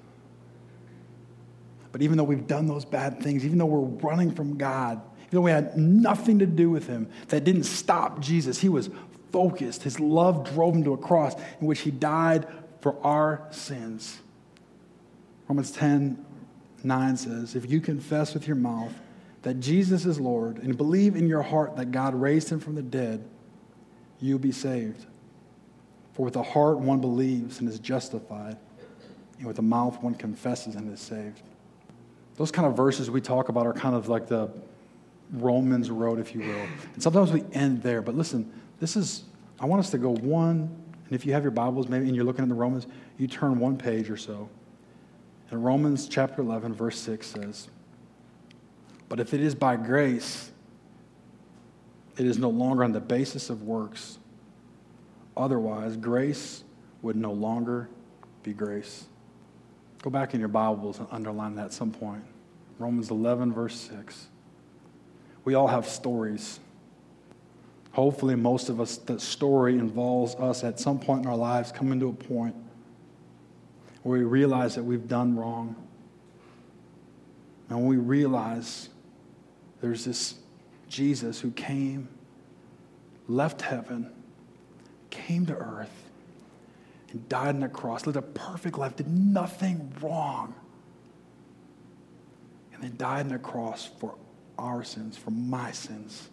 But 1.92 2.04
even 2.04 2.18
though 2.18 2.24
we've 2.24 2.48
done 2.48 2.68
those 2.68 2.86
bad 2.86 3.22
things, 3.22 3.44
even 3.44 3.58
though 3.58 3.66
we're 3.66 3.80
running 4.08 4.32
from 4.32 4.58
God, 4.58 5.02
even 5.22 5.30
though 5.32 5.42
we 5.42 5.52
had 5.52 5.78
nothing 5.78 6.40
to 6.40 6.46
do 6.46 6.70
with 6.70 6.88
Him, 6.88 7.10
that 7.30 7.44
didn't 7.44 7.64
stop 7.64 8.20
Jesus. 8.20 8.60
He 8.60 8.70
was 8.70 8.90
focused. 9.32 9.84
His 9.84 10.00
love 10.00 10.54
drove 10.54 10.76
Him 10.76 10.84
to 10.84 10.94
a 10.94 10.98
cross 10.98 11.36
in 11.60 11.68
which 11.68 11.82
He 11.82 11.92
died 11.92 12.48
for 12.82 12.96
our 13.06 13.48
sins. 13.52 14.20
Romans 15.48 15.72
10 15.72 16.26
9 16.84 17.18
says, 17.18 17.56
If 17.56 17.70
you 17.70 17.80
confess 17.80 18.34
with 18.34 18.48
your 18.48 18.56
mouth 18.56 18.94
that 19.44 19.60
Jesus 19.60 20.06
is 20.06 20.20
Lord 20.20 20.58
and 20.58 20.78
believe 20.78 21.16
in 21.16 21.28
your 21.28 21.42
heart 21.42 21.76
that 21.76 21.92
God 21.92 22.16
raised 22.16 22.50
him 22.50 22.60
from 22.60 22.76
the 22.76 22.82
dead, 22.82 23.24
you'll 24.20 24.40
be 24.40 24.52
saved. 24.52 25.06
For 26.14 26.26
with 26.26 26.34
the 26.34 26.44
heart 26.44 26.80
one 26.80 27.00
believes 27.00 27.60
and 27.60 27.70
is 27.70 27.80
justified, 27.80 28.58
and 29.38 29.48
with 29.48 29.56
the 29.56 29.62
mouth 29.62 30.02
one 30.02 30.16
confesses 30.16 30.76
and 30.76 30.92
is 30.92 31.00
saved. 31.00 31.42
Those 32.36 32.52
kind 32.52 32.68
of 32.68 32.76
verses 32.76 33.10
we 33.10 33.22
talk 33.22 33.50
about 33.50 33.66
are 33.66 33.74
kind 33.74 33.96
of 33.96 34.10
like 34.10 34.28
the 34.28 34.50
Romans 35.32 35.90
road, 35.90 36.20
if 36.20 36.36
you 36.36 36.42
will. 36.42 36.68
And 36.94 37.02
sometimes 37.02 37.32
we 37.32 37.44
end 37.54 37.82
there, 37.82 38.02
but 38.02 38.16
listen, 38.16 38.52
this 38.82 38.96
is, 38.96 39.24
I 39.60 39.66
want 39.68 39.80
us 39.80 39.92
to 39.92 40.00
go 40.00 40.10
one, 40.10 40.58
and 41.06 41.12
if 41.12 41.24
you 41.24 41.34
have 41.34 41.44
your 41.44 41.52
Bibles, 41.52 41.88
maybe, 41.88 42.08
and 42.08 42.16
you're 42.16 42.26
looking 42.26 42.42
at 42.42 42.50
the 42.50 42.56
Romans, 42.56 42.88
you 43.18 43.28
turn 43.28 43.60
one 43.60 43.78
page 43.78 44.10
or 44.10 44.18
so. 44.18 44.50
And 45.52 45.64
Romans 45.64 46.08
chapter 46.10 46.42
11, 46.42 46.74
verse 46.74 46.98
6 46.98 47.28
says, 47.28 47.68
But 49.08 49.20
if 49.20 49.36
it 49.36 49.40
is 49.40 49.54
by 49.54 49.76
grace, 49.76 50.50
it 52.18 52.26
is 52.26 52.40
no 52.40 52.50
longer 52.50 52.84
on 52.84 52.92
the 52.92 53.00
basis 53.00 53.52
of 53.52 53.62
works. 53.62 54.18
Otherwise, 55.38 55.96
grace 55.96 56.64
would 57.04 57.16
no 57.16 57.32
longer 57.32 57.88
be 58.42 58.52
grace. 58.52 59.06
Go 60.02 60.10
back 60.10 60.34
in 60.34 60.40
your 60.40 60.50
Bibles 60.50 60.98
and 60.98 61.08
underline 61.12 61.54
that 61.56 61.66
at 61.66 61.74
some 61.74 61.92
point. 61.92 62.24
Romans 62.80 63.12
11, 63.12 63.54
verse 63.54 63.76
6. 63.80 64.28
We 65.46 65.54
all 65.54 65.68
have 65.68 65.88
stories. 65.88 66.60
Hopefully, 67.94 68.36
most 68.36 68.70
of 68.70 68.80
us, 68.80 68.98
the 68.98 69.20
story 69.20 69.78
involves 69.78 70.36
us 70.36 70.64
at 70.64 70.80
some 70.80 71.00
point 71.00 71.24
in 71.24 71.28
our 71.28 71.36
lives 71.36 71.72
coming 71.72 72.00
to 72.00 72.08
a 72.08 72.14
point 72.14 72.56
where 74.04 74.20
we 74.20 74.26
realize 74.26 74.76
that 74.76 74.84
we've 74.84 75.08
done 75.08 75.36
wrong. 75.36 75.76
And 77.70 77.80
when 77.80 77.88
we 77.88 77.98
realize 77.98 78.90
there's 79.82 80.06
this 80.06 80.36
Jesus 80.88 81.40
who 81.40 81.52
came, 81.52 82.08
left 83.28 83.62
heaven, 83.62 84.12
came 85.10 85.46
to 85.46 85.56
earth, 85.56 86.10
and 87.12 87.28
died 87.28 87.56
on 87.56 87.60
the 87.60 87.70
cross, 87.70 88.06
lived 88.06 88.18
a 88.18 88.22
perfect 88.22 88.78
life, 88.78 88.96
did 88.96 89.08
nothing 89.08 89.94
wrong, 90.02 90.54
and 92.74 92.84
then 92.84 92.96
died 92.98 93.26
on 93.26 93.30
the 93.30 93.40
cross 93.40 93.90
for 94.00 94.16
our 94.58 94.84
sins, 94.84 95.18
for 95.18 95.32
my 95.32 95.72
sins. 95.72 96.30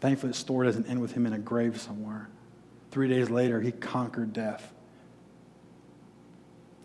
Thankfully, 0.00 0.32
the 0.32 0.38
story 0.38 0.66
doesn't 0.66 0.86
end 0.86 1.00
with 1.00 1.12
him 1.12 1.26
in 1.26 1.32
a 1.32 1.38
grave 1.38 1.80
somewhere. 1.80 2.28
Three 2.90 3.08
days 3.08 3.30
later, 3.30 3.60
he 3.60 3.72
conquered 3.72 4.32
death. 4.32 4.72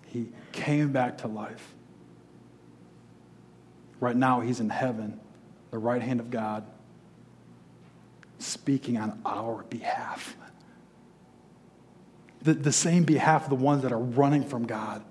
He 0.07 0.29
came 0.51 0.91
back 0.91 1.19
to 1.19 1.27
life. 1.27 1.73
Right 3.99 4.15
now, 4.15 4.41
he's 4.41 4.59
in 4.59 4.69
heaven, 4.69 5.19
the 5.69 5.77
right 5.77 6.01
hand 6.01 6.19
of 6.19 6.31
God, 6.31 6.65
speaking 8.39 8.97
on 8.97 9.21
our 9.25 9.63
behalf. 9.63 10.35
The, 12.41 12.53
the 12.53 12.71
same 12.71 13.03
behalf 13.03 13.43
of 13.43 13.49
the 13.49 13.55
ones 13.55 13.83
that 13.83 13.91
are 13.91 13.99
running 13.99 14.43
from 14.43 14.65
God. 14.65 15.03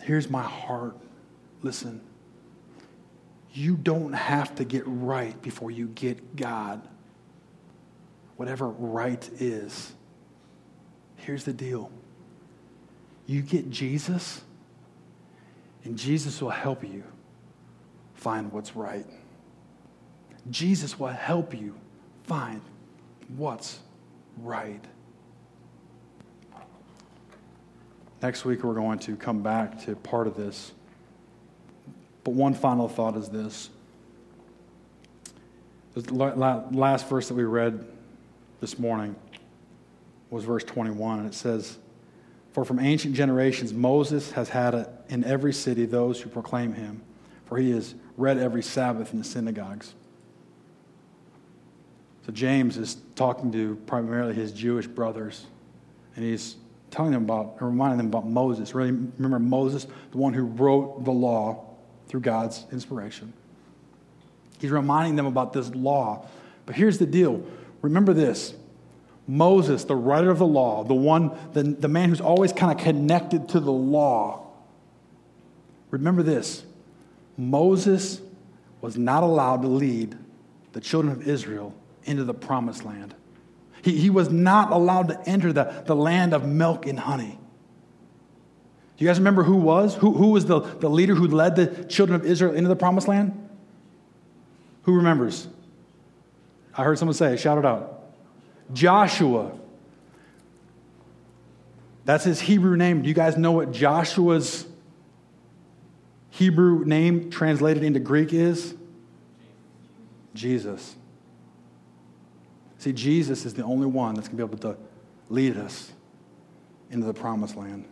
Here's 0.00 0.30
my 0.30 0.42
heart. 0.42 0.96
Listen, 1.62 2.00
you 3.52 3.76
don't 3.76 4.12
have 4.12 4.54
to 4.56 4.64
get 4.64 4.84
right 4.86 5.40
before 5.42 5.70
you 5.70 5.88
get 5.88 6.36
God. 6.36 6.80
Whatever 8.36 8.68
right 8.68 9.28
is. 9.38 9.92
Here's 11.16 11.44
the 11.44 11.52
deal 11.52 11.90
you 13.26 13.42
get 13.42 13.70
Jesus, 13.70 14.42
and 15.84 15.96
Jesus 15.96 16.42
will 16.42 16.50
help 16.50 16.82
you 16.82 17.04
find 18.14 18.52
what's 18.52 18.74
right. 18.74 19.06
Jesus 20.50 20.98
will 20.98 21.06
help 21.08 21.54
you 21.54 21.74
find 22.24 22.60
what's 23.36 23.78
right. 24.38 24.84
Next 28.20 28.44
week, 28.44 28.64
we're 28.64 28.74
going 28.74 28.98
to 29.00 29.16
come 29.16 29.42
back 29.42 29.84
to 29.84 29.96
part 29.96 30.26
of 30.26 30.36
this. 30.36 30.72
But 32.24 32.32
one 32.32 32.54
final 32.54 32.88
thought 32.88 33.16
is 33.16 33.28
this. 33.28 33.70
The 35.94 36.14
last 36.14 37.08
verse 37.08 37.28
that 37.28 37.34
we 37.34 37.44
read 37.44 37.86
this 38.60 38.78
morning 38.78 39.14
was 40.30 40.44
verse 40.44 40.64
21, 40.64 41.18
and 41.18 41.28
it 41.28 41.34
says, 41.34 41.76
For 42.52 42.64
from 42.64 42.78
ancient 42.78 43.14
generations 43.14 43.74
Moses 43.74 44.30
has 44.32 44.48
had 44.48 44.88
in 45.08 45.24
every 45.24 45.52
city 45.52 45.84
those 45.84 46.20
who 46.20 46.30
proclaim 46.30 46.72
him, 46.72 47.02
for 47.44 47.58
he 47.58 47.70
is 47.70 47.94
read 48.16 48.38
every 48.38 48.62
Sabbath 48.62 49.12
in 49.12 49.18
the 49.18 49.24
synagogues. 49.24 49.94
So 52.24 52.32
James 52.32 52.78
is 52.78 52.96
talking 53.16 53.52
to 53.52 53.76
primarily 53.86 54.32
his 54.32 54.52
Jewish 54.52 54.86
brothers, 54.86 55.44
and 56.16 56.24
he's 56.24 56.56
telling 56.90 57.12
them 57.12 57.24
about, 57.24 57.60
reminding 57.60 57.98
them 57.98 58.06
about 58.06 58.26
Moses. 58.26 58.74
Really, 58.74 58.92
remember 58.92 59.40
Moses, 59.40 59.86
the 60.12 60.18
one 60.18 60.32
who 60.32 60.44
wrote 60.44 61.04
the 61.04 61.10
law 61.10 61.71
through 62.08 62.20
God's 62.20 62.64
inspiration. 62.72 63.32
He's 64.58 64.70
reminding 64.70 65.16
them 65.16 65.26
about 65.26 65.52
this 65.52 65.74
law. 65.74 66.26
But 66.66 66.76
here's 66.76 66.98
the 66.98 67.06
deal 67.06 67.44
remember 67.80 68.12
this 68.12 68.54
Moses, 69.26 69.84
the 69.84 69.96
writer 69.96 70.30
of 70.30 70.38
the 70.38 70.46
law, 70.46 70.84
the 70.84 70.94
one, 70.94 71.36
the, 71.52 71.62
the 71.62 71.88
man 71.88 72.08
who's 72.08 72.20
always 72.20 72.52
kind 72.52 72.72
of 72.72 72.84
connected 72.84 73.48
to 73.50 73.60
the 73.60 73.72
law, 73.72 74.42
Remember 75.92 76.24
this 76.24 76.64
Moses 77.38 78.20
was 78.80 78.98
not 78.98 79.22
allowed 79.22 79.62
to 79.62 79.68
lead 79.68 80.18
the 80.72 80.80
children 80.80 81.12
of 81.12 81.28
Israel 81.28 81.72
into 82.02 82.24
the 82.24 82.34
promised 82.34 82.84
land. 82.84 83.14
He, 83.82 83.96
he 83.98 84.10
was 84.10 84.30
not 84.30 84.72
allowed 84.72 85.08
to 85.08 85.28
enter 85.28 85.52
the, 85.52 85.84
the 85.86 85.94
land 85.94 86.34
of 86.34 86.44
milk 86.44 86.86
and 86.86 86.98
honey. 86.98 87.38
Do 89.02 89.04
you 89.04 89.10
guys 89.10 89.18
remember 89.18 89.42
who 89.42 89.56
was? 89.56 89.96
Who, 89.96 90.12
who 90.12 90.28
was 90.28 90.46
the, 90.46 90.60
the 90.60 90.88
leader 90.88 91.16
who 91.16 91.26
led 91.26 91.56
the 91.56 91.66
children 91.86 92.20
of 92.20 92.24
Israel 92.24 92.54
into 92.54 92.68
the 92.68 92.76
promised 92.76 93.08
land? 93.08 93.48
Who 94.84 94.94
remembers? 94.94 95.48
I 96.72 96.84
heard 96.84 97.00
someone 97.00 97.14
say, 97.14 97.36
shout 97.36 97.58
it 97.58 97.64
out. 97.64 98.14
Joshua. 98.72 99.58
That's 102.04 102.22
his 102.22 102.42
Hebrew 102.42 102.76
name. 102.76 103.02
Do 103.02 103.08
you 103.08 103.14
guys 103.14 103.36
know 103.36 103.50
what 103.50 103.72
Joshua's 103.72 104.66
Hebrew 106.30 106.84
name 106.84 107.28
translated 107.28 107.82
into 107.82 107.98
Greek 107.98 108.32
is? 108.32 108.72
Jesus. 110.32 110.94
See, 112.78 112.92
Jesus 112.92 113.46
is 113.46 113.54
the 113.54 113.64
only 113.64 113.88
one 113.88 114.14
that's 114.14 114.28
going 114.28 114.38
to 114.38 114.46
be 114.46 114.48
able 114.48 114.76
to 114.76 114.80
lead 115.28 115.56
us 115.56 115.90
into 116.88 117.04
the 117.04 117.14
promised 117.14 117.56
land. 117.56 117.86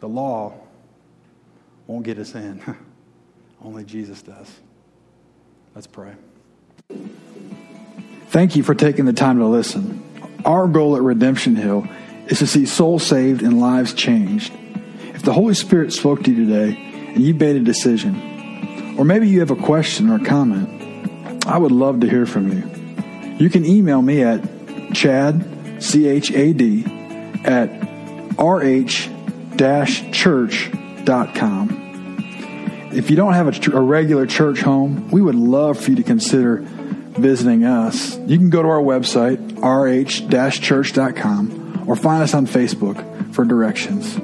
The 0.00 0.08
law 0.08 0.54
won't 1.86 2.04
get 2.04 2.18
us 2.18 2.34
in, 2.34 2.62
only 3.62 3.84
Jesus 3.84 4.22
does. 4.22 4.50
Let's 5.74 5.86
pray. 5.86 6.14
Thank 8.28 8.56
you 8.56 8.62
for 8.62 8.74
taking 8.74 9.04
the 9.04 9.12
time 9.12 9.38
to 9.38 9.46
listen. 9.46 10.02
Our 10.44 10.68
goal 10.68 10.96
at 10.96 11.02
Redemption 11.02 11.56
Hill 11.56 11.86
is 12.28 12.40
to 12.40 12.46
see 12.46 12.66
souls 12.66 13.04
saved 13.04 13.42
and 13.42 13.60
lives 13.60 13.94
changed. 13.94 14.52
If 15.14 15.22
the 15.22 15.32
Holy 15.32 15.54
Spirit 15.54 15.92
spoke 15.92 16.24
to 16.24 16.32
you 16.32 16.46
today 16.46 16.76
and 17.14 17.22
you 17.22 17.34
made 17.34 17.56
a 17.56 17.60
decision, 17.60 18.96
or 18.98 19.04
maybe 19.04 19.28
you 19.28 19.40
have 19.40 19.50
a 19.50 19.56
question 19.56 20.10
or 20.10 20.18
comment, 20.18 21.46
I 21.46 21.58
would 21.58 21.72
love 21.72 22.00
to 22.00 22.08
hear 22.08 22.26
from 22.26 22.52
you. 22.52 23.36
You 23.38 23.50
can 23.50 23.64
email 23.64 24.02
me 24.02 24.22
at 24.22 24.42
chad, 24.92 25.82
C-H-A-D, 25.82 26.84
at 27.44 27.70
rh-church.com. 29.60 31.82
If 32.92 33.10
you 33.10 33.16
don't 33.16 33.32
have 33.34 33.48
a, 33.48 33.76
a 33.76 33.80
regular 33.80 34.26
church 34.26 34.60
home, 34.60 35.10
we 35.10 35.20
would 35.20 35.34
love 35.34 35.80
for 35.80 35.90
you 35.90 35.96
to 35.96 36.02
consider 36.02 36.58
visiting 36.62 37.64
us. 37.64 38.16
You 38.18 38.38
can 38.38 38.50
go 38.50 38.62
to 38.62 38.68
our 38.68 38.80
website, 38.80 39.38
rh-church.com, 39.62 41.56
or 41.86 41.96
find 41.96 42.22
us 42.22 42.34
on 42.34 42.46
Facebook 42.46 43.34
for 43.34 43.44
directions. 43.44 44.16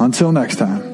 Until 0.00 0.32
next 0.32 0.56
time. 0.56 0.85